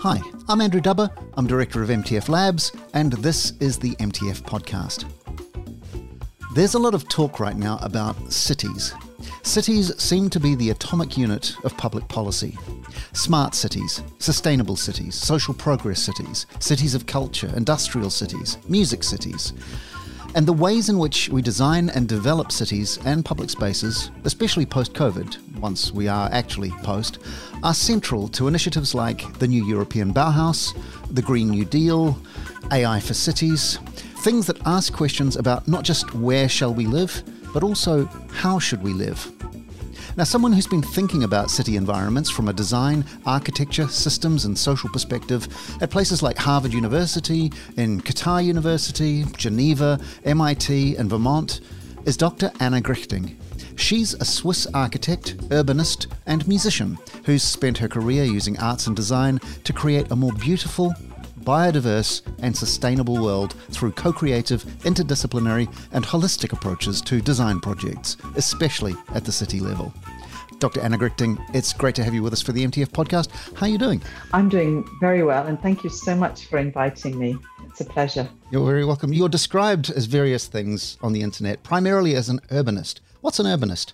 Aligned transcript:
Hi, 0.00 0.20
I'm 0.48 0.60
Andrew 0.60 0.80
Dubber. 0.80 1.08
I'm 1.36 1.46
director 1.46 1.84
of 1.84 1.88
MTF 1.88 2.28
Labs, 2.28 2.72
and 2.94 3.12
this 3.12 3.52
is 3.60 3.78
the 3.78 3.92
MTF 3.96 4.42
podcast. 4.42 5.08
There's 6.54 6.74
a 6.74 6.80
lot 6.80 6.94
of 6.94 7.08
talk 7.08 7.38
right 7.38 7.56
now 7.56 7.78
about 7.80 8.32
cities. 8.32 8.92
Cities 9.44 9.96
seem 10.02 10.28
to 10.30 10.40
be 10.40 10.56
the 10.56 10.70
atomic 10.70 11.16
unit 11.16 11.54
of 11.62 11.76
public 11.76 12.08
policy. 12.08 12.58
Smart 13.12 13.54
cities, 13.54 14.02
sustainable 14.18 14.76
cities, 14.76 15.14
social 15.14 15.54
progress 15.54 16.02
cities, 16.02 16.46
cities 16.58 16.96
of 16.96 17.06
culture, 17.06 17.52
industrial 17.54 18.10
cities, 18.10 18.58
music 18.68 19.04
cities. 19.04 19.52
And 20.34 20.44
the 20.44 20.52
ways 20.52 20.88
in 20.88 20.98
which 20.98 21.28
we 21.28 21.40
design 21.40 21.88
and 21.90 22.08
develop 22.08 22.50
cities 22.50 22.98
and 23.04 23.24
public 23.24 23.48
spaces, 23.48 24.10
especially 24.24 24.66
post 24.66 24.92
COVID, 24.92 25.47
once 25.60 25.92
we 25.92 26.08
are 26.08 26.28
actually 26.32 26.70
post, 26.82 27.18
are 27.62 27.74
central 27.74 28.28
to 28.28 28.48
initiatives 28.48 28.94
like 28.94 29.38
the 29.38 29.48
new 29.48 29.66
European 29.66 30.12
Bauhaus, 30.12 30.76
the 31.10 31.22
Green 31.22 31.50
New 31.50 31.64
Deal, 31.64 32.18
AI 32.72 33.00
for 33.00 33.14
cities, 33.14 33.78
things 34.18 34.46
that 34.46 34.58
ask 34.66 34.92
questions 34.92 35.36
about 35.36 35.68
not 35.68 35.84
just 35.84 36.14
where 36.14 36.48
shall 36.48 36.72
we 36.74 36.86
live, 36.86 37.22
but 37.52 37.62
also 37.62 38.06
how 38.30 38.58
should 38.58 38.82
we 38.82 38.92
live. 38.92 39.32
Now, 40.16 40.24
someone 40.24 40.52
who's 40.52 40.66
been 40.66 40.82
thinking 40.82 41.22
about 41.22 41.48
city 41.48 41.76
environments 41.76 42.28
from 42.28 42.48
a 42.48 42.52
design, 42.52 43.04
architecture, 43.24 43.86
systems, 43.86 44.46
and 44.46 44.58
social 44.58 44.90
perspective 44.90 45.46
at 45.80 45.90
places 45.90 46.24
like 46.24 46.36
Harvard 46.36 46.72
University, 46.72 47.52
in 47.76 48.00
Qatar 48.00 48.44
University, 48.44 49.24
Geneva, 49.36 50.00
MIT, 50.24 50.96
and 50.96 51.08
Vermont 51.08 51.60
is 52.04 52.16
Dr. 52.16 52.50
Anna 52.58 52.80
Grichting. 52.80 53.36
She's 53.78 54.12
a 54.14 54.24
Swiss 54.24 54.66
architect, 54.74 55.38
urbanist, 55.48 56.08
and 56.26 56.46
musician 56.48 56.98
who's 57.24 57.44
spent 57.44 57.78
her 57.78 57.88
career 57.88 58.24
using 58.24 58.58
arts 58.58 58.88
and 58.88 58.94
design 58.94 59.38
to 59.64 59.72
create 59.72 60.10
a 60.10 60.16
more 60.16 60.32
beautiful, 60.32 60.92
biodiverse, 61.42 62.22
and 62.40 62.54
sustainable 62.54 63.22
world 63.22 63.54
through 63.70 63.92
co 63.92 64.12
creative, 64.12 64.64
interdisciplinary, 64.80 65.72
and 65.92 66.04
holistic 66.04 66.52
approaches 66.52 67.00
to 67.02 67.22
design 67.22 67.60
projects, 67.60 68.16
especially 68.34 68.94
at 69.14 69.24
the 69.24 69.32
city 69.32 69.60
level. 69.60 69.94
Dr. 70.58 70.80
Anna 70.80 70.98
Grichting, 70.98 71.38
it's 71.54 71.72
great 71.72 71.94
to 71.94 72.04
have 72.04 72.12
you 72.12 72.22
with 72.22 72.32
us 72.32 72.42
for 72.42 72.50
the 72.50 72.66
MTF 72.66 72.88
podcast. 72.88 73.30
How 73.56 73.66
are 73.66 73.70
you 73.70 73.78
doing? 73.78 74.02
I'm 74.32 74.48
doing 74.48 74.86
very 75.00 75.22
well, 75.22 75.46
and 75.46 75.58
thank 75.62 75.84
you 75.84 75.88
so 75.88 76.16
much 76.16 76.46
for 76.46 76.58
inviting 76.58 77.16
me. 77.16 77.38
It's 77.64 77.80
a 77.80 77.84
pleasure. 77.84 78.28
You're 78.50 78.66
very 78.66 78.84
welcome. 78.84 79.12
You're 79.12 79.28
described 79.28 79.88
as 79.90 80.06
various 80.06 80.48
things 80.48 80.98
on 81.00 81.12
the 81.12 81.22
internet, 81.22 81.62
primarily 81.62 82.16
as 82.16 82.28
an 82.28 82.40
urbanist. 82.50 82.98
What's 83.20 83.40
an 83.40 83.46
urbanist? 83.46 83.92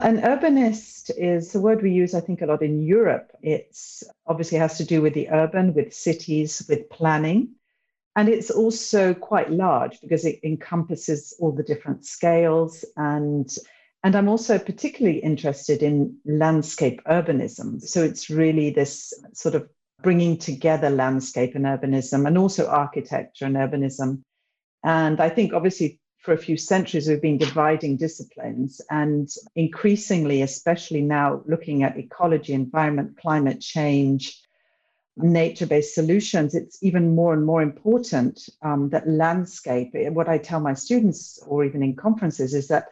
An 0.00 0.20
urbanist 0.20 1.10
is 1.16 1.54
a 1.54 1.60
word 1.60 1.82
we 1.82 1.90
use, 1.90 2.14
I 2.14 2.20
think, 2.20 2.40
a 2.40 2.46
lot 2.46 2.62
in 2.62 2.82
Europe. 2.82 3.32
It's 3.42 4.04
obviously 4.26 4.58
has 4.58 4.78
to 4.78 4.84
do 4.84 5.02
with 5.02 5.14
the 5.14 5.28
urban, 5.30 5.74
with 5.74 5.92
cities, 5.92 6.64
with 6.68 6.88
planning. 6.90 7.50
And 8.14 8.28
it's 8.28 8.50
also 8.50 9.14
quite 9.14 9.50
large 9.50 10.00
because 10.00 10.24
it 10.24 10.40
encompasses 10.42 11.34
all 11.40 11.52
the 11.52 11.62
different 11.62 12.04
scales. 12.04 12.84
And, 12.96 13.48
and 14.04 14.16
I'm 14.16 14.28
also 14.28 14.58
particularly 14.58 15.18
interested 15.18 15.82
in 15.82 16.16
landscape 16.24 17.00
urbanism. 17.04 17.80
So 17.80 18.02
it's 18.02 18.30
really 18.30 18.70
this 18.70 19.12
sort 19.34 19.54
of 19.54 19.68
bringing 20.02 20.36
together 20.36 20.90
landscape 20.90 21.54
and 21.54 21.64
urbanism 21.64 22.26
and 22.26 22.38
also 22.38 22.68
architecture 22.68 23.46
and 23.46 23.56
urbanism. 23.56 24.22
And 24.84 25.20
I 25.20 25.28
think 25.28 25.52
obviously 25.52 26.00
for 26.28 26.34
a 26.34 26.36
few 26.36 26.58
centuries, 26.58 27.08
we've 27.08 27.22
been 27.22 27.38
dividing 27.38 27.96
disciplines 27.96 28.82
and 28.90 29.30
increasingly, 29.56 30.42
especially 30.42 31.00
now 31.00 31.42
looking 31.46 31.84
at 31.84 31.96
ecology, 31.96 32.52
environment, 32.52 33.16
climate 33.16 33.62
change, 33.62 34.38
nature 35.16 35.64
based 35.64 35.94
solutions, 35.94 36.54
it's 36.54 36.82
even 36.82 37.14
more 37.14 37.32
and 37.32 37.46
more 37.46 37.62
important 37.62 38.46
um, 38.60 38.90
that 38.90 39.08
landscape, 39.08 39.92
what 39.94 40.28
I 40.28 40.36
tell 40.36 40.60
my 40.60 40.74
students 40.74 41.42
or 41.46 41.64
even 41.64 41.82
in 41.82 41.96
conferences 41.96 42.52
is 42.52 42.68
that 42.68 42.88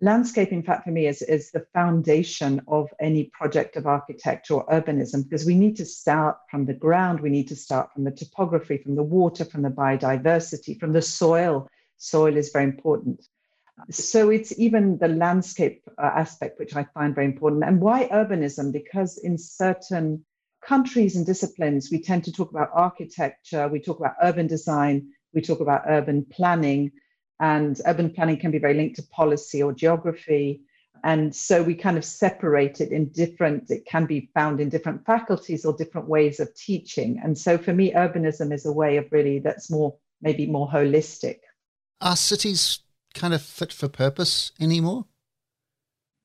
landscape, 0.00 0.50
in 0.50 0.64
fact, 0.64 0.82
for 0.82 0.90
me, 0.90 1.06
is, 1.06 1.22
is 1.22 1.52
the 1.52 1.64
foundation 1.72 2.62
of 2.66 2.88
any 2.98 3.30
project 3.32 3.76
of 3.76 3.86
architecture 3.86 4.54
or 4.54 4.66
urbanism 4.66 5.22
because 5.22 5.46
we 5.46 5.54
need 5.54 5.76
to 5.76 5.84
start 5.84 6.36
from 6.50 6.66
the 6.66 6.74
ground, 6.74 7.20
we 7.20 7.30
need 7.30 7.46
to 7.46 7.54
start 7.54 7.92
from 7.92 8.02
the 8.02 8.10
topography, 8.10 8.78
from 8.78 8.96
the 8.96 9.04
water, 9.04 9.44
from 9.44 9.62
the 9.62 9.70
biodiversity, 9.70 10.80
from 10.80 10.92
the 10.92 11.00
soil 11.00 11.70
soil 12.02 12.36
is 12.36 12.50
very 12.50 12.64
important. 12.64 13.24
So 13.90 14.30
it's 14.30 14.58
even 14.58 14.98
the 14.98 15.08
landscape 15.08 15.82
uh, 15.98 16.10
aspect, 16.14 16.58
which 16.58 16.76
I 16.76 16.84
find 16.94 17.14
very 17.14 17.26
important. 17.26 17.64
And 17.64 17.80
why 17.80 18.08
urbanism? 18.08 18.72
Because 18.72 19.18
in 19.18 19.38
certain 19.38 20.24
countries 20.64 21.16
and 21.16 21.24
disciplines, 21.24 21.90
we 21.90 22.02
tend 22.02 22.24
to 22.24 22.32
talk 22.32 22.50
about 22.50 22.70
architecture, 22.72 23.68
we 23.68 23.80
talk 23.80 23.98
about 23.98 24.16
urban 24.20 24.46
design, 24.46 25.10
we 25.32 25.40
talk 25.40 25.60
about 25.60 25.82
urban 25.88 26.24
planning, 26.24 26.92
and 27.40 27.80
urban 27.86 28.10
planning 28.10 28.38
can 28.38 28.50
be 28.50 28.58
very 28.58 28.74
linked 28.74 28.96
to 28.96 29.02
policy 29.04 29.62
or 29.62 29.72
geography. 29.72 30.62
And 31.04 31.34
so 31.34 31.62
we 31.62 31.74
kind 31.74 31.96
of 31.98 32.04
separate 32.04 32.80
it 32.80 32.92
in 32.92 33.08
different, 33.08 33.70
it 33.70 33.86
can 33.86 34.06
be 34.06 34.30
found 34.34 34.60
in 34.60 34.68
different 34.68 35.04
faculties 35.04 35.64
or 35.64 35.72
different 35.76 36.08
ways 36.08 36.38
of 36.38 36.54
teaching. 36.54 37.20
And 37.24 37.36
so 37.36 37.58
for 37.58 37.72
me, 37.72 37.92
urbanism 37.92 38.52
is 38.52 38.66
a 38.66 38.72
way 38.72 38.98
of 38.98 39.10
really 39.10 39.38
that's 39.40 39.70
more, 39.70 39.96
maybe 40.20 40.46
more 40.46 40.68
holistic 40.68 41.38
are 42.02 42.16
cities 42.16 42.80
kind 43.14 43.32
of 43.32 43.42
fit 43.42 43.72
for 43.72 43.88
purpose 43.88 44.52
anymore? 44.60 45.06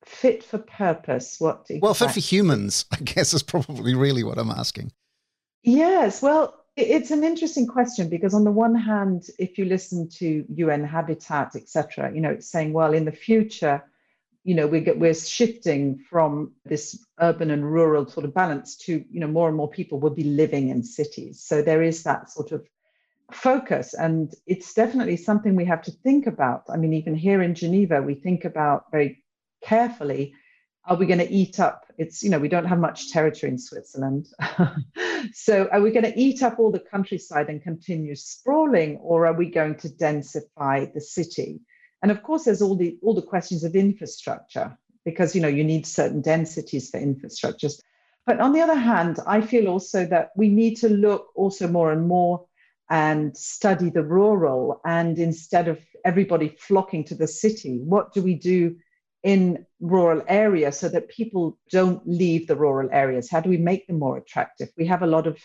Fit 0.05 0.43
for 0.43 0.57
purpose? 0.57 1.35
What? 1.39 1.61
Exactly? 1.61 1.79
Well, 1.81 1.93
fit 1.93 2.11
for 2.11 2.19
humans, 2.19 2.85
I 2.91 2.97
guess, 2.97 3.33
is 3.33 3.43
probably 3.43 3.95
really 3.95 4.23
what 4.23 4.37
I'm 4.37 4.51
asking. 4.51 4.91
Yes. 5.63 6.21
Well, 6.21 6.53
it's 6.75 7.11
an 7.11 7.23
interesting 7.23 7.67
question 7.67 8.07
because 8.07 8.33
on 8.33 8.43
the 8.43 8.51
one 8.51 8.75
hand, 8.75 9.29
if 9.39 9.57
you 9.57 9.65
listen 9.65 10.07
to 10.09 10.45
UN 10.55 10.83
Habitat, 10.83 11.55
etc., 11.55 12.11
you 12.13 12.21
know, 12.21 12.29
it's 12.29 12.49
saying, 12.49 12.71
well, 12.71 12.93
in 12.93 13.05
the 13.05 13.11
future, 13.11 13.83
you 14.43 14.55
know, 14.55 14.67
we 14.67 14.79
get, 14.79 14.97
we're 14.97 15.13
shifting 15.13 15.97
from 16.09 16.53
this 16.63 17.03
urban 17.19 17.51
and 17.51 17.69
rural 17.69 18.07
sort 18.07 18.25
of 18.25 18.33
balance 18.33 18.77
to, 18.77 19.03
you 19.11 19.19
know, 19.19 19.27
more 19.27 19.49
and 19.49 19.57
more 19.57 19.69
people 19.69 19.99
will 19.99 20.11
be 20.11 20.23
living 20.23 20.69
in 20.69 20.83
cities. 20.83 21.43
So 21.43 21.61
there 21.61 21.81
is 21.81 22.03
that 22.03 22.29
sort 22.29 22.51
of 22.53 22.65
focus 23.31 23.93
and 23.93 24.33
it's 24.45 24.73
definitely 24.73 25.17
something 25.17 25.55
we 25.55 25.65
have 25.65 25.81
to 25.81 25.91
think 25.91 26.27
about. 26.27 26.63
I 26.69 26.77
mean 26.77 26.93
even 26.93 27.15
here 27.15 27.41
in 27.41 27.55
geneva 27.55 28.01
we 28.01 28.15
think 28.15 28.45
about 28.45 28.85
very 28.91 29.23
carefully 29.63 30.33
are 30.85 30.95
we 30.95 31.05
going 31.05 31.19
to 31.19 31.29
eat 31.29 31.59
up? 31.59 31.85
It's 31.97 32.23
you 32.23 32.29
know 32.29 32.39
we 32.39 32.47
don't 32.47 32.65
have 32.65 32.79
much 32.79 33.11
territory 33.11 33.51
in 33.51 33.59
switzerland. 33.59 34.27
So 35.33 35.67
are 35.71 35.81
we 35.81 35.91
going 35.91 36.03
to 36.03 36.17
eat 36.17 36.43
up 36.43 36.59
all 36.59 36.71
the 36.71 36.79
countryside 36.79 37.49
and 37.49 37.61
continue 37.61 38.15
sprawling 38.15 38.97
or 38.97 39.25
are 39.25 39.33
we 39.33 39.49
going 39.49 39.75
to 39.77 39.89
densify 39.89 40.93
the 40.93 41.01
city? 41.01 41.59
And 42.03 42.11
of 42.11 42.21
course 42.21 42.45
there's 42.45 42.61
all 42.61 42.75
the 42.75 42.97
all 43.01 43.15
the 43.15 43.21
questions 43.21 43.63
of 43.63 43.75
infrastructure 43.75 44.77
because 45.05 45.35
you 45.35 45.41
know 45.41 45.47
you 45.47 45.63
need 45.63 45.85
certain 45.85 46.21
densities 46.21 46.89
for 46.89 46.99
infrastructures. 46.99 47.81
But 48.25 48.39
on 48.39 48.53
the 48.53 48.61
other 48.61 48.75
hand 48.75 49.19
i 49.25 49.41
feel 49.41 49.67
also 49.67 50.05
that 50.05 50.29
we 50.35 50.49
need 50.49 50.75
to 50.77 50.89
look 50.89 51.29
also 51.35 51.67
more 51.67 51.91
and 51.91 52.07
more 52.07 52.45
and 52.89 53.35
study 53.35 53.89
the 53.89 54.03
rural. 54.03 54.81
And 54.85 55.17
instead 55.19 55.67
of 55.67 55.79
everybody 56.05 56.55
flocking 56.59 57.03
to 57.05 57.15
the 57.15 57.27
city, 57.27 57.79
what 57.83 58.13
do 58.13 58.21
we 58.21 58.35
do 58.35 58.75
in 59.23 59.65
rural 59.79 60.23
areas 60.27 60.79
so 60.79 60.87
that 60.89 61.09
people 61.09 61.57
don't 61.69 62.01
leave 62.07 62.47
the 62.47 62.55
rural 62.55 62.89
areas? 62.91 63.29
How 63.29 63.41
do 63.41 63.49
we 63.49 63.57
make 63.57 63.87
them 63.87 63.99
more 63.99 64.17
attractive? 64.17 64.69
We 64.77 64.85
have 64.87 65.01
a 65.01 65.07
lot 65.07 65.27
of 65.27 65.37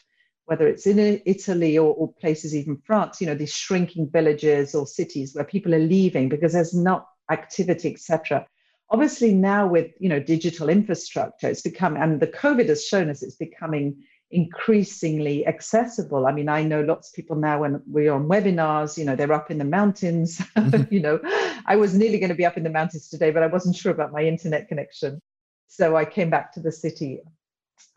whether 0.47 0.67
it's 0.67 0.87
in 0.87 0.99
Italy 1.25 1.79
or, 1.79 1.95
or 1.95 2.13
places, 2.15 2.55
even 2.55 2.77
France, 2.85 3.21
you 3.21 3.27
know, 3.27 3.35
these 3.35 3.55
shrinking 3.55 4.11
villages 4.11 4.75
or 4.75 4.87
cities 4.87 5.35
where 5.35 5.45
people 5.45 5.75
are 5.75 5.79
leaving 5.79 6.29
because 6.29 6.53
there's 6.53 6.75
not 6.75 7.07
activity, 7.31 7.93
etc. 7.93 8.47
Obviously, 8.91 9.33
now 9.33 9.67
with 9.67 9.93
you 9.99 10.09
know 10.09 10.21
digital 10.21 10.69
infrastructure, 10.69 11.49
it's 11.49 11.63
become, 11.63 11.97
and 11.97 12.21
the 12.21 12.27
COVID 12.27 12.69
has 12.69 12.85
shown 12.85 13.09
us 13.09 13.23
it's 13.23 13.37
becoming 13.37 14.03
increasingly 14.33 15.47
accessible. 15.47 16.27
I 16.27 16.33
mean, 16.33 16.49
I 16.49 16.63
know 16.63 16.81
lots 16.81 17.09
of 17.09 17.15
people 17.15 17.37
now 17.37 17.61
when 17.61 17.83
we're 17.87 18.13
on 18.13 18.29
webinars, 18.29 18.97
you 18.97 19.05
know, 19.05 19.15
they're 19.15 19.33
up 19.33 19.51
in 19.51 19.59
the 19.59 19.65
mountains. 19.65 20.41
Mm-hmm. 20.63 20.95
you 20.95 21.01
know, 21.01 21.19
I 21.67 21.77
was 21.77 21.95
nearly 21.95 22.19
going 22.19 22.29
to 22.29 22.37
be 22.37 22.47
up 22.47 22.57
in 22.57 22.63
the 22.63 22.71
mountains 22.71 23.09
today, 23.09 23.31
but 23.31 23.43
I 23.43 23.47
wasn't 23.47 23.75
sure 23.75 23.91
about 23.91 24.13
my 24.13 24.23
internet 24.23 24.69
connection. 24.69 25.21
So 25.67 25.97
I 25.97 26.05
came 26.05 26.31
back 26.31 26.53
to 26.53 26.61
the 26.61 26.71
city. 26.71 27.21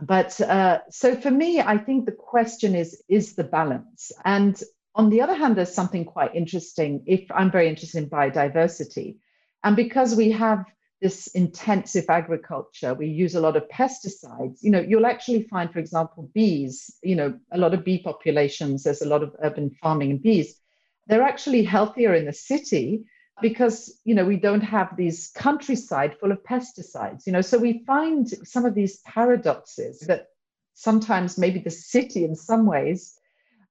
But 0.01 0.39
uh, 0.41 0.79
so 0.89 1.15
for 1.15 1.31
me, 1.31 1.59
I 1.59 1.77
think 1.77 2.05
the 2.05 2.11
question 2.11 2.75
is 2.75 3.01
is 3.07 3.35
the 3.35 3.43
balance. 3.43 4.11
And 4.23 4.61
on 4.95 5.09
the 5.09 5.21
other 5.21 5.35
hand, 5.35 5.55
there's 5.55 5.73
something 5.73 6.05
quite 6.05 6.33
interesting. 6.33 7.03
If 7.05 7.29
I'm 7.31 7.51
very 7.51 7.67
interested 7.67 8.03
in 8.03 8.09
biodiversity, 8.09 9.17
and 9.63 9.75
because 9.75 10.15
we 10.15 10.31
have 10.31 10.65
this 11.05 11.27
intensive 11.35 12.05
agriculture 12.09 12.95
we 12.95 13.05
use 13.05 13.35
a 13.35 13.39
lot 13.39 13.55
of 13.55 13.69
pesticides. 13.69 14.63
You 14.63 14.71
know 14.71 14.79
you'll 14.79 15.05
actually 15.05 15.43
find 15.43 15.71
for 15.71 15.77
example 15.77 16.31
bees 16.33 16.95
you 17.03 17.15
know 17.15 17.37
a 17.51 17.59
lot 17.59 17.75
of 17.75 17.85
bee 17.85 18.01
populations 18.01 18.81
there's 18.81 19.03
a 19.03 19.07
lot 19.13 19.21
of 19.21 19.35
urban 19.43 19.69
farming 19.83 20.09
and 20.09 20.23
bees. 20.23 20.59
They're 21.05 21.29
actually 21.31 21.63
healthier 21.63 22.15
in 22.15 22.25
the 22.25 22.33
city 22.33 23.05
because 23.39 23.77
you 24.03 24.15
know 24.15 24.25
we 24.25 24.37
don't 24.37 24.69
have 24.77 24.97
these 24.97 25.31
countryside 25.35 26.17
full 26.19 26.31
of 26.31 26.41
pesticides 26.41 27.27
you 27.27 27.33
know. 27.33 27.41
So 27.41 27.59
we 27.59 27.83
find 27.85 28.27
some 28.27 28.65
of 28.65 28.73
these 28.73 28.97
paradoxes 29.01 29.99
that 30.07 30.29
sometimes 30.73 31.37
maybe 31.37 31.59
the 31.59 31.77
city 31.93 32.23
in 32.23 32.35
some 32.35 32.65
ways 32.65 33.19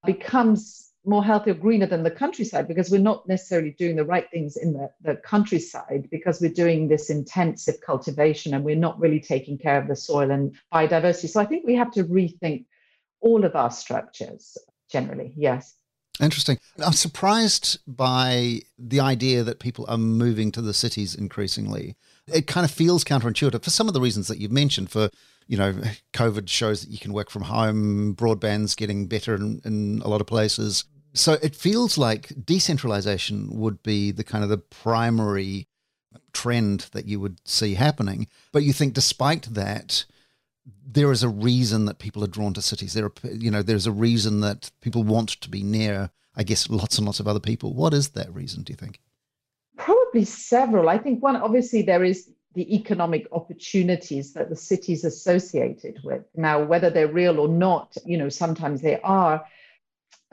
becomes 0.06 0.92
more 1.06 1.24
healthy 1.24 1.50
or 1.50 1.54
greener 1.54 1.86
than 1.86 2.02
the 2.02 2.10
countryside 2.10 2.66
because 2.66 2.90
we're 2.90 3.00
not 3.00 3.26
necessarily 3.28 3.72
doing 3.72 3.96
the 3.96 4.04
right 4.04 4.30
things 4.30 4.56
in 4.56 4.72
the, 4.72 4.90
the 5.02 5.16
countryside 5.16 6.08
because 6.10 6.40
we're 6.40 6.52
doing 6.52 6.88
this 6.88 7.10
intensive 7.10 7.80
cultivation 7.84 8.54
and 8.54 8.64
we're 8.64 8.76
not 8.76 8.98
really 8.98 9.20
taking 9.20 9.58
care 9.58 9.80
of 9.80 9.88
the 9.88 9.96
soil 9.96 10.30
and 10.30 10.56
biodiversity 10.72 11.28
so 11.28 11.40
i 11.40 11.44
think 11.44 11.66
we 11.66 11.74
have 11.74 11.90
to 11.90 12.04
rethink 12.04 12.64
all 13.20 13.44
of 13.44 13.54
our 13.54 13.70
structures 13.70 14.56
generally 14.90 15.32
yes 15.36 15.74
Interesting. 16.20 16.58
I'm 16.78 16.92
surprised 16.92 17.78
by 17.88 18.60
the 18.78 19.00
idea 19.00 19.42
that 19.42 19.58
people 19.58 19.84
are 19.88 19.98
moving 19.98 20.52
to 20.52 20.62
the 20.62 20.72
cities 20.72 21.14
increasingly. 21.14 21.96
It 22.28 22.46
kind 22.46 22.64
of 22.64 22.70
feels 22.70 23.02
counterintuitive 23.02 23.64
for 23.64 23.70
some 23.70 23.88
of 23.88 23.94
the 23.94 24.00
reasons 24.00 24.28
that 24.28 24.38
you've 24.38 24.52
mentioned. 24.52 24.90
For, 24.90 25.10
you 25.48 25.58
know, 25.58 25.74
COVID 26.12 26.48
shows 26.48 26.82
that 26.82 26.90
you 26.90 26.98
can 26.98 27.12
work 27.12 27.30
from 27.30 27.42
home, 27.42 28.14
broadband's 28.14 28.76
getting 28.76 29.08
better 29.08 29.34
in, 29.34 29.60
in 29.64 30.02
a 30.04 30.08
lot 30.08 30.20
of 30.20 30.28
places. 30.28 30.84
So 31.14 31.34
it 31.34 31.54
feels 31.54 31.96
like 31.96 32.32
decentralization 32.44 33.48
would 33.52 33.82
be 33.82 34.10
the 34.10 34.24
kind 34.24 34.42
of 34.42 34.50
the 34.50 34.58
primary 34.58 35.68
trend 36.32 36.88
that 36.92 37.06
you 37.06 37.20
would 37.20 37.38
see 37.46 37.74
happening. 37.74 38.26
But 38.52 38.64
you 38.64 38.72
think, 38.72 38.94
despite 38.94 39.54
that, 39.54 40.04
there 40.86 41.12
is 41.12 41.22
a 41.22 41.28
reason 41.28 41.84
that 41.84 41.98
people 41.98 42.24
are 42.24 42.28
drawn 42.28 42.52
to 42.54 42.62
cities. 42.62 42.94
There 42.94 43.06
are, 43.06 43.12
you 43.30 43.50
know, 43.50 43.62
there's 43.62 43.86
a 43.86 43.92
reason 43.92 44.40
that 44.40 44.70
people 44.80 45.04
want 45.04 45.28
to 45.40 45.48
be 45.48 45.62
near, 45.62 46.10
I 46.36 46.42
guess, 46.42 46.68
lots 46.68 46.98
and 46.98 47.06
lots 47.06 47.20
of 47.20 47.28
other 47.28 47.40
people. 47.40 47.74
What 47.74 47.94
is 47.94 48.10
that 48.10 48.34
reason, 48.34 48.64
do 48.64 48.72
you 48.72 48.76
think? 48.76 49.00
Probably 49.76 50.24
several. 50.24 50.88
I 50.88 50.98
think 50.98 51.22
one, 51.22 51.36
obviously, 51.36 51.82
there 51.82 52.02
is 52.02 52.30
the 52.54 52.74
economic 52.74 53.26
opportunities 53.32 54.32
that 54.32 54.48
the 54.48 54.56
cities 54.56 55.04
associated 55.04 56.00
with. 56.02 56.24
Now, 56.34 56.62
whether 56.62 56.90
they're 56.90 57.08
real 57.08 57.38
or 57.38 57.48
not, 57.48 57.96
you 58.04 58.16
know, 58.16 58.28
sometimes 58.28 58.80
they 58.80 59.00
are. 59.02 59.44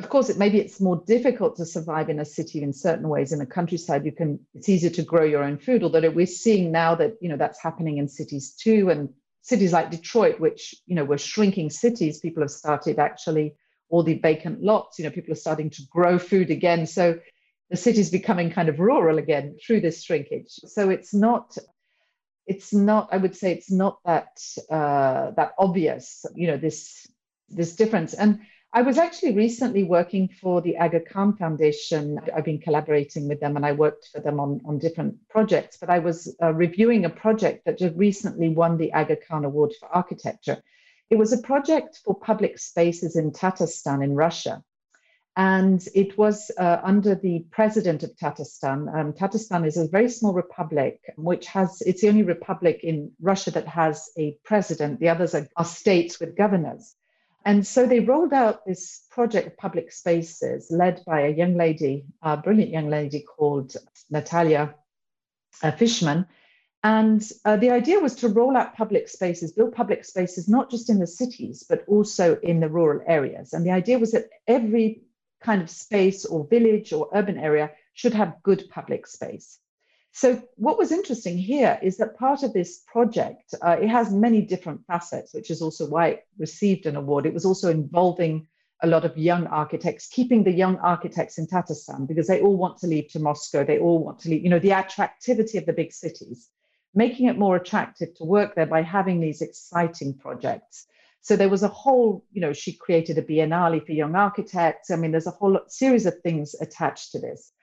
Of 0.01 0.09
course, 0.09 0.29
it 0.29 0.39
maybe 0.39 0.57
it's 0.59 0.81
more 0.81 1.03
difficult 1.05 1.57
to 1.57 1.65
survive 1.65 2.09
in 2.09 2.19
a 2.19 2.25
city 2.25 2.63
in 2.63 2.73
certain 2.73 3.07
ways. 3.07 3.31
In 3.31 3.37
the 3.37 3.45
countryside, 3.45 4.03
you 4.03 4.11
can 4.11 4.39
it's 4.55 4.67
easier 4.67 4.89
to 4.89 5.03
grow 5.03 5.23
your 5.23 5.43
own 5.43 5.59
food. 5.59 5.83
Although 5.83 6.09
we're 6.09 6.25
seeing 6.25 6.71
now 6.71 6.95
that 6.95 7.17
you 7.21 7.29
know 7.29 7.37
that's 7.37 7.61
happening 7.61 7.99
in 7.99 8.07
cities 8.07 8.55
too, 8.55 8.89
and 8.89 9.09
cities 9.43 9.73
like 9.73 9.91
Detroit, 9.91 10.39
which 10.39 10.73
you 10.87 10.95
know 10.95 11.05
were 11.05 11.19
shrinking 11.19 11.69
cities, 11.69 12.19
people 12.19 12.41
have 12.41 12.49
started 12.49 12.97
actually 12.97 13.53
all 13.89 14.01
the 14.01 14.15
vacant 14.15 14.63
lots. 14.63 14.97
You 14.97 15.05
know, 15.05 15.11
people 15.11 15.33
are 15.33 15.45
starting 15.47 15.69
to 15.69 15.83
grow 15.91 16.17
food 16.17 16.49
again. 16.49 16.87
So 16.87 17.19
the 17.69 17.77
city's 17.77 18.09
becoming 18.09 18.49
kind 18.49 18.69
of 18.69 18.79
rural 18.79 19.19
again 19.19 19.55
through 19.63 19.81
this 19.81 20.03
shrinkage. 20.03 20.49
So 20.65 20.89
it's 20.89 21.13
not, 21.13 21.59
it's 22.47 22.73
not. 22.73 23.09
I 23.11 23.17
would 23.17 23.35
say 23.35 23.51
it's 23.51 23.69
not 23.69 23.99
that 24.03 24.41
uh, 24.67 25.29
that 25.37 25.51
obvious. 25.59 26.25
You 26.33 26.47
know, 26.47 26.57
this 26.57 27.07
this 27.49 27.75
difference 27.75 28.15
and 28.15 28.39
I 28.73 28.83
was 28.83 28.97
actually 28.97 29.35
recently 29.35 29.83
working 29.83 30.29
for 30.29 30.61
the 30.61 30.77
Aga 30.77 31.01
Khan 31.01 31.35
Foundation. 31.35 32.17
I've 32.33 32.45
been 32.45 32.61
collaborating 32.61 33.27
with 33.27 33.41
them 33.41 33.57
and 33.57 33.65
I 33.65 33.73
worked 33.73 34.07
for 34.13 34.21
them 34.21 34.39
on, 34.39 34.61
on 34.63 34.79
different 34.79 35.27
projects, 35.27 35.75
but 35.77 35.89
I 35.89 35.99
was 35.99 36.33
uh, 36.41 36.53
reviewing 36.53 37.03
a 37.03 37.09
project 37.09 37.65
that 37.65 37.77
just 37.77 37.97
recently 37.97 38.47
won 38.47 38.77
the 38.77 38.93
Aga 38.93 39.17
Khan 39.27 39.43
Award 39.43 39.73
for 39.77 39.93
Architecture. 39.93 40.63
It 41.09 41.17
was 41.17 41.33
a 41.33 41.41
project 41.41 41.99
for 42.05 42.17
public 42.17 42.59
spaces 42.59 43.17
in 43.17 43.31
Tatarstan 43.31 44.01
in 44.01 44.15
Russia. 44.15 44.63
And 45.35 45.85
it 45.93 46.17
was 46.17 46.49
uh, 46.57 46.79
under 46.81 47.15
the 47.15 47.45
president 47.51 48.03
of 48.03 48.15
Tatarstan. 48.15 48.93
Um, 48.93 49.11
Tatarstan 49.11 49.67
is 49.67 49.75
a 49.75 49.89
very 49.89 50.09
small 50.09 50.33
republic, 50.33 51.01
which 51.17 51.45
has, 51.47 51.81
it's 51.85 52.01
the 52.01 52.07
only 52.07 52.23
republic 52.23 52.79
in 52.83 53.11
Russia 53.19 53.51
that 53.51 53.67
has 53.67 54.09
a 54.17 54.37
president. 54.45 55.01
The 55.01 55.09
others 55.09 55.35
are, 55.35 55.49
are 55.57 55.65
states 55.65 56.21
with 56.21 56.37
governors. 56.37 56.95
And 57.43 57.65
so 57.65 57.87
they 57.87 57.99
rolled 57.99 58.33
out 58.33 58.65
this 58.65 59.05
project 59.09 59.47
of 59.47 59.57
public 59.57 59.91
spaces 59.91 60.67
led 60.69 61.03
by 61.05 61.21
a 61.21 61.35
young 61.35 61.55
lady, 61.55 62.05
a 62.21 62.37
brilliant 62.37 62.71
young 62.71 62.89
lady 62.89 63.21
called 63.21 63.75
Natalia 64.09 64.75
uh, 65.63 65.71
Fishman. 65.71 66.27
And 66.83 67.27
uh, 67.45 67.57
the 67.57 67.71
idea 67.71 67.99
was 67.99 68.15
to 68.17 68.29
roll 68.29 68.57
out 68.57 68.75
public 68.75 69.07
spaces, 69.07 69.53
build 69.53 69.73
public 69.73 70.03
spaces, 70.05 70.47
not 70.47 70.69
just 70.69 70.89
in 70.89 70.99
the 70.99 71.07
cities, 71.07 71.63
but 71.67 71.83
also 71.87 72.37
in 72.41 72.59
the 72.59 72.69
rural 72.69 73.03
areas. 73.07 73.53
And 73.53 73.65
the 73.65 73.71
idea 73.71 73.99
was 73.99 74.11
that 74.11 74.29
every 74.47 75.03
kind 75.41 75.61
of 75.61 75.69
space 75.69 76.25
or 76.25 76.47
village 76.47 76.93
or 76.93 77.09
urban 77.13 77.37
area 77.37 77.71
should 77.93 78.13
have 78.13 78.41
good 78.43 78.69
public 78.69 79.07
space. 79.07 79.59
So 80.13 80.43
what 80.55 80.77
was 80.77 80.91
interesting 80.91 81.37
here 81.37 81.79
is 81.81 81.97
that 81.97 82.17
part 82.17 82.43
of 82.43 82.53
this 82.53 82.83
project, 82.85 83.55
uh, 83.61 83.77
it 83.81 83.87
has 83.87 84.13
many 84.13 84.41
different 84.41 84.85
facets, 84.85 85.33
which 85.33 85.49
is 85.49 85.61
also 85.61 85.87
why 85.87 86.07
it 86.07 86.27
received 86.37 86.85
an 86.85 86.97
award. 86.97 87.25
It 87.25 87.33
was 87.33 87.45
also 87.45 87.69
involving 87.69 88.47
a 88.83 88.87
lot 88.87 89.05
of 89.05 89.17
young 89.17 89.47
architects, 89.47 90.07
keeping 90.07 90.43
the 90.43 90.51
young 90.51 90.77
architects 90.79 91.37
in 91.37 91.47
Tatarstan 91.47 92.07
because 92.07 92.27
they 92.27 92.41
all 92.41 92.57
want 92.57 92.77
to 92.79 92.87
leave 92.87 93.07
to 93.09 93.19
Moscow. 93.19 93.63
They 93.63 93.79
all 93.79 94.03
want 94.03 94.19
to 94.19 94.29
leave, 94.29 94.43
you 94.43 94.49
know, 94.49 94.59
the 94.59 94.71
attractivity 94.71 95.57
of 95.57 95.65
the 95.65 95.73
big 95.73 95.93
cities, 95.93 96.49
making 96.93 97.27
it 97.27 97.37
more 97.37 97.55
attractive 97.55 98.13
to 98.15 98.25
work 98.25 98.55
there 98.55 98.65
by 98.65 98.81
having 98.81 99.21
these 99.21 99.41
exciting 99.41 100.17
projects. 100.17 100.87
So 101.21 101.35
there 101.35 101.49
was 101.49 101.63
a 101.63 101.67
whole, 101.67 102.25
you 102.31 102.41
know, 102.41 102.51
she 102.51 102.73
created 102.73 103.17
a 103.17 103.21
biennale 103.21 103.85
for 103.85 103.91
young 103.91 104.15
architects. 104.15 104.89
I 104.89 104.95
mean, 104.95 105.11
there's 105.11 105.27
a 105.27 105.31
whole 105.31 105.59
series 105.67 106.07
of 106.07 106.19
things 106.21 106.55
attached 106.59 107.11
to 107.11 107.19
this. 107.19 107.53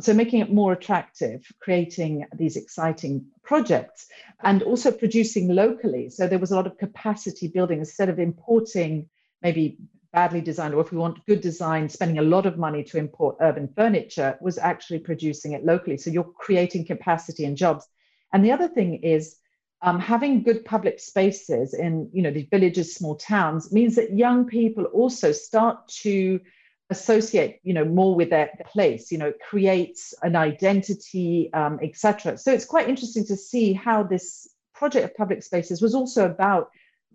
So 0.00 0.14
making 0.14 0.40
it 0.40 0.52
more 0.52 0.72
attractive, 0.72 1.46
creating 1.60 2.26
these 2.34 2.56
exciting 2.56 3.26
projects 3.42 4.08
and 4.42 4.62
also 4.62 4.90
producing 4.90 5.48
locally. 5.48 6.10
So 6.10 6.26
there 6.26 6.38
was 6.38 6.50
a 6.50 6.56
lot 6.56 6.66
of 6.66 6.78
capacity 6.78 7.48
building 7.48 7.78
instead 7.78 8.08
of 8.08 8.18
importing 8.18 9.08
maybe 9.42 9.78
badly 10.12 10.40
designed, 10.40 10.74
or 10.74 10.80
if 10.80 10.92
we 10.92 10.98
want 10.98 11.24
good 11.26 11.40
design, 11.40 11.88
spending 11.88 12.18
a 12.18 12.22
lot 12.22 12.46
of 12.46 12.56
money 12.56 12.82
to 12.82 12.98
import 12.98 13.36
urban 13.40 13.68
furniture, 13.76 14.38
was 14.40 14.56
actually 14.56 14.98
producing 14.98 15.52
it 15.52 15.64
locally. 15.64 15.98
So 15.98 16.10
you're 16.10 16.24
creating 16.24 16.86
capacity 16.86 17.44
and 17.44 17.56
jobs. 17.56 17.86
And 18.32 18.44
the 18.44 18.52
other 18.52 18.68
thing 18.68 18.94
is 19.02 19.36
um, 19.82 20.00
having 20.00 20.42
good 20.42 20.64
public 20.64 21.00
spaces 21.00 21.74
in 21.74 22.08
you 22.12 22.22
know 22.22 22.30
the 22.30 22.48
villages, 22.50 22.94
small 22.94 23.16
towns 23.16 23.72
means 23.72 23.94
that 23.96 24.16
young 24.16 24.46
people 24.46 24.84
also 24.84 25.32
start 25.32 25.86
to 25.88 26.40
associate 26.90 27.58
you 27.62 27.74
know 27.74 27.84
more 27.84 28.14
with 28.14 28.30
their 28.30 28.50
place 28.66 29.10
you 29.10 29.18
know 29.18 29.28
it 29.28 29.40
creates 29.40 30.14
an 30.22 30.36
identity 30.36 31.50
um, 31.52 31.78
etc 31.82 32.38
so 32.38 32.52
it's 32.52 32.64
quite 32.64 32.88
interesting 32.88 33.24
to 33.24 33.36
see 33.36 33.72
how 33.72 34.02
this 34.02 34.48
project 34.74 35.04
of 35.04 35.16
public 35.16 35.42
spaces 35.42 35.82
was 35.82 35.94
also 35.94 36.26
about 36.26 36.70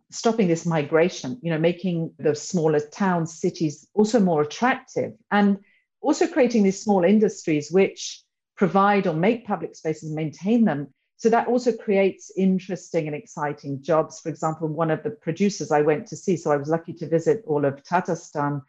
stopping 0.09 0.47
this 0.47 0.65
migration 0.65 1.39
you 1.41 1.49
know 1.49 1.57
making 1.57 2.13
the 2.19 2.35
smaller 2.35 2.81
towns 2.81 3.39
cities 3.39 3.87
also 3.93 4.19
more 4.19 4.41
attractive 4.41 5.13
and 5.31 5.57
also 6.01 6.27
creating 6.27 6.63
these 6.63 6.81
small 6.81 7.03
industries 7.03 7.71
which 7.71 8.23
provide 8.61 9.07
or 9.07 9.13
make 9.13 9.47
public 9.47 9.75
spaces 9.75 10.11
maintain 10.11 10.65
them. 10.65 10.87
So 11.17 11.29
that 11.29 11.47
also 11.47 11.71
creates 11.71 12.31
interesting 12.37 13.07
and 13.07 13.15
exciting 13.15 13.81
jobs. 13.81 14.19
For 14.19 14.29
example 14.29 14.67
one 14.67 14.91
of 14.91 15.01
the 15.03 15.11
producers 15.11 15.71
i 15.71 15.81
went 15.81 16.07
to 16.07 16.15
see 16.15 16.35
so 16.37 16.51
i 16.51 16.57
was 16.57 16.69
lucky 16.69 16.93
to 16.93 17.07
visit 17.07 17.43
all 17.47 17.65
of 17.65 17.81
tatarstan 17.83 18.61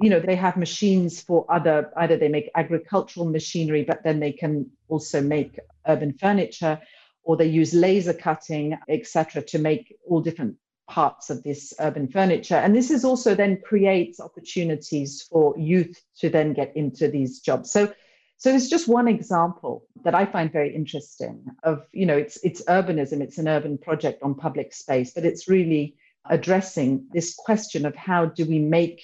you 0.00 0.10
know 0.10 0.20
they 0.20 0.36
have 0.36 0.56
machines 0.56 1.20
for 1.20 1.44
other 1.48 1.90
either 1.96 2.16
they 2.16 2.28
make 2.28 2.50
agricultural 2.54 3.26
machinery 3.26 3.84
but 3.84 4.02
then 4.02 4.20
they 4.20 4.32
can 4.32 4.70
also 4.88 5.20
make 5.20 5.58
urban 5.86 6.12
furniture 6.12 6.80
or 7.22 7.36
they 7.36 7.46
use 7.46 7.74
laser 7.74 8.14
cutting 8.14 8.78
etc 8.88 9.42
to 9.42 9.58
make 9.58 9.96
all 10.08 10.20
different 10.20 10.56
parts 10.90 11.30
of 11.30 11.42
this 11.44 11.72
urban 11.78 12.08
furniture. 12.08 12.56
And 12.56 12.74
this 12.74 12.90
is 12.90 13.04
also 13.04 13.34
then 13.34 13.62
creates 13.64 14.18
opportunities 14.18 15.22
for 15.22 15.56
youth 15.56 16.02
to 16.18 16.28
then 16.28 16.52
get 16.52 16.76
into 16.76 17.08
these 17.08 17.38
jobs. 17.38 17.70
So 17.70 17.92
so 18.36 18.54
it's 18.54 18.70
just 18.70 18.88
one 18.88 19.06
example 19.06 19.86
that 20.02 20.14
i 20.14 20.24
find 20.24 20.50
very 20.50 20.74
interesting 20.74 21.44
of 21.62 21.86
you 21.92 22.06
know 22.06 22.16
it's 22.16 22.38
it's 22.42 22.62
urbanism 22.64 23.20
it's 23.20 23.36
an 23.36 23.46
urban 23.46 23.76
project 23.76 24.22
on 24.22 24.34
public 24.34 24.72
space 24.72 25.12
but 25.12 25.26
it's 25.26 25.46
really 25.46 25.94
addressing 26.30 27.06
this 27.12 27.34
question 27.34 27.84
of 27.84 27.94
how 27.94 28.24
do 28.24 28.46
we 28.46 28.58
make 28.58 29.02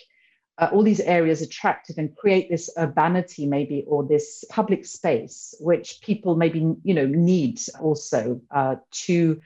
uh, 0.58 0.68
all 0.72 0.82
these 0.82 1.00
areas 1.00 1.42
attractive 1.42 1.98
and 1.98 2.16
create 2.16 2.48
this 2.48 2.70
urbanity 2.78 3.46
maybe 3.46 3.84
or 3.86 4.04
this 4.04 4.44
public 4.48 4.86
space 4.86 5.54
which 5.60 6.00
people 6.02 6.34
maybe 6.36 6.74
you 6.82 6.94
know 6.94 7.06
need 7.06 7.60
also 7.80 8.40
uh, 8.50 8.76
to 8.90 9.40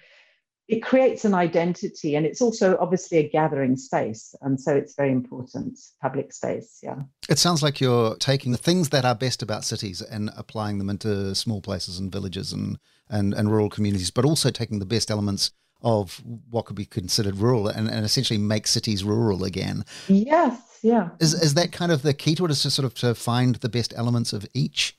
it 0.70 0.84
creates 0.84 1.24
an 1.24 1.34
identity 1.34 2.14
and 2.14 2.24
it's 2.24 2.40
also 2.40 2.78
obviously 2.78 3.18
a 3.18 3.28
gathering 3.28 3.76
space. 3.76 4.36
And 4.40 4.60
so 4.60 4.72
it's 4.76 4.94
very 4.94 5.10
important 5.10 5.80
public 6.00 6.32
space 6.32 6.78
yeah. 6.80 7.00
It 7.28 7.40
sounds 7.40 7.60
like 7.60 7.80
you're 7.80 8.14
taking 8.16 8.52
the 8.52 8.58
things 8.58 8.90
that 8.90 9.04
are 9.04 9.16
best 9.16 9.42
about 9.42 9.64
cities 9.64 10.00
and 10.00 10.30
applying 10.36 10.78
them 10.78 10.88
into 10.88 11.34
small 11.34 11.60
places 11.60 11.98
and 11.98 12.12
villages 12.12 12.52
and 12.52 12.78
and, 13.08 13.34
and 13.34 13.50
rural 13.50 13.68
communities 13.68 14.12
but 14.12 14.24
also 14.24 14.50
taking 14.50 14.78
the 14.78 14.86
best 14.86 15.10
elements 15.10 15.50
of 15.82 16.22
what 16.50 16.66
could 16.66 16.76
be 16.76 16.84
considered 16.84 17.38
rural 17.38 17.66
and, 17.66 17.88
and 17.88 18.04
essentially 18.04 18.38
make 18.38 18.68
cities 18.68 19.02
rural 19.02 19.42
again. 19.42 19.84
Yes 20.06 20.69
yeah. 20.82 21.10
Is 21.20 21.34
is 21.34 21.54
that 21.54 21.72
kind 21.72 21.92
of 21.92 22.02
the 22.02 22.14
key 22.14 22.34
to 22.36 22.44
it? 22.44 22.50
Is 22.50 22.62
to 22.62 22.70
sort 22.70 22.86
of 22.86 22.94
to 22.94 23.14
find 23.14 23.56
the 23.56 23.68
best 23.68 23.92
elements 23.96 24.32
of 24.32 24.46
each? 24.54 24.96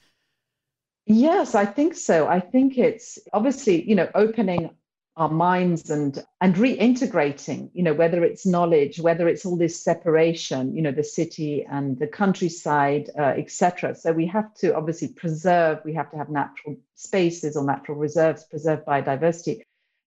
Yes, 1.05 1.55
I 1.55 1.65
think 1.65 1.95
so. 1.95 2.27
I 2.27 2.39
think 2.39 2.77
it's 2.77 3.17
obviously, 3.33 3.83
you 3.89 3.95
know, 3.95 4.09
opening 4.13 4.69
our 5.17 5.29
minds 5.29 5.89
and 5.89 6.23
and 6.39 6.55
reintegrating 6.55 7.69
you 7.73 7.83
know 7.83 7.93
whether 7.93 8.23
it's 8.23 8.45
knowledge 8.45 8.97
whether 8.99 9.27
it's 9.27 9.45
all 9.45 9.57
this 9.57 9.81
separation 9.83 10.73
you 10.73 10.81
know 10.81 10.91
the 10.91 11.03
city 11.03 11.65
and 11.69 11.99
the 11.99 12.07
countryside 12.07 13.09
uh, 13.19 13.33
etc 13.35 13.93
so 13.93 14.13
we 14.13 14.25
have 14.25 14.53
to 14.53 14.73
obviously 14.73 15.09
preserve 15.09 15.79
we 15.83 15.93
have 15.93 16.09
to 16.09 16.17
have 16.17 16.29
natural 16.29 16.77
spaces 16.95 17.57
or 17.57 17.65
natural 17.65 17.97
reserves 17.97 18.45
preserve 18.45 18.85
biodiversity 18.85 19.61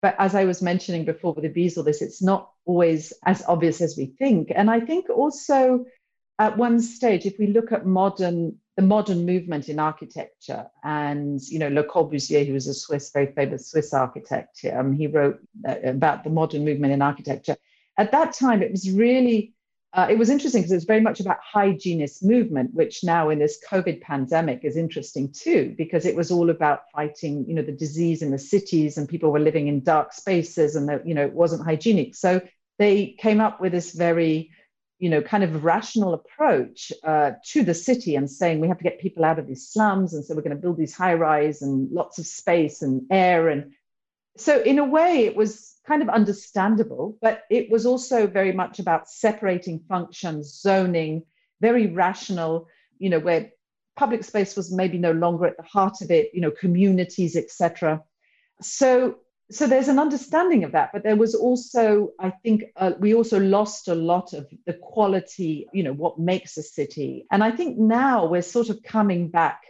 but 0.02 0.14
as 0.18 0.34
i 0.34 0.44
was 0.44 0.60
mentioning 0.60 1.04
before 1.04 1.32
with 1.32 1.44
the 1.44 1.48
bees 1.48 1.78
all 1.78 1.84
this 1.84 2.02
it's 2.02 2.22
not 2.22 2.50
always 2.66 3.12
as 3.24 3.42
obvious 3.46 3.80
as 3.80 3.96
we 3.96 4.06
think 4.18 4.52
and 4.54 4.70
i 4.70 4.78
think 4.78 5.08
also 5.08 5.84
at 6.38 6.56
one 6.56 6.80
stage 6.80 7.24
if 7.24 7.38
we 7.38 7.46
look 7.46 7.72
at 7.72 7.86
modern 7.86 8.58
the 8.76 8.82
modern 8.82 9.26
movement 9.26 9.68
in 9.68 9.78
architecture. 9.78 10.66
And, 10.82 11.40
you 11.42 11.58
know, 11.58 11.68
Le 11.68 11.84
Corbusier, 11.84 12.46
who 12.46 12.54
was 12.54 12.66
a 12.66 12.74
Swiss, 12.74 13.10
very 13.12 13.32
famous 13.32 13.70
Swiss 13.70 13.92
architect, 13.92 14.64
um, 14.72 14.92
he 14.92 15.06
wrote 15.06 15.40
uh, 15.68 15.76
about 15.84 16.24
the 16.24 16.30
modern 16.30 16.64
movement 16.64 16.92
in 16.92 17.02
architecture. 17.02 17.56
At 17.98 18.12
that 18.12 18.32
time, 18.32 18.62
it 18.62 18.70
was 18.70 18.90
really, 18.90 19.54
uh, 19.94 20.06
it 20.08 20.18
was 20.18 20.30
interesting 20.30 20.62
because 20.62 20.72
it 20.72 20.76
was 20.76 20.84
very 20.84 21.02
much 21.02 21.20
about 21.20 21.36
hygienist 21.42 22.24
movement, 22.24 22.72
which 22.72 23.04
now 23.04 23.28
in 23.28 23.38
this 23.38 23.58
COVID 23.70 24.00
pandemic 24.00 24.60
is 24.64 24.76
interesting 24.76 25.30
too, 25.32 25.74
because 25.76 26.06
it 26.06 26.16
was 26.16 26.30
all 26.30 26.48
about 26.48 26.90
fighting, 26.92 27.44
you 27.46 27.54
know, 27.54 27.62
the 27.62 27.72
disease 27.72 28.22
in 28.22 28.30
the 28.30 28.38
cities 28.38 28.96
and 28.96 29.06
people 29.06 29.30
were 29.30 29.38
living 29.38 29.68
in 29.68 29.82
dark 29.82 30.14
spaces 30.14 30.76
and, 30.76 30.88
the, 30.88 31.02
you 31.04 31.12
know, 31.12 31.26
it 31.26 31.34
wasn't 31.34 31.64
hygienic. 31.64 32.14
So 32.14 32.40
they 32.78 33.14
came 33.18 33.40
up 33.40 33.60
with 33.60 33.72
this 33.72 33.92
very, 33.92 34.50
you 34.98 35.10
know, 35.10 35.20
kind 35.20 35.44
of 35.44 35.62
rational 35.62 36.14
approach 36.14 36.90
uh, 37.04 37.32
to 37.48 37.62
the 37.62 37.74
city 37.74 38.16
and 38.16 38.30
saying 38.30 38.60
we 38.60 38.68
have 38.68 38.78
to 38.78 38.84
get 38.84 38.98
people 38.98 39.26
out 39.26 39.38
of 39.38 39.46
these 39.46 39.68
slums. 39.68 40.14
And 40.14 40.24
so 40.24 40.34
we're 40.34 40.42
going 40.42 40.56
to 40.56 40.62
build 40.62 40.78
these 40.78 40.94
high 40.94 41.14
rise 41.14 41.60
and 41.60 41.90
lots 41.90 42.18
of 42.18 42.26
space 42.26 42.80
and 42.80 43.02
air. 43.10 43.50
And 43.50 43.72
so, 44.36 44.60
in 44.62 44.78
a 44.78 44.84
way, 44.84 45.24
it 45.24 45.36
was 45.36 45.74
kind 45.86 46.02
of 46.02 46.08
understandable, 46.08 47.18
but 47.20 47.42
it 47.50 47.70
was 47.70 47.86
also 47.86 48.26
very 48.26 48.52
much 48.52 48.78
about 48.78 49.08
separating 49.08 49.80
functions, 49.88 50.60
zoning, 50.60 51.24
very 51.60 51.88
rational, 51.88 52.68
you 52.98 53.10
know, 53.10 53.18
where 53.18 53.50
public 53.96 54.24
space 54.24 54.56
was 54.56 54.72
maybe 54.72 54.98
no 54.98 55.12
longer 55.12 55.46
at 55.46 55.56
the 55.56 55.62
heart 55.64 56.00
of 56.00 56.10
it, 56.10 56.30
you 56.32 56.40
know, 56.40 56.50
communities, 56.50 57.36
etc. 57.36 58.02
So 58.62 59.18
so 59.50 59.66
there's 59.66 59.88
an 59.88 59.98
understanding 59.98 60.64
of 60.64 60.72
that 60.72 60.90
but 60.92 61.02
there 61.02 61.16
was 61.16 61.34
also 61.34 62.08
i 62.18 62.30
think 62.30 62.64
uh, 62.76 62.92
we 62.98 63.14
also 63.14 63.38
lost 63.38 63.88
a 63.88 63.94
lot 63.94 64.32
of 64.32 64.48
the 64.66 64.72
quality 64.72 65.66
you 65.72 65.82
know 65.82 65.92
what 65.92 66.18
makes 66.18 66.56
a 66.56 66.62
city 66.62 67.26
and 67.30 67.44
i 67.44 67.50
think 67.50 67.76
now 67.76 68.24
we're 68.24 68.40
sort 68.40 68.70
of 68.70 68.82
coming 68.82 69.28
back 69.28 69.60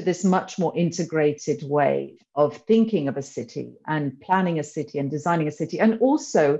to 0.00 0.06
this 0.06 0.24
much 0.24 0.58
more 0.58 0.72
integrated 0.76 1.62
way 1.62 2.16
of 2.34 2.56
thinking 2.56 3.08
of 3.08 3.16
a 3.16 3.22
city 3.22 3.74
and 3.86 4.20
planning 4.20 4.58
a 4.58 4.64
city 4.64 4.98
and 4.98 5.10
designing 5.10 5.46
a 5.46 5.52
city 5.52 5.78
and 5.78 5.98
also 6.00 6.58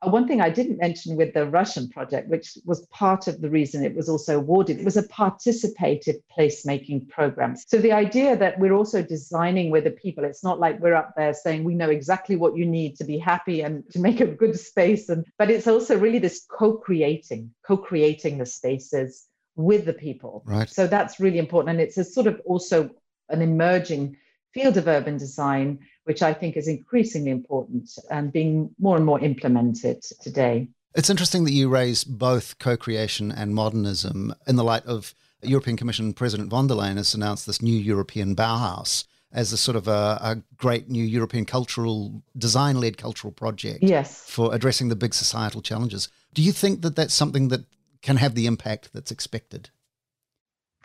uh, 0.00 0.10
one 0.10 0.28
thing 0.28 0.40
I 0.40 0.50
didn't 0.50 0.78
mention 0.78 1.16
with 1.16 1.34
the 1.34 1.46
Russian 1.46 1.88
project, 1.88 2.28
which 2.28 2.56
was 2.64 2.86
part 2.86 3.26
of 3.26 3.40
the 3.40 3.50
reason 3.50 3.84
it 3.84 3.96
was 3.96 4.08
also 4.08 4.36
awarded, 4.36 4.78
it 4.78 4.84
was 4.84 4.96
a 4.96 5.02
participative 5.02 6.22
placemaking 6.36 7.08
program. 7.08 7.56
So 7.56 7.78
the 7.78 7.92
idea 7.92 8.36
that 8.36 8.60
we're 8.60 8.74
also 8.74 9.02
designing 9.02 9.70
with 9.70 9.84
the 9.84 9.90
people, 9.90 10.24
it's 10.24 10.44
not 10.44 10.60
like 10.60 10.78
we're 10.78 10.94
up 10.94 11.14
there 11.16 11.34
saying 11.34 11.64
we 11.64 11.74
know 11.74 11.90
exactly 11.90 12.36
what 12.36 12.56
you 12.56 12.64
need 12.64 12.96
to 12.96 13.04
be 13.04 13.18
happy 13.18 13.60
and 13.62 13.82
to 13.90 13.98
make 13.98 14.20
a 14.20 14.26
good 14.26 14.58
space. 14.58 15.08
And 15.08 15.26
but 15.36 15.50
it's 15.50 15.66
also 15.66 15.98
really 15.98 16.20
this 16.20 16.46
co-creating, 16.48 17.52
co-creating 17.66 18.38
the 18.38 18.46
spaces 18.46 19.27
with 19.58 19.84
the 19.84 19.92
people. 19.92 20.42
Right. 20.46 20.70
So 20.70 20.86
that's 20.86 21.20
really 21.20 21.38
important. 21.38 21.70
And 21.72 21.80
it's 21.80 21.98
a 21.98 22.04
sort 22.04 22.26
of 22.26 22.40
also 22.46 22.90
an 23.28 23.42
emerging 23.42 24.16
field 24.54 24.78
of 24.78 24.88
urban 24.88 25.18
design 25.18 25.80
which 26.08 26.22
I 26.22 26.32
think 26.32 26.56
is 26.56 26.68
increasingly 26.68 27.30
important 27.30 27.90
and 28.10 28.32
being 28.32 28.74
more 28.78 28.96
and 28.96 29.04
more 29.04 29.20
implemented 29.20 30.02
today. 30.22 30.66
It's 30.94 31.10
interesting 31.10 31.44
that 31.44 31.52
you 31.52 31.68
raise 31.68 32.02
both 32.02 32.58
co 32.58 32.78
creation 32.78 33.30
and 33.30 33.54
modernism 33.54 34.34
in 34.46 34.56
the 34.56 34.64
light 34.64 34.86
of 34.86 35.14
European 35.42 35.76
Commission 35.76 36.14
President 36.14 36.48
von 36.48 36.66
der 36.66 36.74
Leyen 36.74 36.96
has 36.96 37.14
announced 37.14 37.46
this 37.46 37.60
new 37.60 37.74
European 37.74 38.34
Bauhaus 38.34 39.04
as 39.32 39.52
a 39.52 39.58
sort 39.58 39.76
of 39.76 39.86
a, 39.86 40.18
a 40.22 40.42
great 40.56 40.88
new 40.88 41.04
European 41.04 41.44
cultural 41.44 42.22
design 42.38 42.80
led 42.80 42.96
cultural 42.96 43.30
project 43.30 43.82
yes. 43.82 44.24
for 44.30 44.54
addressing 44.54 44.88
the 44.88 44.96
big 44.96 45.12
societal 45.12 45.60
challenges. 45.60 46.08
Do 46.32 46.40
you 46.40 46.52
think 46.52 46.80
that 46.80 46.96
that's 46.96 47.12
something 47.12 47.48
that 47.48 47.66
can 48.02 48.16
have 48.16 48.34
the 48.34 48.46
impact 48.46 48.90
that's 48.92 49.10
expected? 49.10 49.70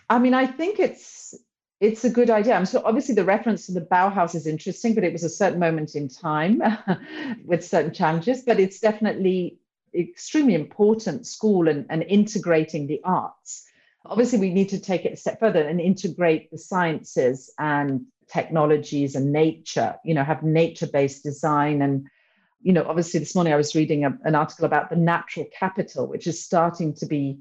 I 0.09 0.19
mean, 0.19 0.33
I 0.33 0.45
think 0.45 0.79
it's 0.79 1.35
it's 1.79 2.05
a 2.05 2.09
good 2.09 2.29
idea. 2.29 2.65
So 2.65 2.81
obviously 2.85 3.15
the 3.15 3.25
reference 3.25 3.65
to 3.65 3.73
the 3.73 3.81
Bauhaus 3.81 4.35
is 4.35 4.47
interesting, 4.47 4.95
but 4.95 5.03
it 5.03 5.11
was 5.11 5.23
a 5.23 5.29
certain 5.29 5.59
moment 5.59 5.95
in 5.95 6.07
time 6.07 6.61
with 7.45 7.65
certain 7.65 7.93
challenges. 7.93 8.41
But 8.41 8.59
it's 8.59 8.79
definitely 8.79 9.59
extremely 9.93 10.55
important 10.55 11.27
school 11.27 11.67
and, 11.67 11.85
and 11.89 12.03
integrating 12.03 12.87
the 12.87 13.01
arts. 13.03 13.65
Obviously, 14.05 14.39
we 14.39 14.53
need 14.53 14.69
to 14.69 14.79
take 14.79 15.05
it 15.05 15.13
a 15.13 15.17
step 15.17 15.39
further 15.39 15.61
and 15.61 15.81
integrate 15.81 16.51
the 16.51 16.57
sciences 16.57 17.53
and 17.59 18.05
technologies 18.27 19.15
and 19.15 19.33
nature. 19.33 19.95
You 20.05 20.13
know, 20.13 20.23
have 20.23 20.43
nature-based 20.43 21.23
design 21.23 21.81
and 21.81 22.07
you 22.63 22.73
know, 22.73 22.85
obviously 22.87 23.19
this 23.19 23.35
morning 23.35 23.53
I 23.53 23.57
was 23.57 23.75
reading 23.75 24.05
a, 24.05 24.17
an 24.23 24.35
article 24.35 24.65
about 24.65 24.89
the 24.89 24.95
natural 24.95 25.45
capital, 25.57 26.07
which 26.07 26.27
is 26.27 26.43
starting 26.43 26.93
to 26.95 27.05
be 27.05 27.39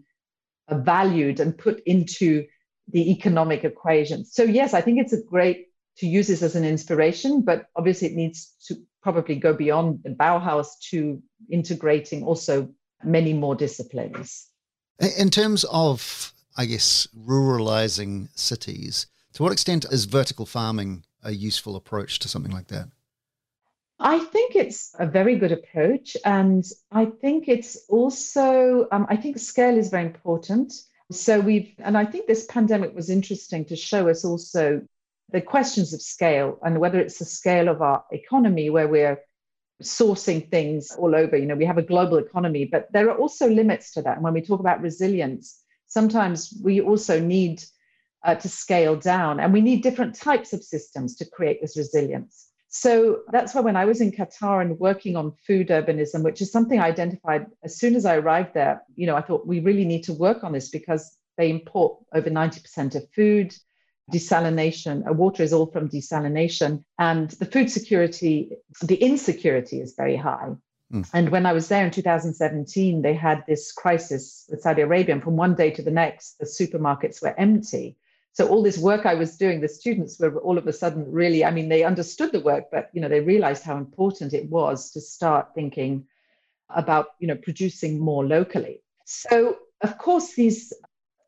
uh, 0.68 0.78
valued 0.78 1.40
and 1.40 1.56
put 1.56 1.80
into 1.86 2.46
the 2.88 3.10
economic 3.10 3.64
equation. 3.64 4.24
So 4.24 4.42
yes, 4.42 4.74
I 4.74 4.80
think 4.80 4.98
it's 4.98 5.12
a 5.12 5.22
great 5.22 5.68
to 5.98 6.06
use 6.06 6.26
this 6.26 6.42
as 6.42 6.56
an 6.56 6.64
inspiration, 6.64 7.42
but 7.42 7.66
obviously 7.76 8.08
it 8.08 8.14
needs 8.14 8.54
to 8.66 8.76
probably 9.02 9.36
go 9.36 9.52
beyond 9.54 10.00
the 10.04 10.10
Bauhaus 10.10 10.78
to 10.90 11.22
integrating 11.50 12.24
also 12.24 12.68
many 13.04 13.32
more 13.32 13.54
disciplines. 13.54 14.48
In 15.18 15.30
terms 15.30 15.64
of, 15.70 16.32
I 16.56 16.66
guess, 16.66 17.06
ruralizing 17.16 18.28
cities, 18.34 19.06
to 19.34 19.42
what 19.42 19.52
extent 19.52 19.84
is 19.90 20.04
vertical 20.04 20.46
farming 20.46 21.04
a 21.22 21.32
useful 21.32 21.76
approach 21.76 22.18
to 22.20 22.28
something 22.28 22.52
like 22.52 22.68
that? 22.68 22.88
I 24.04 24.18
think 24.18 24.56
it's 24.56 24.92
a 24.98 25.06
very 25.06 25.36
good 25.36 25.52
approach. 25.52 26.16
And 26.24 26.64
I 26.90 27.04
think 27.06 27.48
it's 27.48 27.78
also, 27.88 28.88
um, 28.90 29.06
I 29.08 29.16
think 29.16 29.38
scale 29.38 29.78
is 29.78 29.90
very 29.90 30.06
important. 30.06 30.72
So 31.12 31.38
we've, 31.38 31.72
and 31.78 31.96
I 31.96 32.04
think 32.04 32.26
this 32.26 32.44
pandemic 32.46 32.96
was 32.96 33.10
interesting 33.10 33.64
to 33.66 33.76
show 33.76 34.08
us 34.08 34.24
also 34.24 34.82
the 35.30 35.40
questions 35.40 35.94
of 35.94 36.02
scale 36.02 36.58
and 36.64 36.80
whether 36.80 36.98
it's 36.98 37.18
the 37.18 37.24
scale 37.24 37.68
of 37.68 37.80
our 37.80 38.04
economy 38.10 38.70
where 38.70 38.88
we're 38.88 39.20
sourcing 39.82 40.50
things 40.50 40.90
all 40.98 41.14
over. 41.14 41.36
You 41.36 41.46
know, 41.46 41.54
we 41.54 41.64
have 41.64 41.78
a 41.78 41.82
global 41.82 42.18
economy, 42.18 42.64
but 42.64 42.88
there 42.92 43.08
are 43.08 43.16
also 43.16 43.48
limits 43.48 43.92
to 43.92 44.02
that. 44.02 44.16
And 44.16 44.24
when 44.24 44.34
we 44.34 44.42
talk 44.42 44.58
about 44.58 44.82
resilience, 44.82 45.62
sometimes 45.86 46.52
we 46.60 46.80
also 46.80 47.20
need 47.20 47.62
uh, 48.24 48.34
to 48.34 48.48
scale 48.48 48.96
down 48.96 49.38
and 49.38 49.52
we 49.52 49.60
need 49.60 49.84
different 49.84 50.16
types 50.16 50.52
of 50.52 50.64
systems 50.64 51.14
to 51.16 51.24
create 51.24 51.60
this 51.60 51.76
resilience. 51.76 52.48
So 52.74 53.20
that's 53.30 53.54
why 53.54 53.60
when 53.60 53.76
I 53.76 53.84
was 53.84 54.00
in 54.00 54.12
Qatar 54.12 54.62
and 54.62 54.80
working 54.80 55.14
on 55.14 55.36
food 55.46 55.68
urbanism, 55.68 56.24
which 56.24 56.40
is 56.40 56.50
something 56.50 56.80
I 56.80 56.86
identified 56.86 57.44
as 57.62 57.78
soon 57.78 57.94
as 57.94 58.06
I 58.06 58.16
arrived 58.16 58.54
there, 58.54 58.82
you 58.96 59.06
know, 59.06 59.14
I 59.14 59.20
thought 59.20 59.46
we 59.46 59.60
really 59.60 59.84
need 59.84 60.04
to 60.04 60.14
work 60.14 60.42
on 60.42 60.52
this 60.52 60.70
because 60.70 61.18
they 61.36 61.50
import 61.50 61.98
over 62.14 62.30
90% 62.30 62.94
of 62.94 63.06
food, 63.14 63.54
desalination, 64.10 65.06
uh, 65.06 65.12
water 65.12 65.42
is 65.42 65.52
all 65.52 65.66
from 65.66 65.90
desalination, 65.90 66.82
and 66.98 67.28
the 67.32 67.44
food 67.44 67.70
security, 67.70 68.52
the 68.80 68.96
insecurity 68.96 69.82
is 69.82 69.94
very 69.94 70.16
high. 70.16 70.52
Mm. 70.90 71.10
And 71.12 71.28
when 71.28 71.44
I 71.44 71.52
was 71.52 71.68
there 71.68 71.84
in 71.84 71.90
2017, 71.90 73.02
they 73.02 73.12
had 73.12 73.44
this 73.46 73.70
crisis 73.72 74.46
with 74.48 74.62
Saudi 74.62 74.80
Arabia, 74.80 75.14
and 75.14 75.22
from 75.22 75.36
one 75.36 75.54
day 75.54 75.70
to 75.72 75.82
the 75.82 75.90
next, 75.90 76.38
the 76.38 76.46
supermarkets 76.46 77.20
were 77.20 77.38
empty 77.38 77.98
so 78.32 78.48
all 78.48 78.62
this 78.62 78.78
work 78.78 79.06
i 79.06 79.14
was 79.14 79.36
doing 79.36 79.60
the 79.60 79.68
students 79.68 80.18
were 80.18 80.38
all 80.38 80.58
of 80.58 80.66
a 80.66 80.72
sudden 80.72 81.10
really 81.10 81.44
i 81.44 81.50
mean 81.50 81.68
they 81.68 81.84
understood 81.84 82.32
the 82.32 82.40
work 82.40 82.64
but 82.70 82.90
you 82.92 83.00
know 83.00 83.08
they 83.08 83.20
realized 83.20 83.62
how 83.62 83.76
important 83.76 84.32
it 84.32 84.48
was 84.50 84.90
to 84.90 85.00
start 85.00 85.54
thinking 85.54 86.06
about 86.74 87.08
you 87.18 87.26
know 87.26 87.36
producing 87.36 87.98
more 87.98 88.24
locally. 88.24 88.82
So 89.04 89.58
of 89.80 89.98
course 89.98 90.34
these 90.34 90.72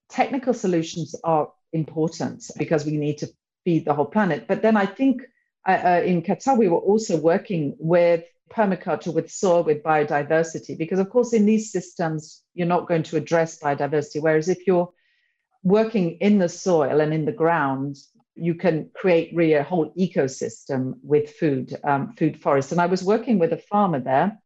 technical 0.09 0.55
solutions 0.55 1.15
are 1.25 1.51
important 1.73 2.45
because 2.59 2.85
we 2.85 2.97
need 2.97 3.19
to 3.19 3.29
feed 3.65 3.85
the 3.85 3.95
whole 3.95 4.07
planet. 4.07 4.47
But 4.47 4.63
then 4.63 4.77
i 4.77 4.87
think 4.87 5.23
uh, 5.67 5.81
uh 5.85 6.03
in 6.05 6.23
qatar 6.23 6.57
we 6.59 6.69
were 6.69 6.85
also 6.91 7.17
working 7.17 7.77
with 7.79 8.25
permaculture 8.51 9.13
with 9.13 9.31
soil 9.31 9.65
with 9.65 9.83
biodiversity 9.83 10.77
because 10.77 10.99
of 10.99 11.09
course 11.11 11.33
in 11.33 11.47
these 11.47 11.73
systems 11.73 12.43
you're 12.53 12.75
not 12.77 12.87
going 12.87 13.03
to 13.03 13.17
address 13.17 13.59
biodiversity. 13.59 14.23
Whereas 14.23 14.49
if 14.49 14.67
you're 14.67 14.91
working 15.65 16.19
in 16.21 16.39
the 16.39 16.49
soil 16.49 17.01
and 17.01 17.13
in 17.13 17.25
the 17.25 17.33
ground, 17.33 17.97
you 18.37 18.55
can 18.55 18.91
create 18.95 19.35
really 19.35 19.55
a 19.55 19.63
whole 19.63 19.93
ecosystem 19.99 20.95
with 21.03 21.31
food, 21.31 21.75
um, 21.85 22.13
food 22.13 22.41
forests. 22.41 22.71
And 22.71 22.81
I 22.81 22.87
was 22.87 23.03
working 23.03 23.39
with 23.39 23.53
a 23.53 23.57
farmer 23.57 23.99
there, 23.99 24.39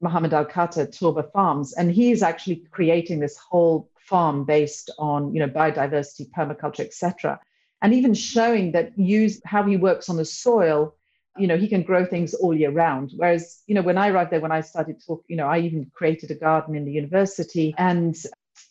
Mohammed 0.00 0.32
Al 0.32 0.46
Khater 0.46 0.86
Turba 0.86 1.24
Farms, 1.32 1.74
and 1.74 1.92
he's 1.92 2.22
actually 2.22 2.64
creating 2.70 3.20
this 3.20 3.36
whole 3.36 3.90
farm 3.98 4.44
based 4.44 4.90
on 4.98 5.32
you 5.34 5.40
know 5.40 5.48
biodiversity, 5.48 6.30
permaculture, 6.30 6.80
etc. 6.80 7.38
and 7.82 7.92
even 7.92 8.14
showing 8.14 8.72
that 8.72 8.98
use 8.98 9.40
how 9.44 9.62
he 9.62 9.76
works 9.76 10.08
on 10.08 10.16
the 10.16 10.24
soil 10.24 10.94
you 11.38 11.46
know 11.46 11.56
he 11.56 11.68
can 11.68 11.82
grow 11.82 12.04
things 12.04 12.34
all 12.34 12.56
year 12.56 12.72
round 12.72 13.12
whereas 13.16 13.62
you 13.68 13.74
know 13.74 13.82
when 13.82 13.96
i 13.96 14.08
arrived 14.08 14.32
there 14.32 14.40
when 14.40 14.50
i 14.50 14.60
started 14.60 15.00
talk 15.06 15.22
you 15.28 15.36
know 15.36 15.46
i 15.46 15.58
even 15.60 15.88
created 15.94 16.30
a 16.32 16.34
garden 16.34 16.74
in 16.74 16.84
the 16.84 16.90
university 16.90 17.72
and 17.78 18.16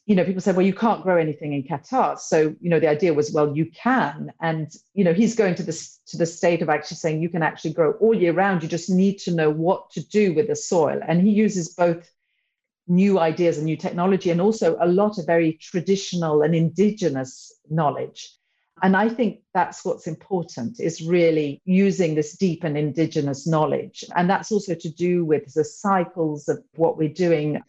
you 0.06 0.16
know 0.16 0.24
people 0.24 0.42
said 0.42 0.56
well 0.56 0.66
you 0.66 0.74
can't 0.74 1.04
grow 1.04 1.18
anything 1.18 1.54
in 1.54 1.64
qatar. 1.64 2.18
So 2.20 2.56
you 2.62 2.70
know 2.70 2.80
the 2.80 2.90
idea 2.90 3.14
was 3.14 3.32
well 3.32 3.56
you 3.56 3.70
can. 3.72 4.32
And 4.42 4.72
you 4.94 5.04
know 5.04 5.14
he's 5.14 5.36
going 5.36 5.56
to 5.56 5.64
this 5.64 6.00
to 6.08 6.18
the 6.18 6.26
state 6.26 6.62
of 6.62 6.70
actually 6.70 6.98
saying 6.98 7.22
you 7.22 7.30
can 7.30 7.44
actually 7.44 7.74
grow 7.74 7.92
all 7.94 8.14
year 8.14 8.34
round. 8.34 8.64
You 8.64 8.70
just 8.70 8.90
need 8.90 9.20
to 9.20 9.32
know 9.32 9.50
what 9.50 9.92
to 9.92 10.08
do 10.08 10.34
with 10.34 10.48
the 10.48 10.56
soil. 10.56 11.00
And 11.08 11.22
he 11.22 11.32
uses 11.32 11.70
both 11.70 12.10
new 12.88 13.20
ideas 13.20 13.58
and 13.58 13.66
new 13.66 13.78
technology 13.78 14.32
and 14.32 14.42
also 14.42 14.76
a 14.82 14.88
lot 14.88 15.20
of 15.20 15.26
very 15.26 15.54
traditional 15.54 16.42
and 16.42 16.56
indigenous 16.56 17.54
knowledge. 17.70 18.34
And 18.82 18.96
I 18.96 19.10
think 19.10 19.42
that's 19.54 19.84
what's 19.84 20.08
important 20.08 20.80
is 20.80 21.02
really 21.02 21.62
using 21.66 22.16
this 22.16 22.38
deep 22.38 22.64
and 22.64 22.78
indigenous 22.78 23.46
knowledge. 23.46 24.04
And 24.16 24.30
that's 24.30 24.52
also 24.52 24.74
to 24.74 24.90
do 24.90 25.26
with 25.26 25.54
the 25.54 25.66
cycles 25.66 26.48
of 26.48 26.64
what 26.76 26.98
we're 26.98 27.10
doing. 27.10 27.62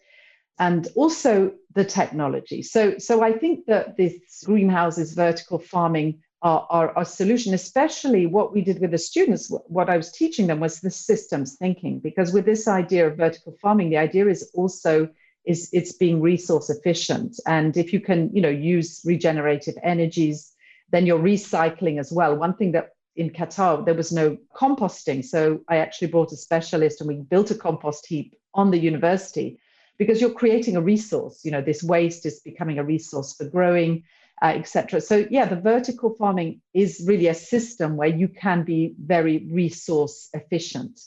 And 0.57 0.87
also 0.95 1.53
the 1.73 1.85
technology. 1.85 2.61
So, 2.61 2.97
so 2.97 3.23
I 3.23 3.33
think 3.33 3.65
that 3.67 3.97
this 3.97 4.43
greenhouses, 4.43 5.13
vertical 5.13 5.59
farming 5.59 6.21
are, 6.41 6.65
are 6.69 6.99
a 6.99 7.05
solution, 7.05 7.53
especially 7.53 8.25
what 8.25 8.53
we 8.53 8.61
did 8.61 8.79
with 8.79 8.91
the 8.91 8.97
students. 8.97 9.51
What 9.67 9.89
I 9.89 9.97
was 9.97 10.11
teaching 10.11 10.47
them 10.47 10.59
was 10.59 10.79
the 10.79 10.91
systems 10.91 11.55
thinking, 11.55 11.99
because 11.99 12.33
with 12.33 12.45
this 12.45 12.67
idea 12.67 13.07
of 13.07 13.17
vertical 13.17 13.55
farming, 13.61 13.89
the 13.89 13.97
idea 13.97 14.27
is 14.27 14.49
also 14.53 15.09
is 15.45 15.69
it's 15.73 15.93
being 15.93 16.21
resource 16.21 16.69
efficient. 16.69 17.39
And 17.47 17.75
if 17.75 17.93
you 17.93 17.99
can, 17.99 18.29
you 18.33 18.41
know, 18.41 18.49
use 18.49 19.01
regenerative 19.05 19.75
energies, 19.83 20.53
then 20.91 21.05
you're 21.05 21.19
recycling 21.19 21.99
as 21.99 22.11
well. 22.11 22.35
One 22.35 22.55
thing 22.55 22.73
that 22.73 22.89
in 23.15 23.31
Qatar, 23.31 23.83
there 23.83 23.95
was 23.95 24.11
no 24.11 24.37
composting. 24.55 25.25
So 25.25 25.61
I 25.67 25.77
actually 25.77 26.09
brought 26.09 26.31
a 26.31 26.37
specialist 26.37 27.01
and 27.01 27.07
we 27.07 27.15
built 27.15 27.51
a 27.51 27.55
compost 27.55 28.05
heap 28.05 28.35
on 28.53 28.71
the 28.71 28.77
university 28.77 29.59
because 30.01 30.19
you're 30.19 30.33
creating 30.33 30.75
a 30.75 30.81
resource. 30.81 31.45
You 31.45 31.51
know, 31.51 31.61
this 31.61 31.83
waste 31.83 32.25
is 32.25 32.39
becoming 32.39 32.79
a 32.79 32.83
resource 32.83 33.35
for 33.35 33.45
growing, 33.45 34.01
uh, 34.41 34.53
etc. 34.55 34.99
So 34.99 35.27
yeah, 35.29 35.45
the 35.45 35.61
vertical 35.61 36.15
farming 36.17 36.61
is 36.73 37.03
really 37.05 37.27
a 37.27 37.35
system 37.35 37.97
where 37.97 38.09
you 38.09 38.27
can 38.27 38.63
be 38.63 38.95
very 38.97 39.47
resource 39.51 40.27
efficient. 40.33 40.99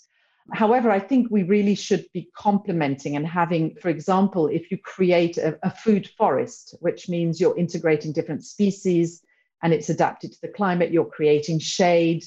However, 0.53 0.93
I 0.93 1.01
think 1.01 1.27
we 1.29 1.43
really 1.43 1.75
should 1.75 2.07
be 2.15 2.31
complementing 2.37 3.17
and 3.17 3.27
having, 3.27 3.75
for 3.83 3.89
example, 3.89 4.47
if 4.47 4.71
you 4.71 4.79
create 4.79 5.39
a, 5.39 5.59
a 5.65 5.73
food 5.73 6.09
forest, 6.17 6.77
which 6.79 7.09
means 7.09 7.41
you're 7.41 7.59
integrating 7.59 8.13
different 8.13 8.45
species, 8.45 9.25
and 9.65 9.73
it's 9.73 9.89
adapted 9.89 10.31
to 10.31 10.41
the 10.41 10.55
climate. 10.61 10.93
You're 10.93 11.05
creating 11.05 11.59
shade. 11.59 12.23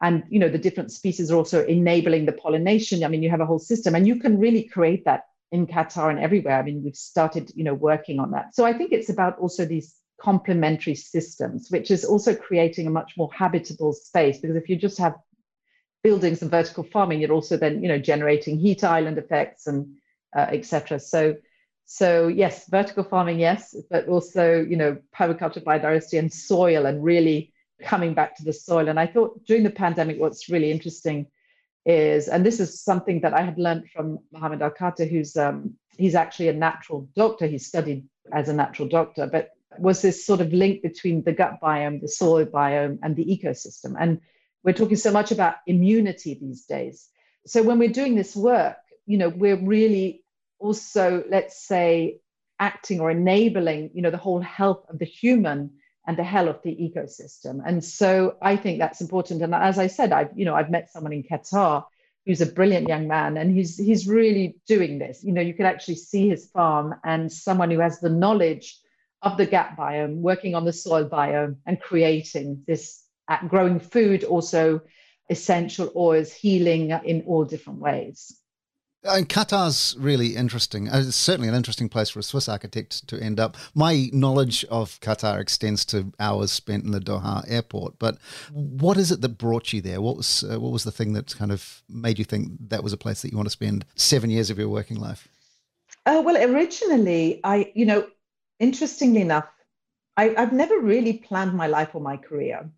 And 0.00 0.22
you 0.28 0.38
know, 0.38 0.48
the 0.48 0.64
different 0.66 0.92
species 0.92 1.32
are 1.32 1.36
also 1.36 1.66
enabling 1.66 2.26
the 2.26 2.38
pollination. 2.44 3.02
I 3.02 3.08
mean, 3.08 3.24
you 3.24 3.30
have 3.30 3.40
a 3.40 3.46
whole 3.46 3.58
system, 3.58 3.96
and 3.96 4.06
you 4.06 4.20
can 4.20 4.38
really 4.38 4.62
create 4.62 5.04
that 5.06 5.24
in 5.52 5.66
Qatar 5.66 6.10
and 6.10 6.18
everywhere. 6.18 6.58
I 6.58 6.62
mean, 6.62 6.82
we've 6.82 6.96
started, 6.96 7.52
you 7.54 7.62
know, 7.62 7.74
working 7.74 8.18
on 8.18 8.32
that. 8.32 8.54
So 8.54 8.64
I 8.64 8.72
think 8.72 8.90
it's 8.92 9.10
about 9.10 9.38
also 9.38 9.64
these 9.64 9.94
complementary 10.20 10.94
systems, 10.94 11.68
which 11.70 11.90
is 11.90 12.04
also 12.04 12.34
creating 12.34 12.86
a 12.86 12.90
much 12.90 13.12
more 13.16 13.30
habitable 13.32 13.92
space. 13.92 14.38
Because 14.38 14.56
if 14.56 14.68
you 14.68 14.76
just 14.76 14.98
have 14.98 15.14
buildings 16.02 16.42
and 16.42 16.50
vertical 16.50 16.82
farming, 16.82 17.20
you're 17.20 17.32
also 17.32 17.56
then, 17.56 17.82
you 17.82 17.88
know, 17.88 17.98
generating 17.98 18.58
heat 18.58 18.82
island 18.82 19.18
effects 19.18 19.66
and 19.66 19.94
uh, 20.34 20.46
etc. 20.48 20.98
So 20.98 21.36
so 21.84 22.28
yes, 22.28 22.66
vertical 22.70 23.04
farming, 23.04 23.38
yes, 23.38 23.76
but 23.90 24.08
also, 24.08 24.62
you 24.62 24.76
know, 24.76 24.96
permaculture, 25.14 25.62
biodiversity 25.62 26.18
and 26.18 26.32
soil 26.32 26.86
and 26.86 27.04
really 27.04 27.52
coming 27.82 28.14
back 28.14 28.36
to 28.36 28.44
the 28.44 28.52
soil. 28.52 28.88
And 28.88 28.98
I 28.98 29.06
thought 29.06 29.44
during 29.44 29.64
the 29.64 29.70
pandemic, 29.70 30.18
what's 30.18 30.48
really 30.48 30.70
interesting 30.70 31.26
is, 31.84 32.28
and 32.28 32.44
this 32.46 32.60
is 32.60 32.80
something 32.80 33.20
that 33.20 33.34
I 33.34 33.42
had 33.42 33.58
learned 33.58 33.90
from 33.90 34.18
Mohammed 34.32 34.62
Al 34.62 34.72
who's 35.06 35.36
um, 35.36 35.74
he's 35.96 36.14
actually 36.14 36.48
a 36.48 36.52
natural 36.52 37.08
doctor. 37.16 37.46
He 37.46 37.58
studied 37.58 38.04
as 38.32 38.48
a 38.48 38.54
natural 38.54 38.88
doctor, 38.88 39.26
but 39.26 39.50
was 39.78 40.02
this 40.02 40.24
sort 40.24 40.40
of 40.40 40.52
link 40.52 40.82
between 40.82 41.22
the 41.24 41.32
gut 41.32 41.58
biome, 41.62 42.00
the 42.00 42.08
soil 42.08 42.44
biome, 42.44 42.98
and 43.02 43.16
the 43.16 43.24
ecosystem. 43.24 43.94
And 43.98 44.20
we're 44.62 44.74
talking 44.74 44.96
so 44.96 45.10
much 45.10 45.32
about 45.32 45.56
immunity 45.66 46.34
these 46.34 46.64
days. 46.66 47.08
So 47.46 47.62
when 47.62 47.78
we're 47.78 47.88
doing 47.88 48.14
this 48.14 48.36
work, 48.36 48.76
you 49.06 49.18
know, 49.18 49.28
we're 49.28 49.56
really 49.56 50.24
also, 50.58 51.24
let's 51.28 51.66
say, 51.66 52.20
acting 52.60 53.00
or 53.00 53.10
enabling, 53.10 53.90
you 53.94 54.02
know, 54.02 54.10
the 54.10 54.16
whole 54.16 54.40
health 54.40 54.84
of 54.88 54.98
the 54.98 55.04
human 55.04 55.72
and 56.06 56.16
the 56.16 56.24
health 56.24 56.56
of 56.56 56.62
the 56.62 56.76
ecosystem. 56.76 57.60
And 57.64 57.84
so 57.84 58.36
I 58.42 58.56
think 58.56 58.78
that's 58.78 59.00
important. 59.00 59.42
And 59.42 59.54
as 59.54 59.78
I 59.78 59.86
said, 59.86 60.12
I've, 60.12 60.30
you 60.36 60.44
know, 60.44 60.54
I've 60.54 60.70
met 60.70 60.90
someone 60.90 61.12
in 61.12 61.22
Qatar 61.22 61.84
who's 62.26 62.40
a 62.40 62.46
brilliant 62.46 62.88
young 62.88 63.08
man 63.08 63.36
and 63.36 63.52
he's 63.52 63.76
he's 63.76 64.06
really 64.06 64.56
doing 64.66 64.98
this. 64.98 65.24
You 65.24 65.32
know, 65.32 65.40
you 65.40 65.54
could 65.54 65.66
actually 65.66 65.96
see 65.96 66.28
his 66.28 66.46
farm 66.46 66.94
and 67.04 67.32
someone 67.32 67.70
who 67.70 67.80
has 67.80 68.00
the 68.00 68.10
knowledge 68.10 68.78
of 69.22 69.36
the 69.36 69.46
gut 69.46 69.76
biome, 69.78 70.16
working 70.16 70.54
on 70.54 70.64
the 70.64 70.72
soil 70.72 71.08
biome 71.08 71.56
and 71.66 71.80
creating 71.80 72.64
this 72.66 73.04
uh, 73.28 73.38
growing 73.46 73.78
food, 73.78 74.24
also 74.24 74.80
essential 75.30 75.92
oils, 75.94 76.32
healing 76.32 76.90
in 77.04 77.22
all 77.26 77.44
different 77.44 77.78
ways. 77.78 78.36
And 79.04 79.28
Qatar's 79.28 79.96
really 79.98 80.36
interesting. 80.36 80.88
Uh, 80.88 81.02
it's 81.06 81.16
certainly 81.16 81.48
an 81.48 81.56
interesting 81.56 81.88
place 81.88 82.10
for 82.10 82.20
a 82.20 82.22
Swiss 82.22 82.48
architect 82.48 83.08
to 83.08 83.20
end 83.20 83.40
up. 83.40 83.56
My 83.74 84.08
knowledge 84.12 84.64
of 84.66 85.00
Qatar 85.00 85.40
extends 85.40 85.84
to 85.86 86.12
hours 86.20 86.52
spent 86.52 86.84
in 86.84 86.92
the 86.92 87.00
Doha 87.00 87.44
airport. 87.48 87.98
But 87.98 88.18
what 88.52 88.96
is 88.96 89.10
it 89.10 89.20
that 89.20 89.38
brought 89.38 89.72
you 89.72 89.80
there? 89.80 90.00
What 90.00 90.16
was 90.16 90.44
uh, 90.44 90.60
what 90.60 90.70
was 90.70 90.84
the 90.84 90.92
thing 90.92 91.14
that 91.14 91.34
kind 91.36 91.50
of 91.50 91.82
made 91.88 92.18
you 92.18 92.24
think 92.24 92.52
that 92.68 92.84
was 92.84 92.92
a 92.92 92.96
place 92.96 93.22
that 93.22 93.32
you 93.32 93.36
want 93.36 93.46
to 93.46 93.50
spend 93.50 93.84
seven 93.96 94.30
years 94.30 94.50
of 94.50 94.58
your 94.58 94.68
working 94.68 94.98
life? 94.98 95.26
Uh, 96.06 96.22
well, 96.24 96.36
originally, 96.36 97.40
I 97.42 97.72
you 97.74 97.86
know, 97.86 98.06
interestingly 98.60 99.20
enough, 99.20 99.48
I, 100.16 100.32
I've 100.36 100.52
never 100.52 100.78
really 100.78 101.14
planned 101.14 101.54
my 101.54 101.66
life 101.66 101.94
or 101.94 102.00
my 102.00 102.16
career. 102.16 102.70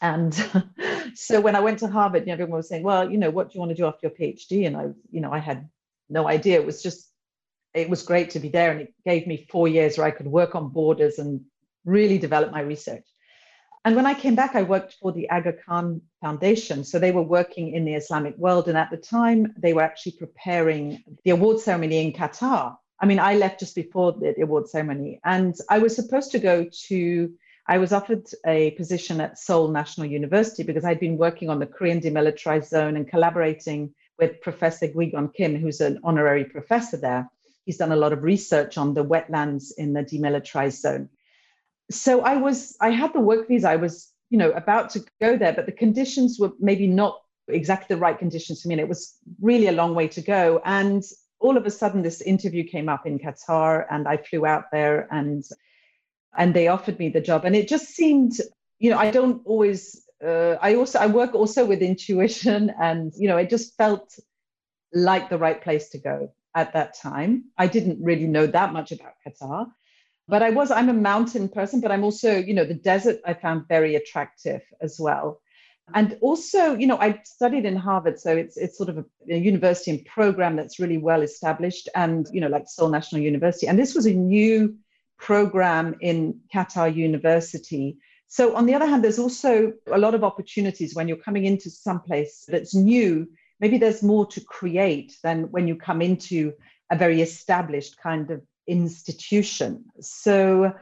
And 0.00 0.34
so 1.14 1.40
when 1.40 1.56
I 1.56 1.60
went 1.60 1.78
to 1.80 1.88
Harvard, 1.88 2.28
everyone 2.28 2.56
was 2.56 2.68
saying, 2.68 2.82
well, 2.82 3.10
you 3.10 3.18
know, 3.18 3.30
what 3.30 3.50
do 3.50 3.54
you 3.54 3.60
want 3.60 3.70
to 3.70 3.76
do 3.76 3.86
after 3.86 4.08
your 4.08 4.16
PhD? 4.16 4.66
And 4.66 4.76
I, 4.76 4.88
you 5.10 5.20
know, 5.20 5.32
I 5.32 5.38
had 5.38 5.68
no 6.08 6.28
idea. 6.28 6.60
It 6.60 6.66
was 6.66 6.82
just, 6.82 7.10
it 7.72 7.88
was 7.88 8.02
great 8.02 8.30
to 8.30 8.40
be 8.40 8.48
there. 8.48 8.70
And 8.70 8.80
it 8.82 8.94
gave 9.04 9.26
me 9.26 9.46
four 9.50 9.68
years 9.68 9.96
where 9.96 10.06
I 10.06 10.10
could 10.10 10.26
work 10.26 10.54
on 10.54 10.68
borders 10.68 11.18
and 11.18 11.40
really 11.84 12.18
develop 12.18 12.52
my 12.52 12.60
research. 12.60 13.04
And 13.84 13.96
when 13.96 14.06
I 14.06 14.14
came 14.14 14.34
back, 14.34 14.54
I 14.54 14.62
worked 14.62 14.94
for 14.94 15.12
the 15.12 15.28
Aga 15.28 15.54
Khan 15.64 16.00
Foundation. 16.22 16.84
So 16.84 16.98
they 16.98 17.12
were 17.12 17.22
working 17.22 17.74
in 17.74 17.84
the 17.84 17.94
Islamic 17.94 18.36
world. 18.38 18.66
And 18.66 18.78
at 18.78 18.90
the 18.90 18.96
time, 18.96 19.52
they 19.58 19.74
were 19.74 19.82
actually 19.82 20.12
preparing 20.12 21.04
the 21.24 21.32
award 21.32 21.60
ceremony 21.60 22.06
in 22.06 22.12
Qatar. 22.12 22.76
I 22.98 23.06
mean, 23.06 23.18
I 23.18 23.34
left 23.34 23.60
just 23.60 23.74
before 23.74 24.12
the 24.12 24.34
award 24.40 24.68
ceremony. 24.68 25.20
And 25.24 25.54
I 25.68 25.78
was 25.78 25.94
supposed 25.94 26.30
to 26.32 26.38
go 26.38 26.66
to 26.88 27.34
I 27.66 27.78
was 27.78 27.92
offered 27.92 28.26
a 28.46 28.72
position 28.72 29.20
at 29.20 29.38
Seoul 29.38 29.68
National 29.68 30.06
University 30.06 30.62
because 30.62 30.84
I'd 30.84 31.00
been 31.00 31.16
working 31.16 31.48
on 31.48 31.60
the 31.60 31.66
Korean 31.66 32.00
demilitarized 32.00 32.68
zone 32.68 32.96
and 32.96 33.08
collaborating 33.08 33.94
with 34.18 34.40
Professor 34.42 34.88
Kwi-Gon 34.88 35.30
Kim, 35.30 35.56
who's 35.56 35.80
an 35.80 35.98
honorary 36.04 36.44
professor 36.44 36.98
there. 36.98 37.28
He's 37.64 37.78
done 37.78 37.92
a 37.92 37.96
lot 37.96 38.12
of 38.12 38.22
research 38.22 38.76
on 38.76 38.92
the 38.92 39.04
wetlands 39.04 39.72
in 39.78 39.94
the 39.94 40.04
demilitarized 40.04 40.80
zone. 40.80 41.08
So 41.90 42.20
I 42.20 42.36
was, 42.36 42.76
I 42.80 42.90
had 42.90 43.14
the 43.14 43.20
work 43.20 43.48
visa. 43.48 43.70
I 43.70 43.76
was, 43.76 44.12
you 44.28 44.38
know, 44.38 44.50
about 44.52 44.90
to 44.90 45.04
go 45.20 45.36
there, 45.38 45.54
but 45.54 45.66
the 45.66 45.72
conditions 45.72 46.38
were 46.38 46.52
maybe 46.60 46.86
not 46.86 47.20
exactly 47.48 47.94
the 47.94 48.00
right 48.00 48.18
conditions 48.18 48.60
for 48.60 48.68
me. 48.68 48.74
And 48.74 48.80
it 48.80 48.88
was 48.88 49.16
really 49.40 49.68
a 49.68 49.72
long 49.72 49.94
way 49.94 50.08
to 50.08 50.20
go. 50.20 50.60
And 50.66 51.02
all 51.40 51.56
of 51.56 51.64
a 51.64 51.70
sudden, 51.70 52.02
this 52.02 52.20
interview 52.20 52.64
came 52.64 52.88
up 52.88 53.06
in 53.06 53.18
Qatar, 53.18 53.86
and 53.90 54.06
I 54.06 54.18
flew 54.18 54.46
out 54.46 54.64
there 54.70 55.08
and 55.10 55.44
and 56.36 56.54
they 56.54 56.68
offered 56.68 56.98
me 56.98 57.08
the 57.08 57.20
job. 57.20 57.44
And 57.44 57.54
it 57.56 57.68
just 57.68 57.88
seemed 57.88 58.40
you 58.78 58.90
know 58.90 58.98
i 58.98 59.10
don't 59.10 59.42
always 59.46 60.02
uh, 60.24 60.56
i 60.60 60.74
also 60.74 60.98
i 60.98 61.06
work 61.06 61.34
also 61.34 61.64
with 61.64 61.80
intuition 61.80 62.72
and 62.80 63.12
you 63.16 63.28
know 63.28 63.36
it 63.36 63.50
just 63.50 63.76
felt 63.76 64.18
like 64.92 65.28
the 65.28 65.38
right 65.38 65.60
place 65.62 65.88
to 65.88 65.98
go 65.98 66.32
at 66.56 66.72
that 66.72 66.94
time. 66.94 67.46
I 67.58 67.66
didn't 67.66 67.98
really 68.00 68.28
know 68.28 68.46
that 68.46 68.72
much 68.72 68.92
about 68.92 69.14
qatar 69.26 69.66
but 70.28 70.42
i 70.42 70.50
was 70.50 70.70
i'm 70.70 70.88
a 70.88 71.00
mountain 71.10 71.48
person 71.48 71.80
but 71.80 71.90
i'm 71.90 72.04
also 72.04 72.36
you 72.36 72.54
know 72.54 72.64
the 72.64 72.80
desert 72.90 73.18
i 73.26 73.34
found 73.34 73.66
very 73.68 73.96
attractive 73.96 74.62
as 74.80 74.96
well. 75.00 75.40
And 75.92 76.16
also 76.22 76.76
you 76.76 76.86
know 76.86 76.98
i 76.98 77.20
studied 77.24 77.64
in 77.66 77.76
harvard 77.76 78.18
so 78.18 78.30
it's 78.36 78.56
it's 78.56 78.78
sort 78.78 78.88
of 78.88 78.98
a, 78.98 79.04
a 79.30 79.36
university 79.36 79.90
and 79.90 80.04
program 80.06 80.56
that's 80.56 80.78
really 80.78 80.96
well 80.98 81.22
established 81.22 81.88
and 81.94 82.26
you 82.32 82.40
know 82.40 82.48
like 82.48 82.68
seoul 82.68 82.88
national 82.88 83.22
university. 83.22 83.66
And 83.66 83.78
this 83.78 83.94
was 83.94 84.06
a 84.06 84.14
new 84.14 84.76
program 85.18 85.94
in 86.00 86.40
Qatar 86.52 86.94
University. 86.94 87.96
So, 88.26 88.56
on 88.56 88.66
the 88.66 88.74
other 88.74 88.86
hand, 88.86 89.04
there's 89.04 89.18
also 89.18 89.72
a 89.90 89.98
lot 89.98 90.14
of 90.14 90.24
opportunities 90.24 90.94
when 90.94 91.08
you're 91.08 91.16
coming 91.16 91.44
into 91.44 91.70
some 91.70 92.00
place 92.00 92.44
that's 92.48 92.74
new. 92.74 93.28
Maybe 93.60 93.78
there's 93.78 94.02
more 94.02 94.26
to 94.26 94.40
create 94.40 95.16
than 95.22 95.44
when 95.52 95.68
you 95.68 95.76
come 95.76 96.02
into 96.02 96.52
a 96.90 96.96
very 96.96 97.22
established 97.22 97.96
kind 98.02 98.30
of 98.30 98.42
institution. 98.66 99.84
So, 100.00 100.74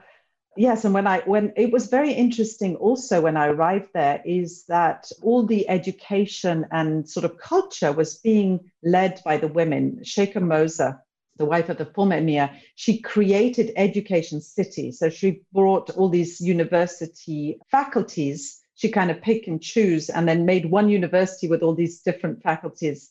Yes, 0.56 0.84
and 0.84 0.92
when 0.92 1.06
I 1.06 1.20
when 1.20 1.52
it 1.56 1.72
was 1.72 1.86
very 1.86 2.12
interesting 2.12 2.76
also 2.76 3.22
when 3.22 3.38
I 3.38 3.46
arrived 3.46 3.88
there 3.94 4.20
is 4.26 4.64
that 4.66 5.10
all 5.22 5.46
the 5.46 5.66
education 5.66 6.66
and 6.70 7.08
sort 7.08 7.24
of 7.24 7.38
culture 7.38 7.90
was 7.90 8.18
being 8.18 8.70
led 8.82 9.22
by 9.24 9.38
the 9.38 9.48
women. 9.48 10.00
Sheikha 10.04 10.42
Moza, 10.42 10.98
the 11.36 11.44
wife 11.44 11.68
of 11.68 11.78
the 11.78 11.86
former 11.86 12.16
emir, 12.16 12.50
she 12.74 13.00
created 13.00 13.72
Education 13.76 14.40
City. 14.40 14.92
So 14.92 15.08
she 15.08 15.42
brought 15.52 15.90
all 15.90 16.08
these 16.08 16.40
university 16.40 17.58
faculties. 17.70 18.60
She 18.74 18.90
kind 18.90 19.10
of 19.10 19.22
pick 19.22 19.46
and 19.46 19.60
choose 19.62 20.10
and 20.10 20.28
then 20.28 20.46
made 20.46 20.70
one 20.70 20.88
university 20.88 21.48
with 21.48 21.62
all 21.62 21.74
these 21.74 22.00
different 22.00 22.42
faculties 22.42 23.10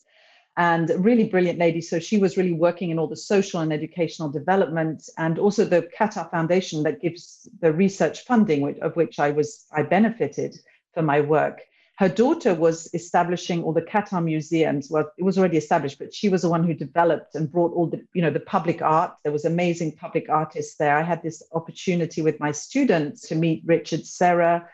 and 0.56 0.90
really 0.98 1.24
brilliant 1.24 1.58
lady. 1.58 1.80
So 1.80 1.98
she 1.98 2.18
was 2.18 2.36
really 2.36 2.52
working 2.52 2.90
in 2.90 2.98
all 2.98 3.06
the 3.06 3.16
social 3.16 3.60
and 3.60 3.72
educational 3.72 4.28
development, 4.28 5.08
and 5.16 5.38
also 5.38 5.64
the 5.64 5.88
Qatar 5.98 6.30
Foundation 6.30 6.82
that 6.82 7.00
gives 7.00 7.48
the 7.60 7.72
research 7.72 8.24
funding, 8.24 8.80
of 8.82 8.94
which 8.96 9.18
I 9.18 9.30
was 9.30 9.66
I 9.72 9.82
benefited 9.82 10.58
for 10.92 11.02
my 11.02 11.20
work. 11.20 11.62
Her 12.02 12.08
daughter 12.08 12.52
was 12.52 12.90
establishing 12.94 13.62
all 13.62 13.72
the 13.72 13.80
Qatar 13.80 14.24
museums. 14.24 14.90
Well, 14.90 15.08
it 15.16 15.22
was 15.22 15.38
already 15.38 15.56
established, 15.56 16.00
but 16.00 16.12
she 16.12 16.28
was 16.28 16.42
the 16.42 16.48
one 16.48 16.64
who 16.64 16.74
developed 16.74 17.36
and 17.36 17.48
brought 17.48 17.72
all 17.74 17.86
the, 17.86 18.04
you 18.12 18.20
know, 18.20 18.32
the 18.32 18.40
public 18.40 18.82
art. 18.82 19.14
There 19.22 19.30
was 19.30 19.44
amazing 19.44 19.92
public 19.92 20.28
artists 20.28 20.74
there. 20.74 20.96
I 20.96 21.02
had 21.02 21.22
this 21.22 21.44
opportunity 21.52 22.20
with 22.20 22.40
my 22.40 22.50
students 22.50 23.28
to 23.28 23.36
meet 23.36 23.62
Richard 23.64 24.04
Serra, 24.04 24.68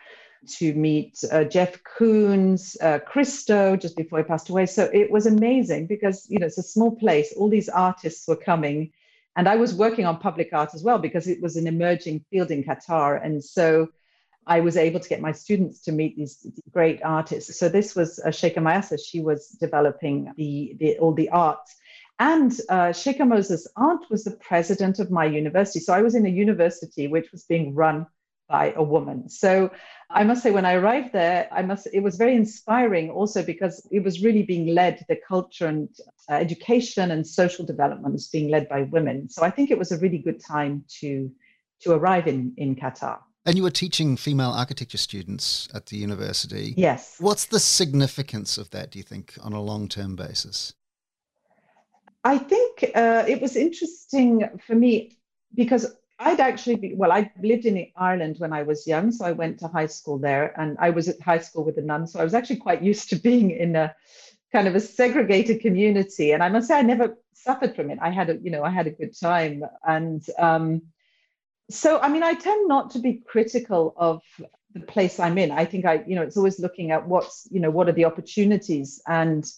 to 0.56 0.72
meet 0.72 1.22
uh, 1.30 1.44
Jeff 1.44 1.76
Koons, 1.84 2.78
uh, 2.80 3.00
Christo, 3.00 3.76
just 3.76 3.94
before 3.94 4.20
he 4.20 4.24
passed 4.24 4.48
away. 4.48 4.64
So 4.64 4.84
it 4.94 5.10
was 5.10 5.26
amazing 5.26 5.86
because, 5.86 6.26
you 6.30 6.38
know, 6.38 6.46
it's 6.46 6.56
a 6.56 6.62
small 6.62 6.96
place. 6.96 7.34
All 7.36 7.50
these 7.50 7.68
artists 7.68 8.26
were 8.26 8.36
coming. 8.36 8.90
And 9.36 9.50
I 9.50 9.56
was 9.56 9.74
working 9.74 10.06
on 10.06 10.16
public 10.16 10.54
art 10.54 10.70
as 10.72 10.82
well 10.82 10.98
because 10.98 11.28
it 11.28 11.42
was 11.42 11.56
an 11.56 11.66
emerging 11.66 12.24
field 12.30 12.50
in 12.50 12.64
Qatar. 12.64 13.22
And 13.22 13.44
so 13.44 13.88
I 14.48 14.60
was 14.60 14.76
able 14.76 14.98
to 14.98 15.08
get 15.08 15.20
my 15.20 15.32
students 15.32 15.80
to 15.82 15.92
meet 15.92 16.16
these 16.16 16.46
great 16.72 17.00
artists. 17.04 17.58
So 17.58 17.68
this 17.68 17.94
was 17.94 18.18
uh, 18.18 18.28
Sheikha 18.28 18.56
Mayasa. 18.56 18.98
She 18.98 19.20
was 19.20 19.48
developing 19.60 20.32
the, 20.36 20.74
the 20.80 20.98
all 20.98 21.12
the 21.12 21.28
arts. 21.28 21.76
And 22.18 22.50
uh, 22.68 22.88
Sheikha 23.00 23.20
Moza's 23.20 23.70
aunt 23.76 24.04
was 24.10 24.24
the 24.24 24.36
president 24.36 24.98
of 24.98 25.10
my 25.10 25.24
university. 25.24 25.80
So 25.80 25.92
I 25.92 26.02
was 26.02 26.14
in 26.14 26.26
a 26.26 26.30
university 26.30 27.06
which 27.06 27.30
was 27.30 27.44
being 27.44 27.74
run 27.74 28.06
by 28.48 28.72
a 28.74 28.82
woman. 28.82 29.28
So 29.28 29.70
I 30.10 30.24
must 30.24 30.42
say, 30.42 30.50
when 30.50 30.64
I 30.64 30.72
arrived 30.74 31.12
there, 31.12 31.48
I 31.52 31.62
must 31.62 31.86
it 31.92 32.00
was 32.00 32.16
very 32.16 32.34
inspiring 32.34 33.10
also 33.10 33.42
because 33.42 33.86
it 33.92 34.02
was 34.02 34.22
really 34.24 34.42
being 34.42 34.74
led 34.74 35.04
the 35.08 35.16
culture 35.16 35.66
and 35.66 35.88
uh, 36.30 36.34
education 36.34 37.10
and 37.10 37.26
social 37.26 37.66
development 37.66 38.14
was 38.14 38.28
being 38.28 38.48
led 38.50 38.68
by 38.68 38.82
women. 38.82 39.28
So 39.28 39.42
I 39.42 39.50
think 39.50 39.70
it 39.70 39.78
was 39.78 39.92
a 39.92 39.98
really 39.98 40.18
good 40.18 40.40
time 40.42 40.84
to 41.00 41.30
to 41.82 41.92
arrive 41.92 42.26
in 42.26 42.54
in 42.56 42.74
Qatar. 42.74 43.18
And 43.48 43.56
you 43.56 43.62
were 43.62 43.70
teaching 43.70 44.18
female 44.18 44.50
architecture 44.50 44.98
students 44.98 45.70
at 45.72 45.86
the 45.86 45.96
university. 45.96 46.74
Yes. 46.76 47.16
What's 47.18 47.46
the 47.46 47.58
significance 47.58 48.58
of 48.58 48.68
that, 48.72 48.90
do 48.90 48.98
you 48.98 49.02
think, 49.02 49.38
on 49.40 49.54
a 49.54 49.62
long 49.62 49.88
term 49.88 50.16
basis? 50.16 50.74
I 52.24 52.36
think 52.36 52.84
uh, 52.94 53.24
it 53.26 53.40
was 53.40 53.56
interesting 53.56 54.46
for 54.66 54.74
me 54.74 55.16
because 55.54 55.86
I'd 56.18 56.40
actually 56.40 56.76
be, 56.76 56.92
well, 56.94 57.10
I 57.10 57.32
lived 57.42 57.64
in 57.64 57.86
Ireland 57.96 58.36
when 58.36 58.52
I 58.52 58.64
was 58.64 58.86
young, 58.86 59.10
so 59.10 59.24
I 59.24 59.32
went 59.32 59.58
to 59.60 59.68
high 59.68 59.86
school 59.86 60.18
there 60.18 60.52
and 60.60 60.76
I 60.78 60.90
was 60.90 61.08
at 61.08 61.18
high 61.22 61.38
school 61.38 61.64
with 61.64 61.78
a 61.78 61.82
nun. 61.82 62.06
So 62.06 62.20
I 62.20 62.24
was 62.24 62.34
actually 62.34 62.56
quite 62.56 62.82
used 62.82 63.08
to 63.08 63.16
being 63.28 63.50
in 63.50 63.76
a 63.76 63.94
kind 64.52 64.68
of 64.68 64.74
a 64.74 64.80
segregated 64.80 65.62
community. 65.62 66.32
And 66.32 66.42
I 66.42 66.50
must 66.50 66.68
say, 66.68 66.78
I 66.78 66.82
never 66.82 67.16
suffered 67.32 67.74
from 67.74 67.88
it. 67.88 67.98
I 68.02 68.10
had 68.10 68.28
a, 68.28 68.36
you 68.42 68.50
know, 68.50 68.62
I 68.62 68.68
had 68.68 68.86
a 68.86 68.90
good 68.90 69.18
time. 69.18 69.64
And 69.86 70.22
um, 70.38 70.82
so, 71.70 71.98
I 72.00 72.08
mean, 72.08 72.22
I 72.22 72.34
tend 72.34 72.68
not 72.68 72.90
to 72.90 72.98
be 72.98 73.22
critical 73.26 73.94
of 73.96 74.22
the 74.74 74.80
place 74.80 75.18
I'm 75.18 75.38
in. 75.38 75.50
I 75.50 75.64
think 75.64 75.84
I, 75.84 76.04
you 76.06 76.14
know, 76.14 76.22
it's 76.22 76.36
always 76.36 76.58
looking 76.58 76.90
at 76.90 77.06
what's, 77.06 77.48
you 77.50 77.60
know, 77.60 77.70
what 77.70 77.88
are 77.88 77.92
the 77.92 78.04
opportunities 78.04 79.00
and 79.06 79.50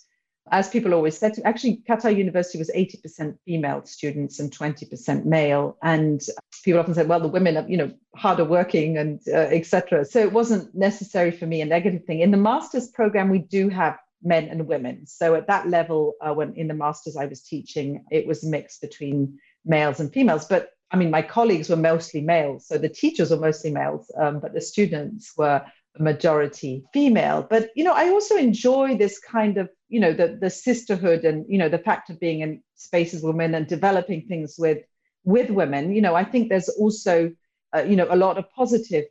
as 0.51 0.68
people 0.68 0.94
always 0.94 1.16
said, 1.16 1.38
actually, 1.44 1.83
Qatar 1.88 2.16
University 2.16 2.59
was 2.59 2.70
80% 2.75 3.38
female 3.44 3.85
students 3.85 4.40
and 4.40 4.51
20% 4.51 5.25
male. 5.25 5.77
And 5.83 6.20
people 6.64 6.81
often 6.81 6.94
said, 6.94 7.09
well, 7.09 7.20
the 7.20 7.29
women 7.29 7.57
are, 7.57 7.68
you 7.68 7.77
know, 7.77 7.92
harder 8.16 8.44
working 8.44 8.99
and 8.99 9.20
uh, 9.29 9.37
etc. 9.37 10.05
So 10.05 10.18
it 10.20 10.33
wasn't 10.33 10.75
necessary 10.75 11.31
for 11.31 11.46
me 11.46 11.61
a 11.61 11.66
negative 11.66 12.05
thing. 12.05 12.20
In 12.20 12.31
the 12.31 12.37
master's 12.37 12.88
program, 12.88 13.29
we 13.29 13.38
do 13.38 13.68
have 13.68 13.99
men 14.23 14.49
and 14.49 14.66
women. 14.66 15.07
So 15.07 15.35
at 15.35 15.46
that 15.46 15.68
level, 15.68 16.14
uh, 16.20 16.35
when 16.35 16.55
in 16.55 16.68
the 16.68 16.75
master's 16.75 17.16
I 17.16 17.27
was 17.27 17.42
teaching, 17.42 18.05
it 18.11 18.27
was 18.27 18.44
mixed 18.44 18.81
between 18.81 19.38
males 19.64 20.01
and 20.01 20.12
females. 20.12 20.46
But 20.46 20.70
I 20.90 20.96
mean, 20.96 21.11
my 21.11 21.22
colleagues 21.22 21.68
were 21.68 21.76
mostly 21.76 22.20
males. 22.20 22.66
So 22.66 22.79
the 22.79 22.88
teachers 22.88 23.31
were 23.31 23.37
mostly 23.37 23.70
males, 23.70 24.11
um, 24.18 24.40
but 24.40 24.55
the 24.55 24.61
students 24.61 25.33
were 25.37 25.64
majority 25.98 26.85
female. 26.92 27.46
But, 27.48 27.70
you 27.74 27.85
know, 27.85 27.92
I 27.92 28.09
also 28.09 28.37
enjoy 28.37 28.96
this 28.96 29.18
kind 29.18 29.57
of 29.57 29.68
you 29.90 30.00
know 30.00 30.12
the 30.12 30.38
the 30.40 30.48
sisterhood 30.48 31.24
and 31.24 31.44
you 31.48 31.59
know 31.59 31.68
the 31.68 31.79
fact 31.79 32.09
of 32.09 32.18
being 32.18 32.40
in 32.40 32.62
spaces 32.76 33.22
with 33.22 33.35
women 33.35 33.55
and 33.55 33.66
developing 33.66 34.22
things 34.26 34.55
with 34.57 34.79
with 35.24 35.50
women 35.50 35.92
you 35.92 36.00
know 36.00 36.14
i 36.14 36.24
think 36.24 36.48
there's 36.48 36.70
also 36.70 37.31
uh, 37.76 37.83
you 37.83 37.96
know 37.96 38.07
a 38.09 38.16
lot 38.16 38.38
of 38.38 38.50
positive 38.53 39.05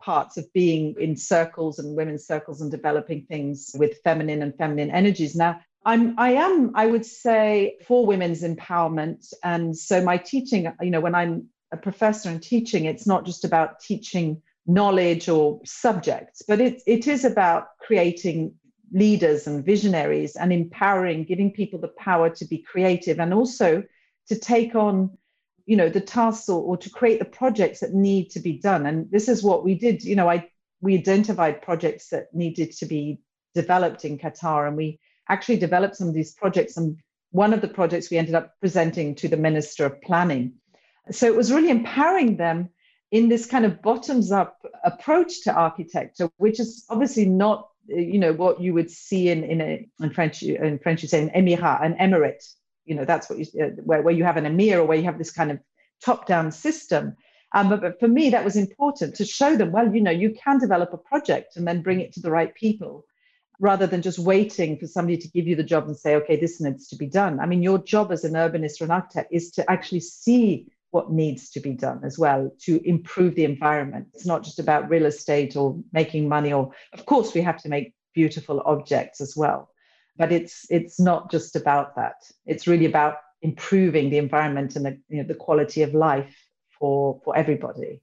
parts 0.00 0.36
of 0.36 0.52
being 0.52 0.94
in 0.98 1.16
circles 1.16 1.78
and 1.78 1.96
women's 1.96 2.26
circles 2.26 2.60
and 2.60 2.70
developing 2.70 3.24
things 3.26 3.70
with 3.78 3.96
feminine 4.02 4.42
and 4.42 4.54
feminine 4.58 4.90
energies 4.90 5.34
now 5.34 5.58
i'm 5.84 6.18
i 6.18 6.32
am 6.32 6.72
i 6.74 6.86
would 6.86 7.04
say 7.04 7.76
for 7.86 8.06
women's 8.06 8.42
empowerment. 8.42 9.32
And 9.42 9.76
so 9.76 10.02
my 10.02 10.16
teaching 10.16 10.72
you 10.80 10.90
know 10.90 11.00
when 11.00 11.14
i'm 11.14 11.48
a 11.72 11.76
professor 11.76 12.28
and 12.28 12.42
teaching 12.42 12.84
it's 12.84 13.06
not 13.06 13.24
just 13.24 13.44
about 13.44 13.80
teaching 13.80 14.42
knowledge 14.66 15.28
or 15.28 15.60
subjects 15.64 16.42
but 16.46 16.60
it, 16.60 16.82
it 16.86 17.06
is 17.06 17.24
about 17.24 17.68
creating 17.80 18.54
leaders 18.94 19.46
and 19.46 19.64
visionaries 19.64 20.36
and 20.36 20.52
empowering, 20.52 21.24
giving 21.24 21.50
people 21.52 21.80
the 21.80 21.88
power 21.88 22.30
to 22.30 22.44
be 22.46 22.58
creative 22.58 23.18
and 23.18 23.34
also 23.34 23.82
to 24.28 24.38
take 24.38 24.74
on 24.74 25.10
you 25.66 25.76
know 25.76 25.88
the 25.88 26.00
tasks 26.00 26.48
or, 26.48 26.62
or 26.62 26.76
to 26.76 26.90
create 26.90 27.18
the 27.18 27.24
projects 27.24 27.80
that 27.80 27.92
need 27.92 28.30
to 28.30 28.40
be 28.40 28.52
done. 28.52 28.86
And 28.86 29.10
this 29.10 29.28
is 29.28 29.42
what 29.42 29.64
we 29.64 29.74
did. 29.74 30.04
You 30.04 30.16
know 30.16 30.28
i 30.30 30.48
we 30.80 30.94
identified 30.94 31.62
projects 31.62 32.08
that 32.08 32.34
needed 32.34 32.72
to 32.72 32.86
be 32.86 33.20
developed 33.54 34.04
in 34.04 34.18
qatar 34.18 34.66
and 34.68 34.76
we 34.76 34.98
actually 35.28 35.56
developed 35.58 35.96
some 35.96 36.08
of 36.08 36.14
these 36.14 36.32
projects 36.32 36.76
and 36.76 36.98
one 37.30 37.52
of 37.52 37.60
the 37.60 37.68
projects 37.68 38.10
we 38.10 38.18
ended 38.18 38.34
up 38.34 38.52
presenting 38.60 39.14
to 39.16 39.28
the 39.28 39.36
minister 39.36 39.84
of 39.86 40.00
planning. 40.02 40.52
So 41.10 41.26
it 41.26 41.36
was 41.36 41.52
really 41.52 41.70
empowering 41.70 42.36
them 42.36 42.70
in 43.14 43.28
this 43.28 43.46
kind 43.46 43.64
of 43.64 43.80
bottoms 43.80 44.32
up 44.32 44.58
approach 44.82 45.42
to 45.44 45.54
architecture 45.54 46.28
which 46.38 46.58
is 46.58 46.84
obviously 46.90 47.24
not 47.24 47.68
you 47.86 48.18
know 48.18 48.32
what 48.32 48.60
you 48.60 48.74
would 48.74 48.90
see 48.90 49.28
in 49.28 49.44
in, 49.44 49.60
a, 49.60 49.88
in 50.00 50.10
French 50.10 50.42
in 50.42 50.78
French 50.80 51.02
you 51.02 51.08
say 51.08 51.22
an 51.22 51.30
emirat 51.30 51.84
an 51.84 51.94
emirate 52.00 52.44
you 52.84 52.94
know 52.94 53.04
that's 53.04 53.30
what 53.30 53.38
you 53.38 53.46
uh, 53.62 53.68
where, 53.84 54.02
where 54.02 54.14
you 54.14 54.24
have 54.24 54.36
an 54.36 54.46
emir 54.46 54.80
or 54.80 54.84
where 54.84 54.98
you 54.98 55.04
have 55.04 55.18
this 55.18 55.30
kind 55.30 55.50
of 55.52 55.60
top 56.04 56.26
down 56.26 56.50
system. 56.50 57.16
Um, 57.54 57.68
but, 57.68 57.80
but 57.82 58.00
for 58.00 58.08
me 58.08 58.30
that 58.30 58.44
was 58.44 58.56
important 58.56 59.14
to 59.16 59.24
show 59.24 59.56
them 59.56 59.70
well 59.70 59.94
you 59.94 60.00
know 60.00 60.10
you 60.10 60.34
can 60.34 60.58
develop 60.58 60.92
a 60.92 60.98
project 60.98 61.56
and 61.56 61.68
then 61.68 61.82
bring 61.82 62.00
it 62.00 62.12
to 62.14 62.20
the 62.20 62.32
right 62.32 62.52
people 62.54 63.04
rather 63.60 63.86
than 63.86 64.02
just 64.02 64.18
waiting 64.18 64.76
for 64.78 64.86
somebody 64.86 65.16
to 65.16 65.28
give 65.28 65.46
you 65.46 65.56
the 65.56 65.62
job 65.62 65.86
and 65.86 65.96
say 65.96 66.16
okay 66.16 66.36
this 66.36 66.60
needs 66.60 66.88
to 66.88 66.96
be 66.96 67.06
done 67.06 67.38
i 67.40 67.46
mean 67.46 67.62
your 67.62 67.78
job 67.78 68.10
as 68.10 68.24
an 68.24 68.32
urbanist 68.32 68.80
or 68.80 68.84
an 68.84 68.90
architect 68.90 69.32
is 69.32 69.50
to 69.50 69.68
actually 69.70 70.00
see 70.00 70.66
what 70.94 71.10
needs 71.10 71.50
to 71.50 71.58
be 71.58 71.72
done 71.72 72.00
as 72.04 72.16
well 72.20 72.48
to 72.60 72.80
improve 72.88 73.34
the 73.34 73.44
environment. 73.44 74.06
It's 74.14 74.24
not 74.24 74.44
just 74.44 74.60
about 74.60 74.88
real 74.88 75.06
estate 75.06 75.56
or 75.56 75.76
making 75.92 76.28
money, 76.28 76.52
or 76.52 76.70
of 76.92 77.04
course 77.04 77.34
we 77.34 77.40
have 77.40 77.60
to 77.62 77.68
make 77.68 77.94
beautiful 78.14 78.62
objects 78.64 79.20
as 79.20 79.34
well. 79.36 79.68
But 80.16 80.30
it's 80.30 80.66
it's 80.70 81.00
not 81.00 81.32
just 81.32 81.56
about 81.56 81.96
that. 81.96 82.14
It's 82.46 82.68
really 82.68 82.86
about 82.86 83.16
improving 83.42 84.08
the 84.08 84.18
environment 84.18 84.76
and 84.76 84.86
the 84.86 84.96
you 85.08 85.16
know 85.16 85.26
the 85.26 85.34
quality 85.34 85.82
of 85.82 85.94
life 85.94 86.36
for 86.78 87.20
for 87.24 87.36
everybody. 87.36 88.00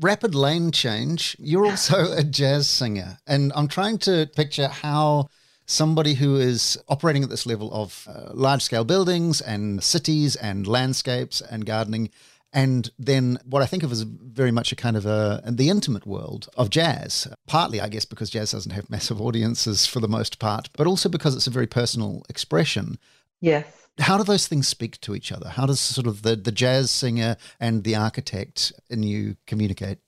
Rapid 0.00 0.34
lane 0.34 0.72
change. 0.72 1.36
You're 1.38 1.66
also 1.66 2.12
a 2.16 2.24
jazz 2.24 2.68
singer, 2.68 3.18
and 3.26 3.52
I'm 3.54 3.68
trying 3.68 3.98
to 3.98 4.28
picture 4.34 4.68
how 4.68 5.28
somebody 5.66 6.14
who 6.14 6.36
is 6.36 6.76
operating 6.88 7.22
at 7.22 7.30
this 7.30 7.46
level 7.46 7.72
of 7.72 8.08
uh, 8.10 8.30
large 8.34 8.62
scale 8.62 8.84
buildings 8.84 9.40
and 9.40 9.82
cities 9.84 10.34
and 10.34 10.66
landscapes 10.66 11.40
and 11.40 11.64
gardening 11.64 12.10
and 12.52 12.90
then 12.98 13.38
what 13.44 13.62
I 13.62 13.66
think 13.66 13.82
of 13.82 13.92
as 13.92 14.02
very 14.02 14.50
much 14.50 14.72
a 14.72 14.76
kind 14.76 14.96
of 14.96 15.06
a 15.06 15.42
the 15.46 15.68
intimate 15.68 16.06
world 16.06 16.48
of 16.56 16.70
jazz. 16.70 17.28
Partly, 17.46 17.80
I 17.80 17.88
guess, 17.88 18.04
because 18.04 18.30
jazz 18.30 18.52
doesn't 18.52 18.72
have 18.72 18.90
massive 18.90 19.20
audiences 19.26 19.86
for 19.86 20.00
the 20.00 20.08
most 20.08 20.38
part, 20.38 20.68
but 20.76 20.86
also 20.86 21.08
because 21.08 21.36
it's 21.36 21.46
a 21.46 21.50
very 21.50 21.66
personal 21.66 22.24
expression. 22.28 22.98
Yes. 23.40 23.66
How 23.98 24.16
do 24.16 24.24
those 24.24 24.46
things 24.46 24.68
speak 24.68 25.00
to 25.02 25.14
each 25.14 25.30
other? 25.32 25.48
How 25.48 25.66
does 25.66 25.80
sort 25.80 26.06
of 26.06 26.22
the, 26.22 26.36
the 26.36 26.52
jazz 26.52 26.90
singer 26.90 27.36
and 27.58 27.84
the 27.84 27.96
architect 27.96 28.72
in 28.88 29.02
you 29.02 29.36
communicate? 29.46 29.98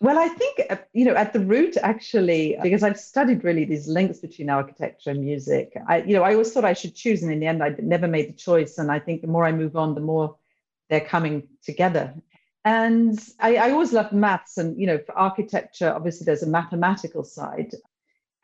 Well, 0.00 0.18
I 0.18 0.28
think, 0.28 0.60
uh, 0.68 0.76
you 0.92 1.04
know, 1.04 1.14
at 1.14 1.32
the 1.32 1.40
root, 1.40 1.76
actually, 1.80 2.58
because 2.60 2.82
I've 2.82 2.98
studied 2.98 3.44
really 3.44 3.64
these 3.64 3.86
links 3.86 4.18
between 4.18 4.50
architecture 4.50 5.10
and 5.10 5.20
music, 5.24 5.76
I, 5.88 6.02
you 6.02 6.14
know, 6.14 6.24
I 6.24 6.32
always 6.32 6.52
thought 6.52 6.64
I 6.64 6.72
should 6.72 6.96
choose. 6.96 7.22
And 7.22 7.30
in 7.32 7.38
the 7.38 7.46
end, 7.46 7.62
I 7.62 7.74
never 7.78 8.08
made 8.08 8.28
the 8.28 8.36
choice. 8.36 8.78
And 8.78 8.90
I 8.90 8.98
think 8.98 9.22
the 9.22 9.28
more 9.28 9.46
I 9.46 9.52
move 9.52 9.76
on, 9.76 9.94
the 9.94 10.00
more 10.00 10.36
they're 10.90 11.00
coming 11.00 11.46
together. 11.62 12.12
And 12.64 13.18
I, 13.40 13.56
I 13.56 13.70
always 13.70 13.92
loved 13.92 14.12
maths, 14.12 14.58
and 14.58 14.78
you 14.78 14.86
know, 14.86 14.98
for 14.98 15.16
architecture, 15.18 15.92
obviously 15.92 16.24
there's 16.24 16.44
a 16.44 16.48
mathematical 16.48 17.24
side, 17.24 17.74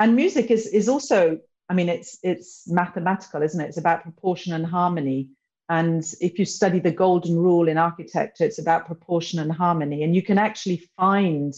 and 0.01 0.17
music 0.17 0.51
is 0.51 0.67
is 0.67 0.89
also. 0.89 1.39
I 1.69 1.75
mean, 1.75 1.89
it's 1.89 2.19
it's 2.23 2.69
mathematical, 2.69 3.43
isn't 3.43 3.61
it? 3.61 3.69
It's 3.69 3.79
about 3.79 4.03
proportion 4.03 4.53
and 4.53 4.65
harmony. 4.65 5.31
And 5.69 6.03
if 6.21 6.39
you 6.39 6.47
study 6.47 6.79
the 6.79 6.91
golden 6.91 7.37
rule 7.37 7.69
in 7.69 7.77
architecture, 7.77 8.45
it's 8.45 8.59
about 8.59 8.87
proportion 8.87 9.39
and 9.39 9.53
harmony. 9.53 10.03
And 10.03 10.17
you 10.17 10.23
can 10.23 10.39
actually 10.39 10.89
find 10.97 11.55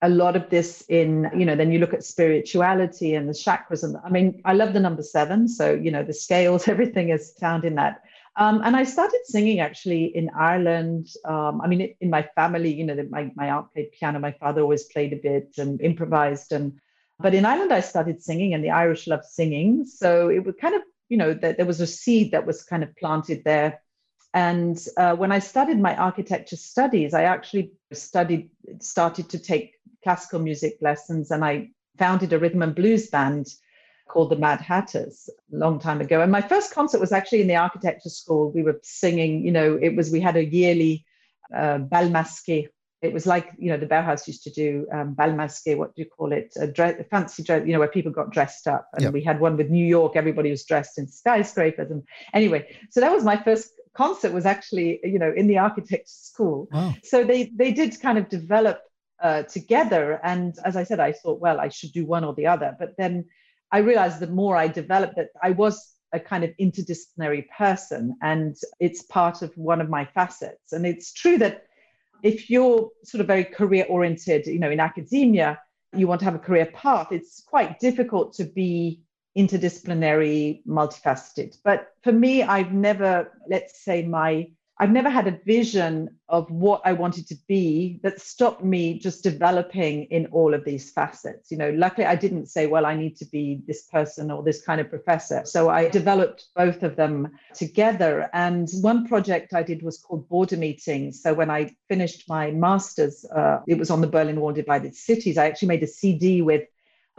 a 0.00 0.08
lot 0.08 0.36
of 0.36 0.48
this 0.48 0.82
in, 0.88 1.30
you 1.36 1.44
know, 1.44 1.56
then 1.56 1.72
you 1.72 1.78
look 1.78 1.92
at 1.92 2.04
spirituality 2.04 3.14
and 3.14 3.28
the 3.28 3.32
chakras. 3.32 3.82
And 3.82 3.96
I 4.04 4.08
mean, 4.08 4.40
I 4.44 4.54
love 4.54 4.72
the 4.72 4.80
number 4.80 5.02
seven. 5.02 5.48
So, 5.48 5.74
you 5.74 5.90
know, 5.90 6.04
the 6.04 6.14
scales, 6.14 6.68
everything 6.74 7.10
is 7.10 7.34
found 7.38 7.64
in 7.64 7.74
that. 7.74 8.02
Um, 8.36 8.62
and 8.64 8.76
I 8.76 8.84
started 8.84 9.20
singing 9.24 9.58
actually 9.58 10.04
in 10.16 10.30
Ireland. 10.38 11.08
Um, 11.24 11.60
I 11.60 11.66
mean, 11.66 11.94
in 12.00 12.08
my 12.08 12.22
family, 12.36 12.72
you 12.72 12.84
know, 12.84 12.96
my, 13.10 13.32
my 13.34 13.50
aunt 13.50 13.72
played 13.72 13.90
piano, 13.90 14.20
my 14.20 14.32
father 14.32 14.62
always 14.62 14.84
played 14.84 15.12
a 15.12 15.16
bit 15.16 15.54
and 15.58 15.80
improvised. 15.80 16.52
And 16.52 16.78
but 17.18 17.34
in 17.34 17.44
Ireland, 17.44 17.72
I 17.72 17.80
started 17.80 18.22
singing, 18.22 18.54
and 18.54 18.62
the 18.62 18.70
Irish 18.70 19.06
love 19.06 19.24
singing. 19.24 19.86
So 19.86 20.28
it 20.28 20.44
was 20.44 20.54
kind 20.60 20.74
of, 20.74 20.82
you 21.08 21.16
know, 21.16 21.34
that 21.34 21.56
there 21.56 21.66
was 21.66 21.80
a 21.80 21.86
seed 21.86 22.32
that 22.32 22.46
was 22.46 22.62
kind 22.62 22.82
of 22.82 22.94
planted 22.96 23.42
there. 23.44 23.80
And 24.34 24.78
uh, 24.96 25.16
when 25.16 25.32
I 25.32 25.38
started 25.38 25.80
my 25.80 25.96
architecture 25.96 26.56
studies, 26.56 27.14
I 27.14 27.24
actually 27.24 27.72
studied, 27.92 28.50
started 28.80 29.30
to 29.30 29.38
take 29.38 29.74
classical 30.04 30.38
music 30.38 30.78
lessons, 30.80 31.30
and 31.30 31.44
I 31.44 31.70
founded 31.96 32.32
a 32.32 32.38
rhythm 32.38 32.62
and 32.62 32.74
blues 32.74 33.08
band 33.08 33.48
called 34.08 34.30
the 34.30 34.36
Mad 34.36 34.60
Hatters 34.60 35.28
a 35.52 35.56
long 35.56 35.78
time 35.78 36.00
ago. 36.00 36.20
And 36.20 36.32
my 36.32 36.40
first 36.40 36.72
concert 36.72 37.00
was 37.00 37.12
actually 37.12 37.42
in 37.42 37.48
the 37.48 37.56
architecture 37.56 38.08
school. 38.08 38.50
We 38.50 38.62
were 38.62 38.80
singing, 38.82 39.44
you 39.44 39.52
know, 39.52 39.78
it 39.80 39.96
was, 39.96 40.10
we 40.10 40.20
had 40.20 40.36
a 40.36 40.44
yearly 40.44 41.04
uh, 41.54 41.78
bal 41.78 42.08
masqué. 42.08 42.68
It 43.00 43.12
was 43.12 43.26
like, 43.26 43.52
you 43.58 43.70
know, 43.70 43.76
the 43.76 43.86
Bauhaus 43.86 44.26
used 44.26 44.42
to 44.44 44.50
do 44.50 44.86
um, 44.92 45.14
bal 45.14 45.30
masqué, 45.30 45.76
what 45.76 45.94
do 45.94 46.02
you 46.02 46.08
call 46.08 46.32
it? 46.32 46.52
A, 46.58 46.66
dress, 46.66 47.00
fancy 47.10 47.42
dress, 47.44 47.64
you 47.66 47.72
know, 47.72 47.78
where 47.78 47.88
people 47.88 48.10
got 48.10 48.32
dressed 48.32 48.66
up. 48.66 48.88
And 48.94 49.02
yep. 49.04 49.12
we 49.12 49.22
had 49.22 49.38
one 49.40 49.56
with 49.56 49.70
New 49.70 49.86
York, 49.86 50.16
everybody 50.16 50.50
was 50.50 50.64
dressed 50.64 50.98
in 50.98 51.06
skyscrapers. 51.06 51.90
And 51.90 52.02
anyway, 52.34 52.76
so 52.90 53.00
that 53.00 53.12
was 53.12 53.22
my 53.22 53.36
first 53.36 53.70
concert 53.94 54.32
was 54.32 54.46
actually, 54.46 54.98
you 55.04 55.18
know, 55.18 55.32
in 55.32 55.46
the 55.46 55.58
architecture 55.58 56.04
school. 56.06 56.68
Wow. 56.72 56.94
So 57.04 57.24
they, 57.24 57.52
they 57.54 57.72
did 57.72 58.00
kind 58.00 58.18
of 58.18 58.28
develop 58.28 58.80
uh, 59.22 59.44
together. 59.44 60.20
And 60.24 60.56
as 60.64 60.76
I 60.76 60.82
said, 60.84 61.00
I 61.00 61.12
thought, 61.12 61.40
well, 61.40 61.60
I 61.60 61.68
should 61.68 61.92
do 61.92 62.04
one 62.04 62.24
or 62.24 62.34
the 62.34 62.46
other. 62.46 62.76
But 62.78 62.96
then 62.98 63.26
I 63.70 63.78
realized 63.78 64.20
the 64.20 64.26
more 64.26 64.56
I 64.56 64.68
developed 64.68 65.16
that 65.16 65.28
I 65.42 65.50
was 65.50 65.94
a 66.12 66.20
kind 66.20 66.42
of 66.42 66.50
interdisciplinary 66.58 67.46
person 67.56 68.16
and 68.22 68.56
it's 68.80 69.02
part 69.02 69.42
of 69.42 69.56
one 69.56 69.80
of 69.80 69.88
my 69.90 70.04
facets. 70.06 70.72
And 70.72 70.86
it's 70.86 71.12
true 71.12 71.38
that 71.38 71.64
if 72.22 72.50
you're 72.50 72.90
sort 73.04 73.20
of 73.20 73.26
very 73.26 73.44
career 73.44 73.86
oriented, 73.88 74.46
you 74.46 74.58
know, 74.58 74.70
in 74.70 74.80
academia, 74.80 75.60
you 75.94 76.06
want 76.06 76.20
to 76.20 76.24
have 76.24 76.34
a 76.34 76.38
career 76.38 76.66
path, 76.66 77.12
it's 77.12 77.42
quite 77.46 77.78
difficult 77.80 78.32
to 78.34 78.44
be 78.44 79.00
interdisciplinary, 79.36 80.64
multifaceted. 80.66 81.56
But 81.64 81.88
for 82.02 82.12
me, 82.12 82.42
I've 82.42 82.72
never, 82.72 83.32
let's 83.48 83.82
say, 83.82 84.04
my 84.04 84.48
I've 84.80 84.92
never 84.92 85.10
had 85.10 85.26
a 85.26 85.40
vision 85.44 86.08
of 86.28 86.48
what 86.50 86.82
I 86.84 86.92
wanted 86.92 87.26
to 87.28 87.36
be 87.48 87.98
that 88.04 88.20
stopped 88.20 88.62
me 88.62 88.98
just 88.98 89.24
developing 89.24 90.04
in 90.04 90.26
all 90.26 90.54
of 90.54 90.64
these 90.64 90.92
facets. 90.92 91.50
You 91.50 91.58
know, 91.58 91.70
luckily 91.70 92.06
I 92.06 92.14
didn't 92.14 92.46
say, 92.46 92.66
well, 92.66 92.86
I 92.86 92.94
need 92.94 93.16
to 93.16 93.24
be 93.24 93.60
this 93.66 93.82
person 93.86 94.30
or 94.30 94.44
this 94.44 94.62
kind 94.62 94.80
of 94.80 94.88
professor. 94.88 95.42
So 95.46 95.68
I 95.68 95.88
developed 95.88 96.46
both 96.54 96.84
of 96.84 96.94
them 96.94 97.32
together. 97.54 98.30
And 98.32 98.68
one 98.80 99.08
project 99.08 99.52
I 99.52 99.64
did 99.64 99.82
was 99.82 99.98
called 99.98 100.28
Border 100.28 100.56
Meetings. 100.56 101.22
So 101.22 101.34
when 101.34 101.50
I 101.50 101.74
finished 101.88 102.28
my 102.28 102.52
master's, 102.52 103.24
uh, 103.34 103.60
it 103.66 103.78
was 103.78 103.90
on 103.90 104.00
the 104.00 104.06
Berlin 104.06 104.40
Wall 104.40 104.52
Divided 104.52 104.94
Cities. 104.94 105.38
I 105.38 105.46
actually 105.46 105.68
made 105.68 105.82
a 105.82 105.88
CD 105.88 106.40
with, 106.40 106.62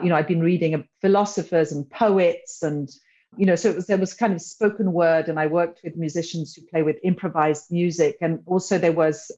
you 0.01 0.07
know, 0.07 0.15
I've 0.15 0.29
been 0.29 0.41
reading 0.41 0.87
philosophers 1.01 1.73
and 1.73 1.89
poets 1.89 2.63
and 2.63 2.89
you 3.37 3.45
know 3.45 3.55
so 3.55 3.69
it 3.69 3.75
was 3.75 3.87
there 3.87 3.97
was 3.97 4.13
kind 4.13 4.33
of 4.33 4.41
spoken 4.41 4.91
word 4.91 5.29
and 5.29 5.39
i 5.39 5.47
worked 5.47 5.81
with 5.83 5.95
musicians 5.95 6.53
who 6.53 6.61
play 6.63 6.83
with 6.83 6.97
improvised 7.03 7.71
music. 7.71 8.17
And 8.21 8.41
also 8.45 8.77
there 8.77 8.91
was 8.91 9.31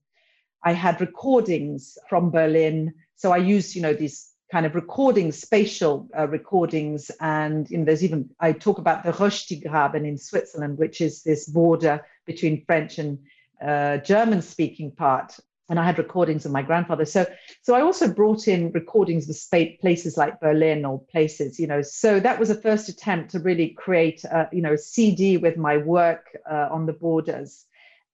i 0.63 0.73
had 0.73 1.01
recordings 1.01 1.97
from 2.09 2.31
berlin. 2.31 2.93
So 3.15 3.31
i 3.31 3.37
used 3.37 3.75
you 3.75 3.81
know 3.81 3.93
these 3.93 4.29
kind 4.51 4.65
of 4.65 4.75
recordings 4.75 5.39
spatial 5.39 6.09
uh, 6.17 6.27
recordings. 6.27 7.09
And 7.21 7.69
you 7.69 7.77
know 7.77 7.85
there's 7.85 8.03
even 8.03 8.29
i 8.39 8.51
talk 8.53 8.77
about 8.77 9.03
the 9.03 9.11
Röstigraben 9.11 10.07
in 10.07 10.17
switzerland 10.17 10.77
which 10.77 11.01
is 11.01 11.23
this 11.23 11.47
border 11.47 12.05
between 12.25 12.65
french 12.65 12.97
and 12.97 13.19
uh, 13.61 13.97
german 13.97 14.41
speaking 14.41 14.91
part 14.91 15.39
and 15.71 15.79
I 15.79 15.85
had 15.85 15.97
recordings 15.97 16.45
of 16.45 16.51
my 16.51 16.61
grandfather. 16.61 17.05
So, 17.05 17.25
so 17.61 17.73
I 17.73 17.81
also 17.81 18.13
brought 18.13 18.49
in 18.49 18.73
recordings 18.73 19.29
of 19.29 19.37
state 19.37 19.79
places 19.79 20.17
like 20.17 20.41
Berlin 20.41 20.83
or 20.83 21.01
places, 21.09 21.61
you 21.61 21.65
know. 21.65 21.81
So 21.81 22.19
that 22.19 22.37
was 22.39 22.49
a 22.49 22.61
first 22.61 22.89
attempt 22.89 23.31
to 23.31 23.39
really 23.39 23.69
create, 23.69 24.25
a, 24.25 24.49
you 24.51 24.61
know, 24.61 24.73
a 24.73 24.77
CD 24.77 25.37
with 25.37 25.55
my 25.55 25.77
work 25.77 26.37
uh, 26.51 26.67
on 26.69 26.87
the 26.87 26.93
borders. 26.93 27.65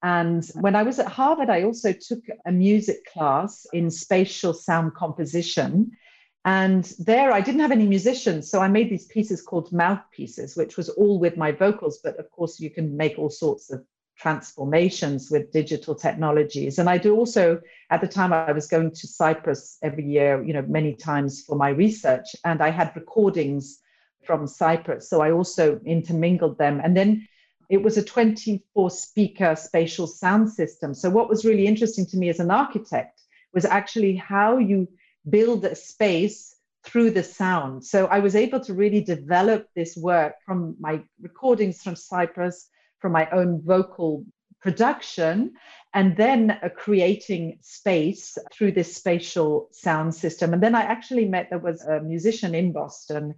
And 0.03 0.47
when 0.53 0.75
I 0.75 0.83
was 0.83 0.99
at 0.99 1.07
Harvard, 1.07 1.49
I 1.49 1.63
also 1.63 1.93
took 1.93 2.19
a 2.45 2.51
music 2.51 3.03
class 3.11 3.65
in 3.73 3.89
spatial 3.89 4.53
sound 4.53 4.93
composition. 4.93 5.93
And 6.45 6.83
there 6.99 7.31
I 7.31 7.41
didn't 7.41 7.61
have 7.61 7.71
any 7.71 7.87
musicians. 7.87 8.51
So 8.51 8.59
I 8.59 8.67
made 8.67 8.91
these 8.91 9.07
pieces 9.07 9.41
called 9.41 9.73
mouthpieces, 9.73 10.55
which 10.55 10.77
was 10.77 10.89
all 10.89 11.19
with 11.19 11.37
my 11.37 11.51
vocals. 11.51 12.01
But 12.03 12.19
of 12.19 12.29
course, 12.29 12.59
you 12.59 12.69
can 12.69 12.95
make 12.95 13.17
all 13.17 13.31
sorts 13.31 13.71
of 13.71 13.83
transformations 14.17 15.30
with 15.30 15.51
digital 15.51 15.95
technologies. 15.95 16.80
And 16.80 16.89
I 16.89 16.97
do 16.97 17.15
also, 17.15 17.62
at 17.89 18.01
the 18.01 18.08
time, 18.08 18.34
I 18.34 18.51
was 18.51 18.67
going 18.67 18.91
to 18.91 19.08
Cyprus 19.08 19.77
every 19.84 20.06
year, 20.06 20.43
you 20.43 20.53
know, 20.53 20.63
many 20.67 20.95
times 20.95 21.43
for 21.43 21.56
my 21.56 21.69
research, 21.69 22.27
and 22.43 22.62
I 22.62 22.71
had 22.71 22.95
recordings 22.95 23.80
from 24.25 24.47
Cyprus. 24.47 25.10
So 25.10 25.21
I 25.21 25.32
also 25.32 25.80
intermingled 25.86 26.58
them. 26.58 26.82
And 26.84 26.97
then 26.97 27.27
it 27.69 27.82
was 27.82 27.97
a 27.97 28.03
24 28.03 28.89
speaker 28.89 29.56
spatial 29.56 30.08
sound 30.08 30.51
system. 30.51 30.93
So 30.93 31.10
what 31.10 31.30
was 31.30 31.45
really 31.45 31.67
interesting 31.67 32.06
to 32.08 32.17
me 32.17 32.30
as 32.30 32.39
an 32.39 32.51
architect 32.51 33.21
was 33.53 33.65
actually 33.65 34.15
how 34.15 34.58
you 34.58 34.88
build 35.30 35.65
a 35.65 35.75
space 35.75 36.56
through 36.84 37.12
the 37.12 37.23
sound. 37.23 37.84
So 37.84 38.08
I 38.08 38.19
was 38.19 38.36
able 38.36 38.62
to 38.62 38.73
really 38.73 39.01
develop 39.01 39.67
this 39.75 39.97
work 39.97 40.36
from 40.45 40.75
my 40.80 41.01
recordings 41.21 41.82
from 41.82 41.95
Cyprus 41.95 42.69
from 42.99 43.12
my 43.12 43.29
own 43.31 43.62
vocal 43.63 44.25
production 44.62 45.53
and 45.93 46.17
then 46.17 46.51
uh, 46.51 46.69
creating 46.75 47.57
space 47.62 48.38
through 48.51 48.71
this 48.71 48.95
spatial 48.95 49.69
sound 49.71 50.13
system. 50.13 50.53
And 50.53 50.62
then 50.62 50.75
I 50.75 50.81
actually 50.81 51.25
met, 51.25 51.49
there 51.49 51.60
was 51.60 51.81
a 51.83 52.01
musician 52.01 52.53
in 52.53 52.73
Boston 52.73 53.36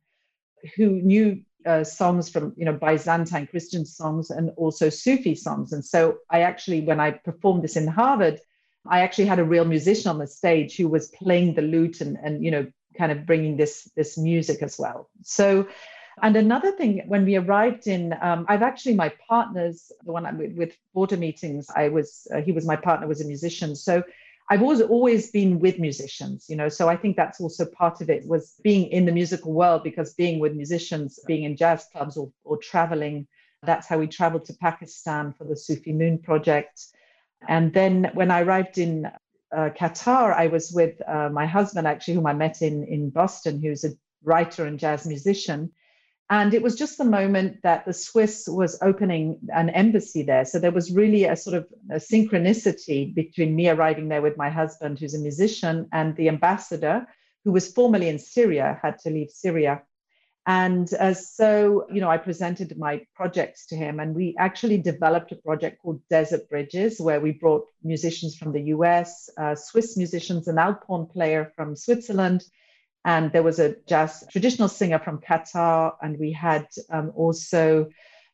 who 0.76 1.02
knew 1.02 1.41
uh, 1.65 1.84
songs 1.84 2.30
from, 2.30 2.54
you 2.58 2.65
know, 2.65 2.74
Byzantine 2.74 3.48
Christian 3.48 3.86
songs 3.86 4.30
and 4.30 4.52
also 4.56 4.89
Sufi 4.89 5.36
songs. 5.36 5.74
And 5.74 5.84
so 5.84 6.17
I 6.30 6.41
actually, 6.41 6.82
when 6.82 7.00
I 7.00 7.12
performed 7.12 7.63
this 7.63 7.76
in 7.76 7.88
Harvard, 7.88 8.39
I 8.88 9.02
actually 9.02 9.26
had 9.26 9.39
a 9.39 9.43
real 9.43 9.65
musician 9.65 10.10
on 10.10 10.19
the 10.19 10.28
stage 10.28 10.78
who 10.78 10.88
was 10.88 11.10
playing 11.10 11.54
the 11.54 11.62
lute 11.62 12.02
and, 12.02 12.17
and 12.24 12.43
you 12.43 12.52
know, 12.52 12.67
kind 12.98 13.12
of 13.12 13.26
bringing 13.26 13.58
this, 13.58 13.89
this 13.95 14.17
music 14.17 14.62
as 14.63 14.80
well. 14.80 15.10
So 15.24 15.67
and 16.21 16.36
another 16.36 16.71
thing, 16.71 17.03
when 17.08 17.25
we 17.25 17.36
arrived 17.36 17.88
in, 17.88 18.15
um, 18.21 18.45
I've 18.47 18.62
actually 18.62 18.95
my 18.95 19.12
partner's 19.27 19.91
the 20.05 20.12
one 20.12 20.38
with, 20.38 20.55
with 20.55 20.77
border 20.93 21.17
meetings. 21.17 21.67
I 21.75 21.89
was 21.89 22.27
uh, 22.34 22.41
he 22.41 22.51
was 22.51 22.65
my 22.65 22.75
partner 22.75 23.08
was 23.08 23.21
a 23.21 23.25
musician, 23.25 23.75
so 23.75 24.03
I've 24.49 24.63
always 24.63 24.82
always 24.82 25.32
been 25.32 25.60
with 25.60 25.77
musicians, 25.77 26.47
you 26.49 26.55
know. 26.55 26.69
So 26.69 26.89
I 26.89 26.97
think 26.97 27.15
that's 27.15 27.39
also 27.39 27.65
part 27.65 28.01
of 28.01 28.10
it 28.10 28.27
was 28.27 28.55
being 28.63 28.88
in 28.88 29.05
the 29.05 29.12
musical 29.12 29.53
world 29.53 29.84
because 29.84 30.13
being 30.13 30.39
with 30.39 30.55
musicians, 30.55 31.19
being 31.27 31.43
in 31.43 31.55
jazz 31.55 31.86
clubs 31.91 32.17
or, 32.17 32.32
or 32.43 32.58
traveling. 32.58 33.27
That's 33.62 33.88
how 33.88 33.99
we 33.99 34.08
traveled 34.08 34.45
to 34.45 34.53
Pakistan 34.53 35.34
for 35.34 35.43
the 35.43 35.55
Sufi 35.55 35.93
Moon 35.93 36.17
project. 36.17 36.86
And 37.47 37.73
then 37.73 38.10
when 38.13 38.32
I 38.32 38.41
arrived 38.41 38.77
in 38.77 39.05
uh, 39.55 39.69
Qatar, 39.79 40.34
I 40.34 40.47
was 40.47 40.71
with 40.71 41.01
uh, 41.08 41.29
my 41.29 41.45
husband, 41.45 41.88
actually, 41.88 42.15
whom 42.15 42.27
I 42.27 42.34
met 42.34 42.62
in, 42.62 42.84
in 42.86 43.10
Boston, 43.10 43.62
who's 43.62 43.84
a 43.84 43.91
writer 44.23 44.65
and 44.65 44.79
jazz 44.79 45.05
musician. 45.05 45.71
And 46.32 46.54
it 46.54 46.62
was 46.62 46.76
just 46.76 47.00
the 47.00 47.06
moment 47.06 47.63
that 47.63 47.86
the 47.86 47.94
Swiss 47.94 48.48
was 48.48 48.78
opening 48.84 49.39
an 49.52 49.70
embassy 49.70 50.22
there. 50.22 50.46
So 50.46 50.60
there 50.60 50.72
was 50.72 50.92
really 50.92 51.24
a 51.24 51.36
sort 51.36 51.56
of 51.56 51.68
a 51.89 51.96
synchronicity 51.96 53.13
between 53.13 53.56
me 53.56 53.68
arriving 53.68 54.10
there 54.10 54.22
with 54.22 54.38
my 54.38 54.50
husband, 54.50 55.00
who's 55.00 55.15
a 55.15 55.20
musician, 55.20 55.88
and 55.92 56.15
the 56.15 56.28
ambassador, 56.28 57.08
who 57.44 57.52
was 57.52 57.74
formerly 57.74 58.10
in 58.10 58.20
Syria, 58.20 58.80
had 58.84 59.00
to 59.00 59.10
leave 59.10 59.32
Syria. 59.32 59.82
And 60.46 60.92
uh, 61.00 61.15
so, 61.15 61.88
you 61.92 62.00
know, 62.00 62.10
I 62.10 62.18
presented 62.18 62.78
my 62.78 63.06
projects 63.15 63.65
to 63.68 63.76
him, 63.76 64.00
and 64.00 64.15
we 64.15 64.36
actually 64.38 64.78
developed 64.78 65.32
a 65.32 65.36
project 65.36 65.82
called 65.82 66.02
Desert 66.10 66.48
Bridges, 66.48 67.00
where 67.00 67.20
we 67.20 67.32
brought 67.32 67.65
musicians 67.84 68.36
from 68.36 68.52
the 68.52 68.62
US, 68.76 69.30
uh, 69.38 69.56
Swiss 69.56 69.98
musicians, 69.98 70.48
an 70.48 70.58
Alphorn 70.58 71.12
player 71.12 71.52
from 71.56 71.76
Switzerland, 71.76 72.44
and 73.06 73.32
there 73.32 73.44
was 73.44 73.60
a 73.60 73.76
jazz 73.88 74.24
traditional 74.32 74.68
singer 74.68 75.00
from 75.00 75.20
Qatar, 75.20 75.94
and 76.02 76.18
we 76.18 76.32
had 76.32 76.68
um, 76.90 77.12
also 77.16 77.90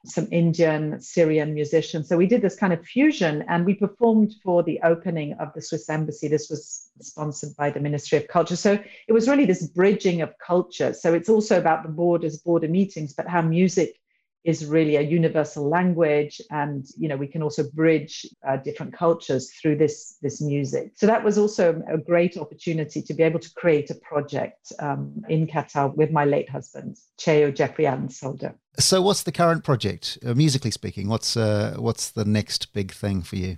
some 0.07 0.27
Indian, 0.31 1.01
Syrian 1.01 1.53
musicians. 1.53 2.07
So 2.07 2.17
we 2.17 2.27
did 2.27 2.41
this 2.41 2.55
kind 2.55 2.73
of 2.73 2.85
fusion 2.85 3.43
and 3.47 3.65
we 3.65 3.73
performed 3.73 4.35
for 4.43 4.63
the 4.63 4.79
opening 4.83 5.33
of 5.33 5.53
the 5.53 5.61
Swiss 5.61 5.89
embassy. 5.89 6.27
This 6.27 6.49
was 6.49 6.89
sponsored 7.01 7.55
by 7.57 7.71
the 7.71 7.79
Ministry 7.79 8.17
of 8.17 8.27
Culture. 8.27 8.55
So 8.55 8.79
it 9.07 9.13
was 9.13 9.27
really 9.27 9.45
this 9.45 9.67
bridging 9.67 10.21
of 10.21 10.33
culture. 10.37 10.93
So 10.93 11.13
it's 11.13 11.29
also 11.29 11.57
about 11.57 11.83
the 11.83 11.89
borders, 11.89 12.37
border 12.37 12.67
meetings, 12.67 13.13
but 13.13 13.27
how 13.27 13.41
music 13.41 13.99
is 14.45 14.65
really 14.65 14.95
a 14.95 15.01
universal 15.01 15.67
language 15.67 16.39
and 16.51 16.85
you 16.97 17.07
know 17.09 17.17
we 17.17 17.27
can 17.27 17.41
also 17.41 17.63
bridge 17.71 18.25
uh, 18.47 18.57
different 18.57 18.93
cultures 18.93 19.51
through 19.59 19.75
this 19.75 20.17
this 20.21 20.41
music. 20.41 20.91
So 20.95 21.07
that 21.07 21.23
was 21.23 21.37
also 21.37 21.81
a 21.91 21.97
great 21.97 22.37
opportunity 22.37 23.01
to 23.01 23.13
be 23.13 23.23
able 23.23 23.39
to 23.39 23.51
create 23.55 23.89
a 23.89 23.95
project 23.95 24.71
um, 24.79 25.23
in 25.27 25.47
qatar 25.47 25.93
with 25.95 26.11
my 26.11 26.25
late 26.25 26.49
husband 26.49 26.97
cheo 27.17 27.53
jeffrey 27.53 27.87
allen 27.87 28.09
solder. 28.09 28.53
So 28.77 29.01
what's 29.01 29.23
the 29.23 29.31
current 29.31 29.63
project? 29.63 30.19
Uh, 30.25 30.33
musically 30.35 30.71
speaking 30.71 31.09
what's 31.09 31.35
uh, 31.35 31.75
what's 31.77 32.11
the 32.11 32.25
next 32.25 32.71
big 32.73 32.91
thing 32.91 33.23
for 33.23 33.35
you? 33.35 33.57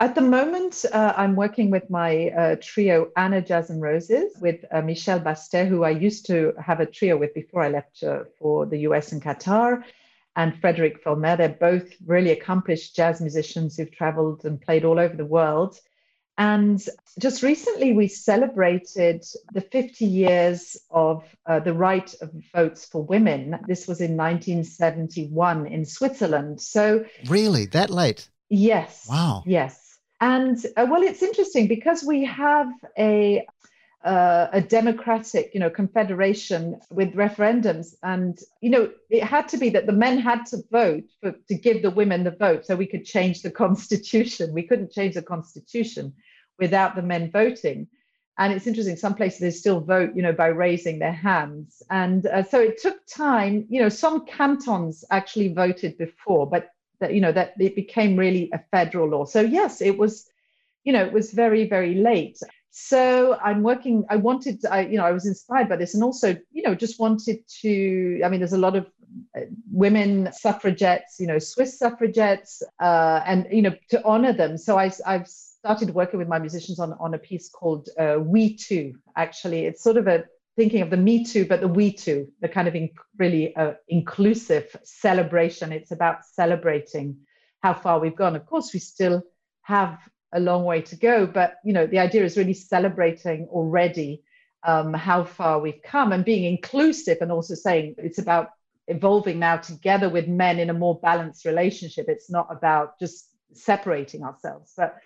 At 0.00 0.16
the 0.16 0.20
moment, 0.20 0.84
uh, 0.92 1.12
I'm 1.16 1.36
working 1.36 1.70
with 1.70 1.88
my 1.88 2.30
uh, 2.30 2.56
trio 2.60 3.08
Anna 3.16 3.40
Jazz 3.40 3.70
and 3.70 3.80
Roses 3.80 4.32
with 4.40 4.64
uh, 4.72 4.82
Michel 4.82 5.20
Bastet, 5.20 5.68
who 5.68 5.84
I 5.84 5.90
used 5.90 6.26
to 6.26 6.52
have 6.60 6.80
a 6.80 6.86
trio 6.86 7.16
with 7.16 7.32
before 7.34 7.62
I 7.62 7.68
left 7.68 8.02
uh, 8.02 8.24
for 8.36 8.66
the 8.66 8.78
US 8.78 9.12
and 9.12 9.22
Qatar 9.22 9.84
and 10.36 10.60
Frederick 10.60 11.02
Folmer. 11.02 11.36
They're 11.36 11.48
both 11.48 11.90
really 12.04 12.30
accomplished 12.30 12.94
jazz 12.94 13.20
musicians 13.20 13.76
who've 13.76 13.90
traveled 13.90 14.44
and 14.44 14.60
played 14.60 14.84
all 14.84 15.00
over 15.00 15.16
the 15.16 15.24
world. 15.24 15.78
And 16.38 16.84
just 17.18 17.42
recently, 17.42 17.94
we 17.94 18.08
celebrated 18.08 19.24
the 19.52 19.62
50 19.62 20.04
years 20.04 20.76
of 20.90 21.24
uh, 21.46 21.60
the 21.60 21.72
right 21.72 22.14
of 22.20 22.30
votes 22.54 22.84
for 22.84 23.02
women. 23.02 23.58
This 23.66 23.88
was 23.88 24.02
in 24.02 24.18
1971 24.18 25.66
in 25.66 25.86
Switzerland. 25.86 26.60
So, 26.60 27.06
really, 27.26 27.64
that 27.66 27.88
late? 27.88 28.28
Yes. 28.50 29.06
Wow. 29.08 29.44
Yes. 29.46 29.98
And 30.20 30.58
uh, 30.76 30.86
well, 30.90 31.02
it's 31.02 31.22
interesting 31.22 31.68
because 31.68 32.04
we 32.04 32.24
have 32.26 32.68
a 32.98 33.46
uh, 34.06 34.48
a 34.52 34.60
democratic, 34.60 35.50
you 35.52 35.58
know, 35.58 35.68
confederation 35.68 36.80
with 36.90 37.12
referendums, 37.14 37.96
and 38.04 38.38
you 38.60 38.70
know, 38.70 38.88
it 39.10 39.24
had 39.24 39.48
to 39.48 39.58
be 39.58 39.68
that 39.70 39.86
the 39.86 39.92
men 39.92 40.18
had 40.18 40.46
to 40.46 40.58
vote 40.70 41.04
for, 41.20 41.32
to 41.48 41.54
give 41.56 41.82
the 41.82 41.90
women 41.90 42.22
the 42.22 42.30
vote, 42.30 42.64
so 42.64 42.76
we 42.76 42.86
could 42.86 43.04
change 43.04 43.42
the 43.42 43.50
constitution. 43.64 44.54
We 44.54 44.62
couldn't 44.62 44.92
change 44.92 45.14
the 45.14 45.22
constitution 45.22 46.14
without 46.58 46.94
the 46.94 47.02
men 47.02 47.32
voting. 47.32 47.88
And 48.38 48.52
it's 48.52 48.66
interesting. 48.68 48.96
Some 48.96 49.14
places 49.14 49.40
they 49.40 49.50
still 49.50 49.80
vote, 49.80 50.10
you 50.14 50.22
know, 50.22 50.32
by 50.32 50.48
raising 50.48 51.00
their 51.00 51.12
hands, 51.12 51.82
and 51.90 52.26
uh, 52.26 52.44
so 52.44 52.60
it 52.60 52.80
took 52.80 53.04
time. 53.08 53.66
You 53.68 53.82
know, 53.82 53.88
some 53.88 54.24
cantons 54.24 55.04
actually 55.10 55.52
voted 55.52 55.98
before, 55.98 56.46
but 56.46 56.70
that 57.00 57.12
you 57.12 57.20
know 57.20 57.32
that 57.32 57.54
it 57.58 57.74
became 57.74 58.16
really 58.16 58.50
a 58.52 58.60
federal 58.70 59.08
law. 59.08 59.24
So 59.24 59.40
yes, 59.40 59.82
it 59.82 59.98
was 59.98 60.30
you 60.86 60.92
know, 60.92 61.04
it 61.04 61.12
was 61.12 61.32
very, 61.32 61.68
very 61.68 61.96
late. 61.96 62.38
So 62.78 63.38
I'm 63.42 63.62
working, 63.62 64.04
I 64.10 64.16
wanted, 64.16 64.66
I, 64.66 64.82
you 64.82 64.98
know, 64.98 65.06
I 65.06 65.12
was 65.12 65.24
inspired 65.24 65.66
by 65.66 65.76
this 65.76 65.94
and 65.94 66.04
also, 66.04 66.36
you 66.52 66.62
know, 66.62 66.74
just 66.74 67.00
wanted 67.00 67.38
to, 67.62 68.20
I 68.22 68.28
mean, 68.28 68.38
there's 68.38 68.52
a 68.52 68.58
lot 68.58 68.76
of 68.76 68.86
uh, 69.34 69.46
women 69.72 70.30
suffragettes, 70.30 71.18
you 71.18 71.26
know, 71.26 71.38
Swiss 71.38 71.78
suffragettes, 71.78 72.62
uh, 72.78 73.22
and, 73.24 73.46
you 73.50 73.62
know, 73.62 73.74
to 73.88 74.04
honor 74.04 74.34
them. 74.34 74.58
So 74.58 74.78
I, 74.78 74.92
I've 75.06 75.26
started 75.26 75.94
working 75.94 76.18
with 76.18 76.28
my 76.28 76.38
musicians 76.38 76.78
on, 76.78 76.92
on 77.00 77.14
a 77.14 77.18
piece 77.18 77.48
called 77.48 77.88
uh, 77.98 78.18
We 78.20 78.58
Too, 78.58 78.96
actually. 79.16 79.64
It's 79.64 79.82
sort 79.82 79.96
of 79.96 80.06
a 80.06 80.24
thinking 80.56 80.82
of 80.82 80.90
the 80.90 80.98
Me 80.98 81.24
Too, 81.24 81.46
but 81.46 81.62
the 81.62 81.68
We 81.68 81.90
Too, 81.94 82.28
the 82.42 82.48
kind 82.48 82.68
of 82.68 82.74
inc- 82.74 82.92
really 83.16 83.56
uh, 83.56 83.72
inclusive 83.88 84.76
celebration. 84.84 85.72
It's 85.72 85.92
about 85.92 86.26
celebrating 86.26 87.16
how 87.62 87.72
far 87.72 88.00
we've 88.00 88.14
gone. 88.14 88.36
Of 88.36 88.44
course, 88.44 88.74
we 88.74 88.80
still 88.80 89.22
have 89.62 89.98
a 90.36 90.40
long 90.40 90.64
way 90.64 90.82
to 90.82 90.96
go. 90.96 91.26
But 91.26 91.56
you 91.64 91.72
know, 91.72 91.86
the 91.86 91.98
idea 91.98 92.24
is 92.24 92.36
really 92.36 92.54
celebrating 92.54 93.48
already 93.50 94.22
um, 94.62 94.92
how 94.94 95.24
far 95.24 95.60
we've 95.60 95.82
come 95.82 96.12
and 96.12 96.24
being 96.24 96.44
inclusive, 96.44 97.18
and 97.20 97.32
also 97.32 97.54
saying 97.54 97.96
it's 97.98 98.18
about 98.18 98.50
evolving 98.88 99.38
now 99.40 99.56
together 99.56 100.08
with 100.08 100.28
men 100.28 100.58
in 100.58 100.70
a 100.70 100.74
more 100.74 101.00
balanced 101.00 101.44
relationship. 101.44 102.06
It's 102.08 102.30
not 102.30 102.46
about 102.50 102.98
just 103.00 103.30
separating 103.52 104.22
ourselves, 104.22 104.72
but 104.76 104.96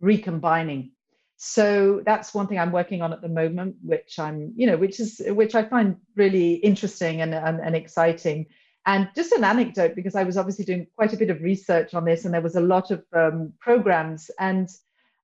recombining. 0.00 0.92
So 1.36 2.02
that's 2.04 2.34
one 2.34 2.48
thing 2.48 2.58
I'm 2.58 2.72
working 2.72 3.00
on 3.00 3.12
at 3.12 3.22
the 3.22 3.28
moment, 3.28 3.76
which 3.82 4.18
I'm, 4.18 4.52
you 4.56 4.66
know, 4.66 4.76
which 4.76 4.98
is 4.98 5.22
which 5.28 5.54
I 5.54 5.62
find 5.62 5.96
really 6.16 6.54
interesting 6.54 7.20
and, 7.20 7.32
and, 7.32 7.60
and 7.60 7.76
exciting. 7.76 8.46
And 8.88 9.06
just 9.14 9.32
an 9.32 9.44
anecdote, 9.44 9.94
because 9.94 10.14
I 10.14 10.22
was 10.22 10.38
obviously 10.38 10.64
doing 10.64 10.86
quite 10.96 11.12
a 11.12 11.18
bit 11.18 11.28
of 11.28 11.42
research 11.42 11.92
on 11.92 12.06
this, 12.06 12.24
and 12.24 12.32
there 12.32 12.40
was 12.40 12.56
a 12.56 12.62
lot 12.62 12.90
of 12.90 13.04
um, 13.12 13.52
programs. 13.60 14.30
And 14.38 14.66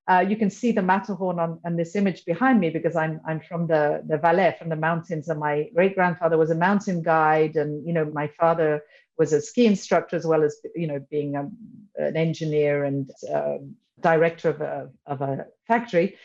uh, 0.07 0.22
you 0.29 0.37
can 0.37 0.50
see 0.50 0.70
the 0.70 0.83
Matterhorn 0.83 1.38
on, 1.38 1.59
on, 1.64 1.74
this 1.74 1.96
image 1.96 2.27
behind 2.27 2.61
me 2.61 2.68
because 2.68 2.94
I'm 2.94 3.22
I'm 3.27 3.40
from 3.40 3.66
the 3.66 4.03
the 4.07 4.18
Valais, 4.18 4.57
from 4.59 4.68
the 4.68 4.77
mountains, 4.77 5.29
and 5.29 5.40
my 5.40 5.70
great 5.74 5.94
grandfather 5.94 6.37
was 6.37 6.50
a 6.50 6.55
mountain 6.55 7.00
guide, 7.00 7.57
and 7.57 7.87
you 7.87 7.94
know 7.94 8.05
my 8.05 8.27
father 8.38 8.83
was 9.16 9.33
a 9.33 9.40
ski 9.40 9.64
instructor 9.64 10.14
as 10.14 10.27
well 10.27 10.42
as 10.42 10.59
you 10.77 10.87
know 10.87 10.98
being 11.11 11.35
a, 11.35 11.48
an 11.96 12.18
engineer 12.18 12.85
and 12.85 13.11
um, 13.33 13.74
director 13.98 14.50
of 14.50 14.61
a 14.61 14.90
of 15.07 15.22
a 15.22 15.46
factory. 15.66 16.18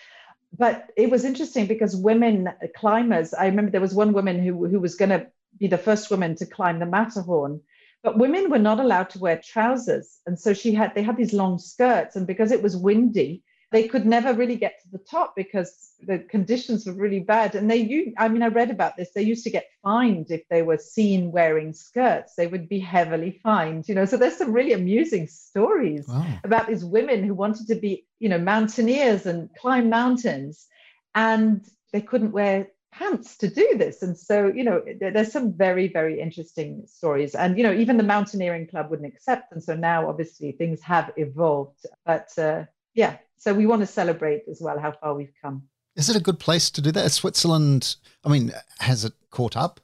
But 0.57 0.89
it 0.97 1.09
was 1.09 1.23
interesting 1.23 1.67
because 1.67 1.95
women 1.95 2.49
climbers. 2.75 3.33
I 3.33 3.45
remember 3.45 3.71
there 3.71 3.79
was 3.79 3.95
one 3.95 4.11
woman 4.11 4.43
who 4.43 4.67
who 4.67 4.81
was 4.81 4.95
going 4.95 5.11
to 5.11 5.27
be 5.59 5.67
the 5.67 5.77
first 5.77 6.09
woman 6.09 6.35
to 6.35 6.45
climb 6.45 6.79
the 6.79 6.85
Matterhorn. 6.85 7.61
But 8.01 8.17
women 8.17 8.49
were 8.49 8.59
not 8.59 8.79
allowed 8.79 9.09
to 9.11 9.19
wear 9.19 9.41
trousers. 9.43 10.19
And 10.25 10.39
so 10.39 10.53
she 10.53 10.73
had 10.73 10.95
they 10.95 11.03
had 11.03 11.17
these 11.17 11.33
long 11.33 11.59
skirts. 11.59 12.15
And 12.15 12.25
because 12.25 12.51
it 12.51 12.63
was 12.63 12.77
windy, 12.77 13.43
they 13.71 13.87
could 13.87 14.05
never 14.05 14.33
really 14.33 14.55
get 14.55 14.81
to 14.81 14.89
the 14.91 15.03
top 15.03 15.35
because 15.35 15.93
the 16.01 16.19
conditions 16.19 16.85
were 16.85 16.93
really 16.93 17.19
bad. 17.19 17.55
And 17.55 17.69
they 17.69 18.13
I 18.17 18.29
mean, 18.29 18.41
I 18.41 18.47
read 18.47 18.71
about 18.71 18.97
this. 18.97 19.11
They 19.13 19.21
used 19.21 19.43
to 19.43 19.49
get 19.49 19.67
fined 19.83 20.31
if 20.31 20.47
they 20.49 20.61
were 20.61 20.77
seen 20.77 21.31
wearing 21.31 21.73
skirts. 21.73 22.35
They 22.35 22.47
would 22.47 22.67
be 22.69 22.79
heavily 22.79 23.39
fined, 23.43 23.87
you 23.87 23.95
know. 23.95 24.05
So 24.05 24.17
there's 24.17 24.37
some 24.37 24.53
really 24.53 24.73
amusing 24.73 25.27
stories 25.27 26.07
wow. 26.07 26.25
about 26.43 26.67
these 26.67 26.85
women 26.85 27.23
who 27.23 27.33
wanted 27.33 27.67
to 27.67 27.75
be, 27.75 28.07
you 28.19 28.29
know, 28.29 28.39
mountaineers 28.39 29.25
and 29.25 29.49
climb 29.55 29.89
mountains. 29.89 30.65
And 31.13 31.63
they 31.91 32.01
couldn't 32.01 32.31
wear 32.31 32.69
pants 32.91 33.37
to 33.37 33.47
do 33.47 33.75
this. 33.77 34.01
And 34.01 34.17
so 34.17 34.47
you 34.47 34.63
know 34.63 34.83
there's 34.99 35.31
some 35.31 35.53
very 35.53 35.87
very 35.87 36.19
interesting 36.19 36.83
stories. 36.87 37.35
And 37.35 37.57
you 37.57 37.63
know 37.63 37.73
even 37.73 37.97
the 37.97 38.03
mountaineering 38.03 38.67
club 38.67 38.89
wouldn't 38.89 39.11
accept. 39.13 39.51
And 39.51 39.63
so 39.63 39.75
now 39.75 40.09
obviously 40.09 40.51
things 40.51 40.81
have 40.81 41.11
evolved. 41.17 41.85
But 42.05 42.29
uh, 42.37 42.65
yeah 42.93 43.17
so 43.39 43.53
we 43.53 43.65
want 43.65 43.81
to 43.81 43.87
celebrate 43.87 44.43
as 44.51 44.61
well 44.61 44.77
how 44.77 44.91
far 44.91 45.15
we've 45.15 45.33
come. 45.41 45.63
Is 45.95 46.09
it 46.09 46.15
a 46.15 46.21
good 46.21 46.39
place 46.39 46.69
to 46.71 46.81
do 46.81 46.91
that? 46.91 47.05
Is 47.05 47.13
switzerland 47.13 47.95
i 48.23 48.29
mean 48.29 48.51
has 48.79 49.05
it 49.05 49.13
caught 49.31 49.57
up? 49.57 49.79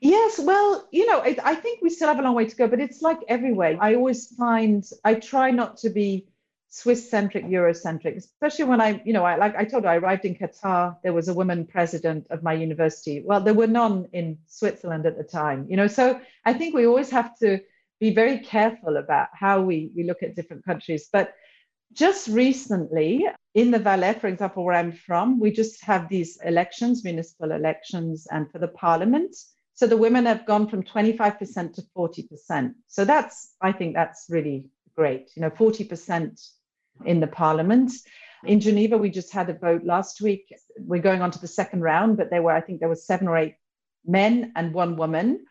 Yes, 0.00 0.38
well, 0.38 0.86
you 0.92 1.06
know, 1.06 1.20
I, 1.20 1.34
I 1.42 1.54
think 1.54 1.80
we 1.80 1.88
still 1.88 2.08
have 2.08 2.18
a 2.18 2.22
long 2.22 2.34
way 2.34 2.44
to 2.44 2.54
go, 2.56 2.68
but 2.68 2.78
it's 2.78 3.00
like 3.00 3.20
everywhere. 3.26 3.78
I 3.80 3.94
always 3.94 4.26
find 4.26 4.84
I 5.02 5.14
try 5.14 5.50
not 5.50 5.78
to 5.78 5.88
be 5.88 6.26
Swiss 6.74 7.08
centric, 7.08 7.44
Eurocentric, 7.44 8.16
especially 8.16 8.64
when 8.64 8.80
I, 8.80 9.00
you 9.04 9.12
know, 9.12 9.24
I 9.24 9.36
like 9.36 9.54
I 9.54 9.64
told 9.64 9.84
you, 9.84 9.90
I 9.90 9.98
arrived 9.98 10.24
in 10.24 10.34
Qatar. 10.34 10.96
There 11.04 11.12
was 11.12 11.28
a 11.28 11.34
woman 11.34 11.68
president 11.68 12.26
of 12.30 12.42
my 12.42 12.52
university. 12.52 13.22
Well, 13.24 13.40
there 13.40 13.54
were 13.54 13.68
none 13.68 14.08
in 14.12 14.38
Switzerland 14.48 15.06
at 15.06 15.16
the 15.16 15.22
time, 15.22 15.66
you 15.70 15.76
know. 15.76 15.86
So 15.86 16.20
I 16.44 16.52
think 16.52 16.74
we 16.74 16.84
always 16.84 17.10
have 17.10 17.38
to 17.38 17.60
be 18.00 18.12
very 18.12 18.40
careful 18.40 18.96
about 18.96 19.28
how 19.32 19.62
we 19.62 19.92
we 19.94 20.02
look 20.02 20.24
at 20.24 20.34
different 20.34 20.64
countries. 20.64 21.08
But 21.12 21.34
just 21.92 22.26
recently, 22.26 23.24
in 23.54 23.70
the 23.70 23.78
Valais, 23.78 24.18
for 24.18 24.26
example, 24.26 24.64
where 24.64 24.74
I'm 24.74 24.90
from, 24.90 25.38
we 25.38 25.52
just 25.52 25.80
have 25.84 26.08
these 26.08 26.40
elections, 26.44 27.04
municipal 27.04 27.52
elections, 27.52 28.26
and 28.32 28.50
for 28.50 28.58
the 28.58 28.74
parliament. 28.82 29.36
So 29.74 29.86
the 29.86 29.96
women 29.96 30.26
have 30.26 30.44
gone 30.44 30.66
from 30.66 30.82
25% 30.82 31.74
to 31.74 31.82
40%. 31.96 32.74
So 32.88 33.04
that's, 33.04 33.54
I 33.60 33.70
think 33.70 33.94
that's 33.94 34.26
really 34.28 34.64
great. 34.96 35.30
You 35.36 35.42
know, 35.42 35.50
40% 35.50 36.50
in 37.04 37.20
the 37.20 37.26
parliament. 37.26 37.92
In 38.44 38.60
Geneva, 38.60 38.98
we 38.98 39.10
just 39.10 39.32
had 39.32 39.48
a 39.48 39.54
vote 39.54 39.84
last 39.84 40.20
week. 40.20 40.54
We're 40.78 41.02
going 41.02 41.22
on 41.22 41.30
to 41.30 41.40
the 41.40 41.48
second 41.48 41.82
round, 41.82 42.16
but 42.16 42.30
there 42.30 42.42
were, 42.42 42.52
I 42.52 42.60
think, 42.60 42.80
there 42.80 42.88
were 42.88 42.96
seven 42.96 43.28
or 43.28 43.36
eight 43.36 43.56
men 44.04 44.52
and 44.54 44.74
one 44.74 44.96
woman, 44.96 45.46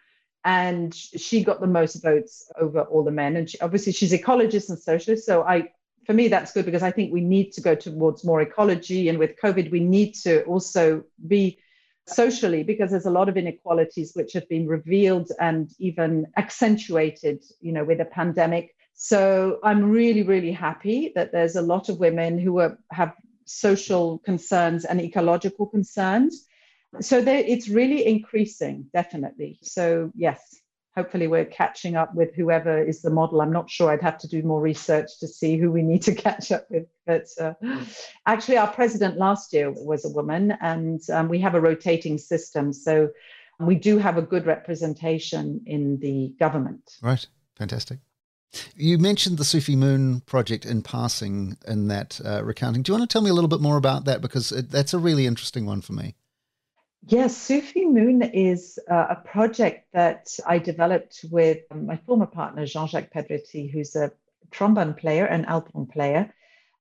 and 0.45 0.93
she 0.93 1.43
got 1.43 1.59
the 1.59 1.67
most 1.67 2.03
votes 2.03 2.51
over 2.59 2.81
all 2.81 3.03
the 3.03 3.11
men. 3.11 3.35
And 3.35 3.49
she, 3.49 3.59
obviously, 3.59 3.93
she's 3.93 4.13
ecologist 4.13 4.69
and 4.69 4.77
socialist, 4.77 5.25
so 5.25 5.43
I, 5.43 5.71
for 6.05 6.13
me, 6.13 6.27
that's 6.27 6.51
good 6.51 6.65
because 6.65 6.83
I 6.83 6.91
think 6.91 7.11
we 7.11 7.21
need 7.21 7.53
to 7.53 7.61
go 7.61 7.75
towards 7.75 8.23
more 8.23 8.41
ecology, 8.41 9.09
and 9.09 9.17
with 9.17 9.39
COVID, 9.41 9.71
we 9.71 9.79
need 9.79 10.13
to 10.23 10.43
also 10.43 11.03
be 11.27 11.59
socially 12.07 12.63
because 12.63 12.91
there's 12.91 13.05
a 13.05 13.11
lot 13.11 13.29
of 13.29 13.37
inequalities 13.37 14.11
which 14.13 14.33
have 14.33 14.47
been 14.49 14.67
revealed 14.67 15.31
and 15.39 15.71
even 15.79 16.27
accentuated 16.35 17.41
you 17.61 17.71
know 17.71 17.83
with 17.83 18.01
a 18.01 18.05
pandemic 18.05 18.75
so 18.93 19.59
I'm 19.63 19.89
really, 19.89 20.23
really 20.23 20.51
happy 20.51 21.11
that 21.15 21.31
there's 21.31 21.55
a 21.55 21.61
lot 21.61 21.89
of 21.89 21.99
women 21.99 22.37
who 22.37 22.59
are, 22.59 22.77
have 22.91 23.13
social 23.45 24.19
concerns 24.19 24.85
and 24.85 25.01
ecological 25.01 25.65
concerns. 25.65 26.45
So 27.01 27.17
it's 27.17 27.69
really 27.69 28.05
increasing, 28.05 28.85
definitely. 28.93 29.59
So, 29.63 30.11
yes. 30.15 30.39
hopefully 30.95 31.27
we're 31.27 31.45
catching 31.45 31.95
up 31.95 32.13
with 32.13 32.35
whoever 32.35 32.83
is 32.83 33.01
the 33.01 33.09
model. 33.09 33.41
I'm 33.41 33.51
not 33.51 33.67
sure. 33.67 33.89
I'd 33.89 34.01
have 34.01 34.19
to 34.19 34.27
do 34.27 34.43
more 34.43 34.61
research 34.61 35.19
to 35.21 35.27
see 35.27 35.57
who 35.57 35.71
we 35.71 35.81
need 35.81 36.03
to 36.03 36.13
catch 36.27 36.51
up 36.51 36.67
with. 36.69 36.85
But 37.07 37.25
uh, 37.41 37.53
actually, 38.27 38.57
our 38.57 38.71
president 38.71 39.17
last 39.17 39.53
year 39.53 39.71
was 39.71 40.05
a 40.05 40.09
woman, 40.09 40.53
and 40.61 41.01
um, 41.11 41.29
we 41.29 41.39
have 41.39 41.55
a 41.55 41.61
rotating 41.61 42.19
system. 42.19 42.71
So 42.73 43.09
we 43.59 43.75
do 43.75 43.97
have 43.97 44.17
a 44.17 44.21
good 44.21 44.45
representation 44.45 45.61
in 45.65 45.99
the 45.99 46.33
government. 46.39 46.97
Right. 47.01 47.25
Fantastic. 47.55 47.99
You 48.75 48.97
mentioned 48.97 49.37
the 49.37 49.45
Sufi 49.45 49.75
Moon 49.75 50.21
project 50.21 50.65
in 50.65 50.81
passing 50.81 51.57
in 51.67 51.87
that 51.87 52.19
uh, 52.23 52.43
recounting. 52.43 52.83
Do 52.83 52.91
you 52.91 52.97
want 52.97 53.09
to 53.09 53.13
tell 53.13 53.21
me 53.21 53.29
a 53.29 53.33
little 53.33 53.47
bit 53.47 53.61
more 53.61 53.77
about 53.77 54.05
that? 54.05 54.21
Because 54.21 54.51
it, 54.51 54.69
that's 54.69 54.93
a 54.93 54.99
really 54.99 55.25
interesting 55.25 55.65
one 55.65 55.81
for 55.81 55.93
me. 55.93 56.15
Yes, 57.05 57.35
Sufi 57.35 57.85
Moon 57.85 58.21
is 58.21 58.79
uh, 58.89 59.07
a 59.09 59.15
project 59.15 59.87
that 59.93 60.29
I 60.47 60.57
developed 60.57 61.25
with 61.29 61.59
my 61.73 61.97
former 61.97 62.27
partner, 62.27 62.65
Jean 62.65 62.87
Jacques 62.87 63.11
Pedretti, 63.13 63.69
who's 63.69 63.95
a 63.95 64.11
trombone 64.51 64.93
player 64.93 65.25
and 65.25 65.45
alphorn 65.45 65.91
player. 65.91 66.33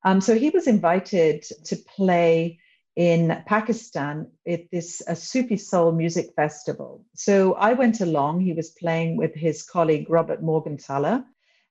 Um, 0.05 0.21
so 0.21 0.39
he 0.39 0.51
was 0.51 0.67
invited 0.67 1.43
to 1.65 1.77
play 1.77 2.61
in 2.95 3.43
Pakistan 3.47 4.29
at 4.47 4.71
this 4.71 5.03
a 5.07 5.17
Sufi 5.17 5.57
Soul 5.57 5.93
Music 5.93 6.35
Festival. 6.37 7.05
So 7.15 7.55
I 7.55 7.73
went 7.73 8.01
along. 8.01 8.41
He 8.41 8.53
was 8.53 8.71
playing 8.71 9.17
with 9.17 9.35
his 9.35 9.63
colleague 9.63 10.09
Robert 10.09 10.43
Morgenthaler. 10.43 11.25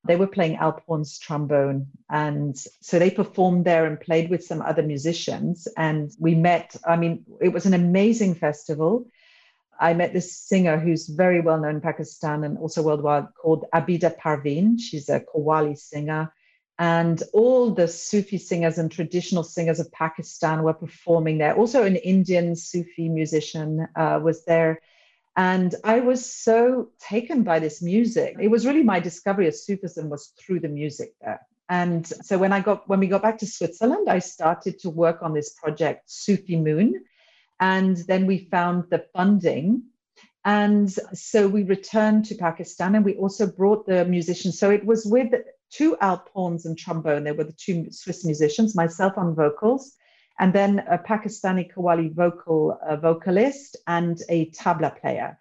They 0.06 0.16
were 0.16 0.28
playing 0.28 0.58
alphorn's 0.58 1.20
trombone. 1.20 1.88
And 2.10 2.58
so 2.82 2.97
they 2.97 3.12
performed 3.12 3.66
there 3.66 3.86
and 3.86 3.99
played 3.99 4.30
with 4.30 4.43
some 4.43 4.62
other 4.62 4.82
musicians. 4.82 5.68
And 5.78 6.12
we 6.20 6.34
met, 6.36 6.76
I 6.86 6.95
mean, 6.95 7.26
it 7.39 7.49
was 7.49 7.66
an 7.66 7.74
amazing 7.74 8.36
festival. 8.36 9.08
I 9.80 9.93
met 9.93 10.14
this 10.14 10.38
singer 10.38 10.80
who's 10.80 11.08
very 11.08 11.41
well 11.41 11.60
known 11.60 11.76
in 11.76 11.82
Pakistan 11.82 12.43
and 12.43 12.58
also 12.58 12.84
worldwide 12.84 13.28
called 13.39 13.66
Abida 13.74 14.16
Parveen. 14.18 14.80
She's 14.80 15.10
a 15.10 15.20
Qawwali 15.20 15.78
singer. 15.78 16.32
And 16.78 17.22
all 17.32 17.72
the 17.72 17.88
Sufi 17.88 18.39
singers 18.39 18.80
and 18.80 18.91
traditional 18.91 19.43
singers 19.43 19.80
of 19.80 19.91
Pakistan 19.91 20.64
were 20.64 20.74
performing 20.74 21.38
there. 21.38 21.56
Also, 21.56 21.84
an 21.84 21.95
Indian 21.95 22.56
Sufi 22.56 23.08
musician 23.08 23.88
uh, 23.95 24.20
was 24.24 24.45
there. 24.45 24.82
And 25.36 25.73
I 25.84 26.01
was 26.01 26.25
so 26.25 26.89
taken 26.99 27.43
by 27.43 27.59
this 27.59 27.82
music. 27.82 28.36
It 28.39 28.49
was 28.49 28.65
really 28.65 28.84
my 28.84 28.99
discovery 28.99 29.47
of 29.47 29.55
Sufism 29.55 30.09
was 30.09 30.34
through 30.39 30.59
the 30.59 30.67
music 30.67 31.13
there. 31.21 31.39
And 31.69 32.05
so 32.05 32.38
when 32.38 32.51
I 32.51 32.59
got 32.59 32.88
when 32.89 32.99
we 32.99 33.07
got 33.07 33.21
back 33.21 33.38
to 33.39 33.45
Switzerland, 33.45 34.09
I 34.09 34.19
started 34.19 34.79
to 34.79 34.89
work 34.89 35.23
on 35.23 35.34
this 35.34 35.53
project 35.53 36.03
Sufi 36.11 36.57
Moon. 36.57 37.05
And 37.61 37.95
then 38.07 38.25
we 38.25 38.49
found 38.51 38.86
the 38.89 39.05
funding. 39.13 39.84
And 40.43 40.91
so 41.13 41.47
we 41.47 41.63
returned 41.63 42.25
to 42.25 42.36
Pakistan 42.36 42.95
and 42.95 43.05
we 43.05 43.15
also 43.15 43.47
brought 43.47 43.86
the 43.86 44.03
musicians. 44.03 44.59
So 44.59 44.69
it 44.69 44.86
was 44.86 45.05
with 45.05 45.32
two 45.69 45.95
alphorns 46.01 46.65
and 46.65 46.77
trombone. 46.77 47.23
They 47.23 47.32
were 47.32 47.45
the 47.45 47.53
two 47.53 47.89
Swiss 47.91 48.25
musicians, 48.25 48.75
myself 48.75 49.13
on 49.17 49.36
vocals, 49.36 49.95
and 50.41 50.53
then 50.53 50.79
a 50.89 50.97
Pakistani 50.97 51.71
Qawwali 51.71 52.11
vocal 52.13 52.77
uh, 52.85 52.95
vocalist 52.97 53.77
and 53.85 54.19
a 54.27 54.49
tabla 54.49 54.99
player. 54.99 55.37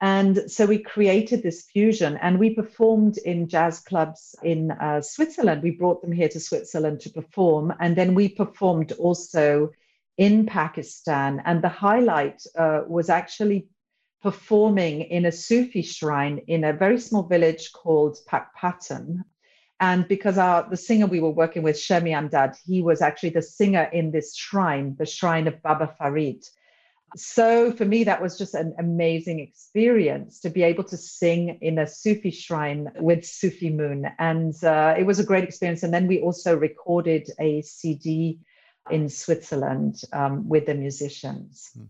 And 0.00 0.50
so 0.50 0.66
we 0.66 0.78
created 0.78 1.42
this 1.42 1.66
fusion 1.72 2.18
and 2.20 2.36
we 2.36 2.54
performed 2.54 3.18
in 3.18 3.48
jazz 3.48 3.78
clubs 3.78 4.34
in 4.42 4.72
uh, 4.72 5.02
Switzerland. 5.02 5.62
We 5.62 5.70
brought 5.70 6.02
them 6.02 6.10
here 6.10 6.28
to 6.30 6.40
Switzerland 6.40 7.00
to 7.02 7.10
perform. 7.10 7.72
And 7.78 7.94
then 7.94 8.14
we 8.14 8.28
performed 8.28 8.90
also 8.92 9.70
in 10.18 10.46
Pakistan. 10.46 11.42
And 11.44 11.62
the 11.62 11.68
highlight 11.68 12.42
uh, 12.58 12.80
was 12.88 13.08
actually 13.08 13.68
performing 14.20 15.02
in 15.02 15.26
a 15.26 15.32
Sufi 15.32 15.82
shrine 15.82 16.38
in 16.48 16.64
a 16.64 16.72
very 16.72 16.98
small 16.98 17.22
village 17.22 17.72
called 17.72 18.18
Pakpattan. 18.28 19.22
And 19.80 20.06
because 20.06 20.36
our 20.36 20.68
the 20.68 20.76
singer 20.76 21.06
we 21.06 21.20
were 21.20 21.30
working 21.30 21.62
with, 21.62 21.76
Shemi 21.76 22.10
Amdad, 22.10 22.56
he 22.66 22.82
was 22.82 23.00
actually 23.00 23.30
the 23.30 23.42
singer 23.42 23.84
in 23.92 24.12
this 24.12 24.36
shrine, 24.36 24.94
the 24.98 25.06
shrine 25.06 25.48
of 25.48 25.62
Baba 25.62 25.94
Farid. 25.98 26.44
So 27.16 27.72
for 27.72 27.84
me, 27.84 28.04
that 28.04 28.22
was 28.22 28.38
just 28.38 28.54
an 28.54 28.74
amazing 28.78 29.40
experience 29.40 30.38
to 30.40 30.50
be 30.50 30.62
able 30.62 30.84
to 30.84 30.96
sing 30.96 31.58
in 31.60 31.78
a 31.78 31.86
Sufi 31.86 32.30
shrine 32.30 32.92
with 32.96 33.24
Sufi 33.24 33.70
Moon. 33.70 34.06
And 34.18 34.54
uh, 34.62 34.94
it 34.96 35.06
was 35.06 35.18
a 35.18 35.24
great 35.24 35.42
experience. 35.42 35.82
And 35.82 35.92
then 35.92 36.06
we 36.06 36.20
also 36.20 36.56
recorded 36.56 37.28
a 37.40 37.62
CD 37.62 38.38
in 38.90 39.08
Switzerland 39.08 40.02
um, 40.12 40.48
with 40.48 40.66
the 40.66 40.74
musicians. 40.74 41.70
Hmm. 41.74 41.84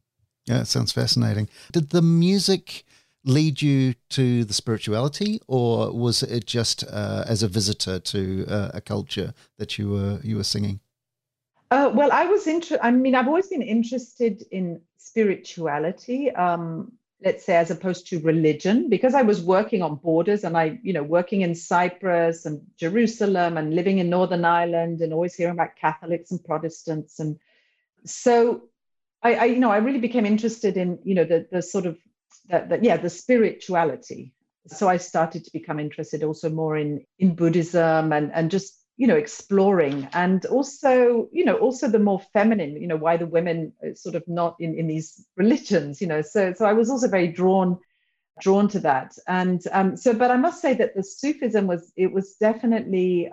Yeah, 0.47 0.61
it 0.63 0.69
sounds 0.69 0.93
fascinating. 0.93 1.49
Did 1.73 1.91
the 1.91 2.03
music 2.03 2.85
lead 3.25 3.61
you 3.61 3.95
to 4.11 4.45
the 4.45 4.55
spirituality, 4.55 5.41
or 5.47 5.93
was 5.93 6.23
it 6.23 6.47
just 6.47 6.85
uh, 6.85 7.25
as 7.27 7.43
a 7.43 7.49
visitor 7.49 7.99
to 7.99 8.47
uh, 8.49 8.71
a 8.75 8.81
culture 8.81 9.35
that 9.59 9.79
you 9.79 9.91
were 9.91 10.21
you 10.23 10.37
were 10.37 10.45
singing? 10.45 10.81
Uh, 11.71 11.91
well, 11.95 12.11
I 12.13 12.25
was 12.27 12.47
interested. 12.47 12.85
I 12.85 12.91
mean, 12.91 13.15
I've 13.15 13.29
always 13.29 13.49
been 13.49 13.63
interested 13.63 14.43
in 14.51 14.81
spirituality. 14.97 16.31
Um, 16.33 16.93
let's 17.23 17.45
say 17.45 17.57
as 17.57 17.71
opposed 17.71 18.07
to 18.07 18.19
religion 18.21 18.89
because 18.89 19.15
i 19.15 19.23
was 19.23 19.43
working 19.43 19.83
on 19.83 19.97
borders 19.97 20.45
and 20.45 20.57
i 20.57 20.79
you 20.83 20.93
know 20.93 21.03
working 21.03 21.43
in 21.43 21.55
cyprus 21.55 22.47
and 22.47 22.61
jerusalem 22.79 23.57
and 23.59 23.75
living 23.75 23.99
in 23.99 24.09
northern 24.09 24.45
ireland 24.45 25.01
and 25.01 25.13
always 25.13 25.35
hearing 25.35 25.53
about 25.53 25.77
catholics 25.77 26.31
and 26.31 26.43
protestants 26.45 27.21
and 27.21 27.39
so 28.05 28.63
I, 29.23 29.35
I, 29.35 29.45
you 29.45 29.59
know 29.59 29.71
i 29.71 29.79
really 29.79 29.99
became 29.99 30.25
interested 30.25 30.77
in 30.77 30.99
you 31.05 31.15
know 31.15 31.25
the 31.25 31.47
the 31.51 31.63
sort 31.63 31.87
of 31.87 31.99
that, 32.49 32.69
that 32.69 32.85
yeah 32.85 32.97
the 32.97 33.11
spirituality. 33.11 34.33
So 34.67 34.89
i 34.89 34.99
started 34.99 35.45
to 35.45 35.53
become 35.53 35.81
interested 35.81 36.23
also 36.23 36.51
more 36.51 36.77
in 36.77 37.05
in 37.19 37.35
buddhism 37.35 38.13
and 38.13 38.31
and 38.33 38.51
just 38.51 38.77
you 38.97 39.07
know 39.07 39.17
exploring 39.17 40.07
and 40.13 40.45
also 40.47 41.29
you 41.33 41.45
know 41.45 41.57
also 41.57 41.89
the 41.89 41.99
more 41.99 42.21
feminine 42.35 42.77
you 42.81 42.87
know 42.87 42.97
why 42.97 43.17
the 43.17 43.27
women 43.27 43.73
sort 43.95 44.15
of 44.15 44.23
not 44.29 44.57
in 44.61 44.79
in 44.79 44.87
these 44.87 45.27
religions 45.37 46.01
you 46.01 46.07
know. 46.07 46.23
So 46.23 46.53
so 46.53 46.67
i 46.67 46.73
was 46.73 46.91
also 46.91 47.09
very 47.09 47.29
drawn 47.29 47.79
drawn 48.41 48.69
to 48.69 48.81
that. 48.81 49.13
And 49.27 49.63
um 49.73 49.97
so 49.97 50.13
but 50.13 50.31
i 50.31 50.37
must 50.37 50.61
say 50.61 50.75
that 50.75 50.95
the 50.95 51.03
sufism 51.03 51.67
was 51.67 51.93
it 51.97 52.13
was 52.13 52.35
definitely 52.35 53.31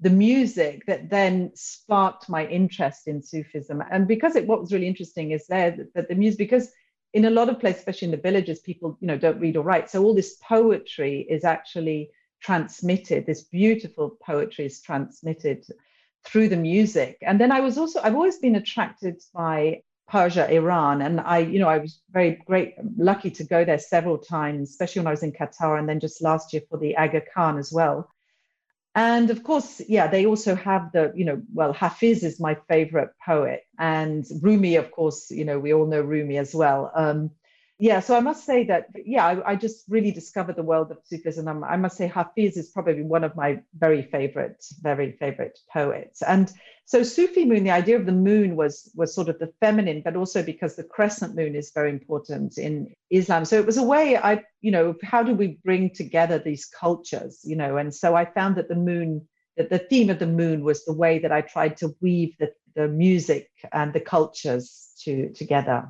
the 0.00 0.10
music 0.10 0.84
that 0.86 1.10
then 1.10 1.50
sparked 1.54 2.28
my 2.28 2.46
interest 2.46 3.08
in 3.08 3.20
sufism. 3.20 3.82
And 3.90 4.06
because 4.06 4.36
it 4.36 4.46
what 4.46 4.60
was 4.60 4.72
really 4.72 4.86
interesting 4.86 5.32
is 5.32 5.46
there 5.48 5.72
that, 5.72 5.94
that 5.94 6.08
the 6.08 6.14
music 6.14 6.38
because 6.38 6.70
in 7.12 7.24
a 7.24 7.30
lot 7.30 7.48
of 7.48 7.58
places, 7.58 7.80
especially 7.80 8.06
in 8.06 8.12
the 8.12 8.18
villages, 8.18 8.60
people 8.60 8.98
you 9.00 9.06
know 9.06 9.18
don't 9.18 9.40
read 9.40 9.56
or 9.56 9.64
write. 9.64 9.90
So 9.90 10.02
all 10.02 10.14
this 10.14 10.36
poetry 10.46 11.26
is 11.28 11.44
actually 11.44 12.10
transmitted. 12.42 13.26
This 13.26 13.44
beautiful 13.44 14.16
poetry 14.24 14.66
is 14.66 14.80
transmitted 14.80 15.64
through 16.24 16.48
the 16.48 16.56
music. 16.56 17.18
And 17.22 17.40
then 17.40 17.52
I 17.52 17.60
was 17.60 17.78
also 17.78 18.00
I've 18.02 18.14
always 18.14 18.38
been 18.38 18.56
attracted 18.56 19.20
by 19.32 19.82
Persia, 20.08 20.50
Iran, 20.50 21.02
and 21.02 21.20
I 21.20 21.38
you 21.38 21.58
know 21.58 21.68
I 21.68 21.78
was 21.78 22.00
very 22.10 22.42
great 22.46 22.74
lucky 22.96 23.30
to 23.32 23.44
go 23.44 23.64
there 23.64 23.78
several 23.78 24.18
times, 24.18 24.70
especially 24.70 25.00
when 25.00 25.08
I 25.08 25.12
was 25.12 25.22
in 25.22 25.32
Qatar, 25.32 25.78
and 25.78 25.88
then 25.88 26.00
just 26.00 26.22
last 26.22 26.52
year 26.52 26.62
for 26.68 26.78
the 26.78 26.96
Aga 26.96 27.22
Khan 27.34 27.58
as 27.58 27.72
well. 27.72 28.08
And 28.98 29.30
of 29.30 29.44
course, 29.44 29.80
yeah, 29.88 30.08
they 30.08 30.26
also 30.26 30.56
have 30.56 30.90
the, 30.90 31.12
you 31.14 31.24
know, 31.24 31.40
well, 31.54 31.72
Hafiz 31.72 32.24
is 32.24 32.40
my 32.40 32.56
favorite 32.68 33.10
poet, 33.24 33.60
and 33.78 34.24
Rumi, 34.42 34.74
of 34.74 34.90
course, 34.90 35.30
you 35.30 35.44
know, 35.44 35.60
we 35.60 35.72
all 35.72 35.86
know 35.86 36.00
Rumi 36.00 36.36
as 36.36 36.52
well. 36.52 36.90
Um, 36.96 37.30
yeah, 37.78 38.00
so 38.00 38.16
I 38.16 38.20
must 38.20 38.44
say 38.44 38.64
that, 38.64 38.88
yeah, 39.04 39.24
I, 39.24 39.52
I 39.52 39.56
just 39.56 39.84
really 39.88 40.10
discovered 40.10 40.56
the 40.56 40.64
world 40.64 40.90
of 40.90 40.98
Sufism. 41.04 41.46
I 41.46 41.76
must 41.76 41.96
say, 41.96 42.08
Hafiz 42.08 42.56
is 42.56 42.70
probably 42.70 43.02
one 43.02 43.22
of 43.22 43.36
my 43.36 43.60
very 43.78 44.02
favorite, 44.02 44.64
very 44.80 45.12
favorite 45.12 45.56
poets. 45.72 46.20
And 46.22 46.52
so 46.86 47.04
Sufi 47.04 47.44
moon, 47.44 47.62
the 47.62 47.70
idea 47.70 47.96
of 47.96 48.06
the 48.06 48.12
moon 48.12 48.56
was 48.56 48.90
was 48.96 49.14
sort 49.14 49.28
of 49.28 49.38
the 49.38 49.52
feminine, 49.60 50.02
but 50.02 50.16
also 50.16 50.42
because 50.42 50.74
the 50.74 50.82
crescent 50.82 51.36
moon 51.36 51.54
is 51.54 51.70
very 51.72 51.90
important 51.90 52.58
in 52.58 52.92
Islam. 53.10 53.44
So 53.44 53.58
it 53.58 53.66
was 53.66 53.76
a 53.76 53.82
way 53.82 54.16
I, 54.16 54.42
you 54.60 54.70
know, 54.72 54.94
how 55.04 55.22
do 55.22 55.34
we 55.34 55.58
bring 55.64 55.90
together 55.94 56.38
these 56.38 56.64
cultures, 56.64 57.40
you 57.44 57.56
know? 57.56 57.76
And 57.76 57.94
so 57.94 58.16
I 58.16 58.24
found 58.24 58.56
that 58.56 58.68
the 58.68 58.74
moon, 58.74 59.28
that 59.56 59.70
the 59.70 59.78
theme 59.78 60.10
of 60.10 60.18
the 60.18 60.26
moon 60.26 60.64
was 60.64 60.84
the 60.84 60.94
way 60.94 61.18
that 61.20 61.30
I 61.30 61.42
tried 61.42 61.76
to 61.76 61.94
weave 62.00 62.34
the, 62.38 62.52
the 62.74 62.88
music 62.88 63.50
and 63.70 63.92
the 63.92 64.00
cultures 64.00 64.94
to 65.04 65.30
together. 65.34 65.88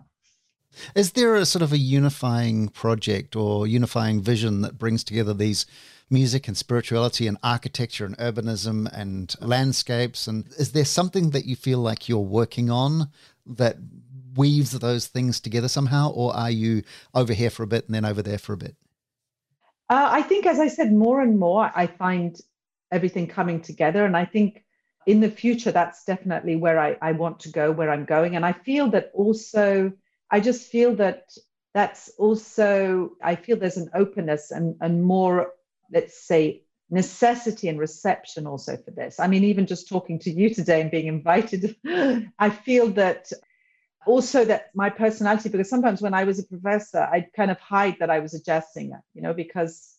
Is 0.95 1.13
there 1.13 1.35
a 1.35 1.47
sort 1.47 1.63
of 1.63 1.73
a 1.73 1.79
unifying 1.79 2.69
project 2.69 3.37
or 3.37 3.67
unifying 3.67 4.21
vision 4.21 4.61
that 4.63 4.79
brings 4.79 5.05
together 5.05 5.35
these 5.35 5.67
music 6.11 6.49
and 6.49 6.57
spirituality 6.57 7.27
and 7.27 7.37
architecture 7.43 8.05
and 8.05 8.17
urbanism 8.19 8.89
and 8.93 9.35
landscapes? 9.41 10.27
And 10.27 10.47
is 10.59 10.73
there 10.73 10.85
something 10.85 11.31
that 11.31 11.45
you 11.45 11.57
feel 11.57 11.79
like 11.79 12.09
you're 12.09 12.19
working 12.19 12.71
on 12.71 13.09
that 13.47 13.77
weaves 14.37 14.73
those 14.73 15.07
things 15.07 15.41
together 15.41 15.69
somehow? 15.69 16.11
Or 16.11 16.35
are 16.35 16.51
you 16.51 16.83
over 17.15 17.33
here 17.33 17.51
for 17.51 17.63
a 17.63 17.67
bit 17.67 17.87
and 17.87 17.95
then 17.95 18.05
over 18.05 18.23
there 18.23 18.39
for 18.39 18.53
a 18.53 18.59
bit? 18.59 18.77
Uh, 19.91 20.09
I 20.11 20.23
think, 20.23 20.45
as 20.47 20.61
I 20.61 20.69
said, 20.69 20.93
more 20.93 21.21
and 21.21 21.39
more 21.39 21.73
I 21.75 21.87
find 21.87 22.39
everything 22.91 23.27
coming 23.27 23.61
together. 23.61 24.05
And 24.05 24.17
I 24.17 24.25
think 24.25 24.65
in 25.07 25.21
the 25.21 25.31
future, 25.31 25.73
that's 25.73 26.05
definitely 26.05 26.57
where 26.57 26.79
I, 26.79 26.97
I 27.01 27.13
want 27.13 27.41
to 27.41 27.49
go, 27.51 27.73
where 27.73 27.91
I'm 27.91 28.05
going. 28.05 28.37
And 28.37 28.45
I 28.45 28.53
feel 28.53 28.91
that 28.91 29.11
also 29.15 29.93
I 30.31 30.41
just 30.41 30.71
feel 30.71 30.97
that 30.97 31.31
that's 31.75 32.11
also, 32.19 33.11
I 33.23 33.37
feel 33.37 33.57
there's 33.57 33.77
an 33.77 33.91
openness 33.95 34.51
and, 34.51 34.77
and 34.81 35.03
more, 35.03 35.53
let's 35.93 36.27
say, 36.27 36.63
necessity 36.91 37.69
and 37.69 37.79
reception 37.79 38.47
also 38.47 38.77
for 38.77 38.91
this. 38.91 39.21
I 39.21 39.27
mean, 39.27 39.45
even 39.45 39.67
just 39.67 39.89
talking 39.89 40.19
to 40.21 40.31
you 40.31 40.55
today 40.55 40.81
and 40.81 40.91
being 40.91 41.07
invited, 41.07 41.77
I 42.39 42.51
feel 42.51 42.89
that 42.93 43.31
also 44.07 44.45
that 44.47 44.71
my 44.75 44.89
personality, 44.89 45.51
because 45.51 45.69
sometimes 45.69 46.01
when 46.01 46.15
I 46.15 46.25
was 46.25 46.39
a 46.39 46.45
professor, 46.45 47.07
I'd 47.13 47.33
kind 47.35 47.51
of 47.51 47.61
hide 47.61 47.97
that 48.01 48.11
I 48.11 48.21
was 48.21 48.35
a 48.35 48.43
jazz 48.43 48.73
singer, 48.73 49.03
you 49.15 49.21
know, 49.21 49.35
because, 49.35 49.97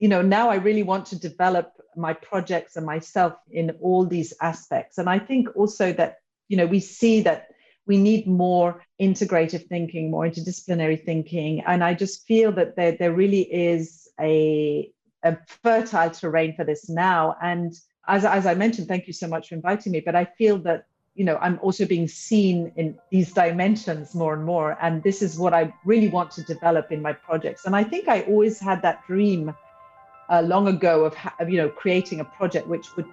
you 0.00 0.08
know, 0.08 0.22
now 0.22 0.50
I 0.50 0.56
really 0.56 0.82
want 0.82 1.06
to 1.06 1.18
develop 1.18 1.72
my 1.96 2.12
projects 2.12 2.76
and 2.76 2.84
myself 2.84 3.34
in 3.50 3.70
all 3.80 4.04
these 4.04 4.32
aspects. 4.40 4.98
And 4.98 5.08
I 5.08 5.18
think 5.20 5.48
also 5.54 5.92
that, 5.92 6.16
you 6.48 6.56
know, 6.56 6.66
we 6.66 6.80
see 6.80 7.20
that 7.22 7.51
we 7.86 7.98
need 7.98 8.26
more 8.26 8.84
integrative 9.00 9.66
thinking, 9.66 10.10
more 10.10 10.24
interdisciplinary 10.24 11.04
thinking. 11.04 11.62
And 11.66 11.82
I 11.82 11.94
just 11.94 12.26
feel 12.26 12.52
that 12.52 12.76
there, 12.76 12.92
there 12.92 13.12
really 13.12 13.42
is 13.42 14.08
a, 14.20 14.90
a 15.24 15.36
fertile 15.62 16.10
terrain 16.10 16.54
for 16.54 16.64
this 16.64 16.88
now. 16.88 17.36
And 17.42 17.72
as, 18.06 18.24
as 18.24 18.46
I 18.46 18.54
mentioned, 18.54 18.88
thank 18.88 19.06
you 19.06 19.12
so 19.12 19.26
much 19.26 19.48
for 19.48 19.54
inviting 19.56 19.92
me. 19.92 20.00
But 20.00 20.14
I 20.14 20.24
feel 20.24 20.58
that 20.58 20.86
you 21.14 21.24
know 21.24 21.36
i'm 21.42 21.58
also 21.62 21.84
being 21.84 22.08
seen 22.08 22.72
in 22.76 22.98
these 23.10 23.32
dimensions 23.32 24.14
more 24.14 24.32
and 24.32 24.44
more 24.44 24.78
and 24.80 25.02
this 25.02 25.20
is 25.20 25.38
what 25.38 25.52
i 25.52 25.72
really 25.84 26.08
want 26.08 26.30
to 26.30 26.42
develop 26.44 26.90
in 26.90 27.02
my 27.02 27.12
projects 27.12 27.66
and 27.66 27.76
i 27.76 27.84
think 27.84 28.08
i 28.08 28.22
always 28.22 28.58
had 28.58 28.80
that 28.80 29.06
dream 29.06 29.54
uh, 30.30 30.40
long 30.40 30.68
ago 30.68 31.04
of, 31.04 31.14
of, 31.38 31.50
you 31.50 31.58
know 31.58 31.68
creating 31.68 32.20
a 32.20 32.24
project 32.24 32.66
which 32.66 32.96
would 32.96 33.06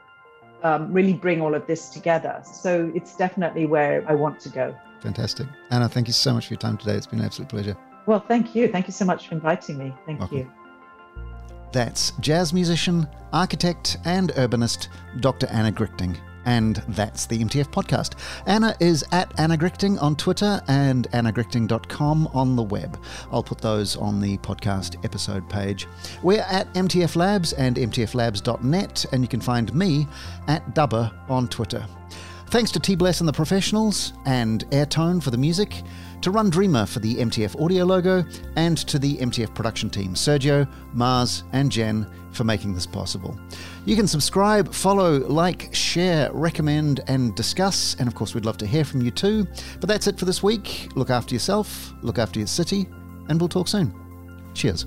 um, 0.63 0.91
really 0.91 1.13
bring 1.13 1.41
all 1.41 1.55
of 1.55 1.65
this 1.67 1.89
together. 1.89 2.41
So 2.43 2.91
it's 2.95 3.15
definitely 3.15 3.65
where 3.65 4.03
i 4.07 4.13
want 4.13 4.39
to 4.41 4.49
go. 4.49 4.75
Fantastic. 5.01 5.47
Anna 5.71 5.87
thank 5.87 6.07
you 6.07 6.13
so 6.13 6.33
much 6.33 6.47
for 6.47 6.53
your 6.53 6.59
time 6.59 6.77
today. 6.77 6.95
It's 6.95 7.07
been 7.07 7.19
an 7.19 7.25
absolute 7.25 7.49
pleasure. 7.49 7.77
Well 8.05 8.19
thank 8.19 8.55
you. 8.55 8.67
Thank 8.67 8.87
you 8.87 8.93
so 8.93 9.05
much 9.05 9.27
for 9.27 9.35
inviting 9.35 9.77
me. 9.77 9.93
Thank 10.05 10.19
Welcome. 10.19 10.37
you 10.39 10.51
that's 11.71 12.11
jazz 12.19 12.53
musician, 12.53 13.07
architect, 13.33 13.97
and 14.05 14.29
urbanist 14.33 14.87
Dr. 15.19 15.47
Anna 15.47 15.71
Grichting. 15.71 16.17
And 16.45 16.77
that's 16.89 17.25
the 17.25 17.43
MTF 17.43 17.69
podcast. 17.69 18.15
Anna 18.47 18.75
is 18.79 19.03
at 19.11 19.31
Anna 19.39 19.57
Grichting 19.57 20.01
on 20.01 20.15
Twitter 20.15 20.61
and 20.67 21.07
annagrichting.com 21.11 22.27
on 22.33 22.55
the 22.55 22.63
web. 22.63 22.99
I'll 23.31 23.43
put 23.43 23.59
those 23.59 23.95
on 23.97 24.19
the 24.19 24.37
podcast 24.39 25.03
episode 25.05 25.47
page. 25.49 25.87
We're 26.23 26.45
at 26.49 26.73
MTF 26.73 27.15
Labs 27.15 27.53
and 27.53 27.75
mtflabs.net, 27.75 29.05
and 29.11 29.21
you 29.21 29.27
can 29.27 29.41
find 29.41 29.73
me 29.75 30.07
at 30.47 30.73
Dubber 30.73 31.13
on 31.29 31.49
Twitter. 31.49 31.85
Thanks 32.47 32.71
to 32.71 32.79
T 32.79 32.95
Bless 32.95 33.19
and 33.19 33.27
the 33.27 33.33
Professionals 33.33 34.13
and 34.25 34.67
Airtone 34.71 35.21
for 35.21 35.29
the 35.29 35.37
music 35.37 35.83
to 36.21 36.31
Run 36.31 36.49
Dreamer 36.49 36.85
for 36.85 36.99
the 36.99 37.15
MTF 37.15 37.61
audio 37.61 37.85
logo, 37.85 38.23
and 38.55 38.77
to 38.77 38.99
the 38.99 39.17
MTF 39.17 39.53
production 39.55 39.89
team, 39.89 40.13
Sergio, 40.13 40.67
Mars, 40.93 41.43
and 41.53 41.71
Jen, 41.71 42.07
for 42.31 42.43
making 42.43 42.73
this 42.73 42.85
possible. 42.85 43.39
You 43.85 43.95
can 43.95 44.07
subscribe, 44.07 44.73
follow, 44.73 45.19
like, 45.19 45.73
share, 45.73 46.31
recommend, 46.33 47.01
and 47.07 47.35
discuss, 47.35 47.95
and 47.99 48.07
of 48.07 48.15
course, 48.15 48.35
we'd 48.35 48.45
love 48.45 48.57
to 48.57 48.67
hear 48.67 48.83
from 48.83 49.01
you 49.01 49.11
too. 49.11 49.47
But 49.79 49.87
that's 49.87 50.07
it 50.07 50.19
for 50.19 50.25
this 50.25 50.43
week. 50.43 50.89
Look 50.95 51.09
after 51.09 51.33
yourself, 51.33 51.93
look 52.01 52.19
after 52.19 52.39
your 52.39 52.47
city, 52.47 52.87
and 53.29 53.39
we'll 53.39 53.49
talk 53.49 53.67
soon. 53.67 53.93
Cheers. 54.53 54.85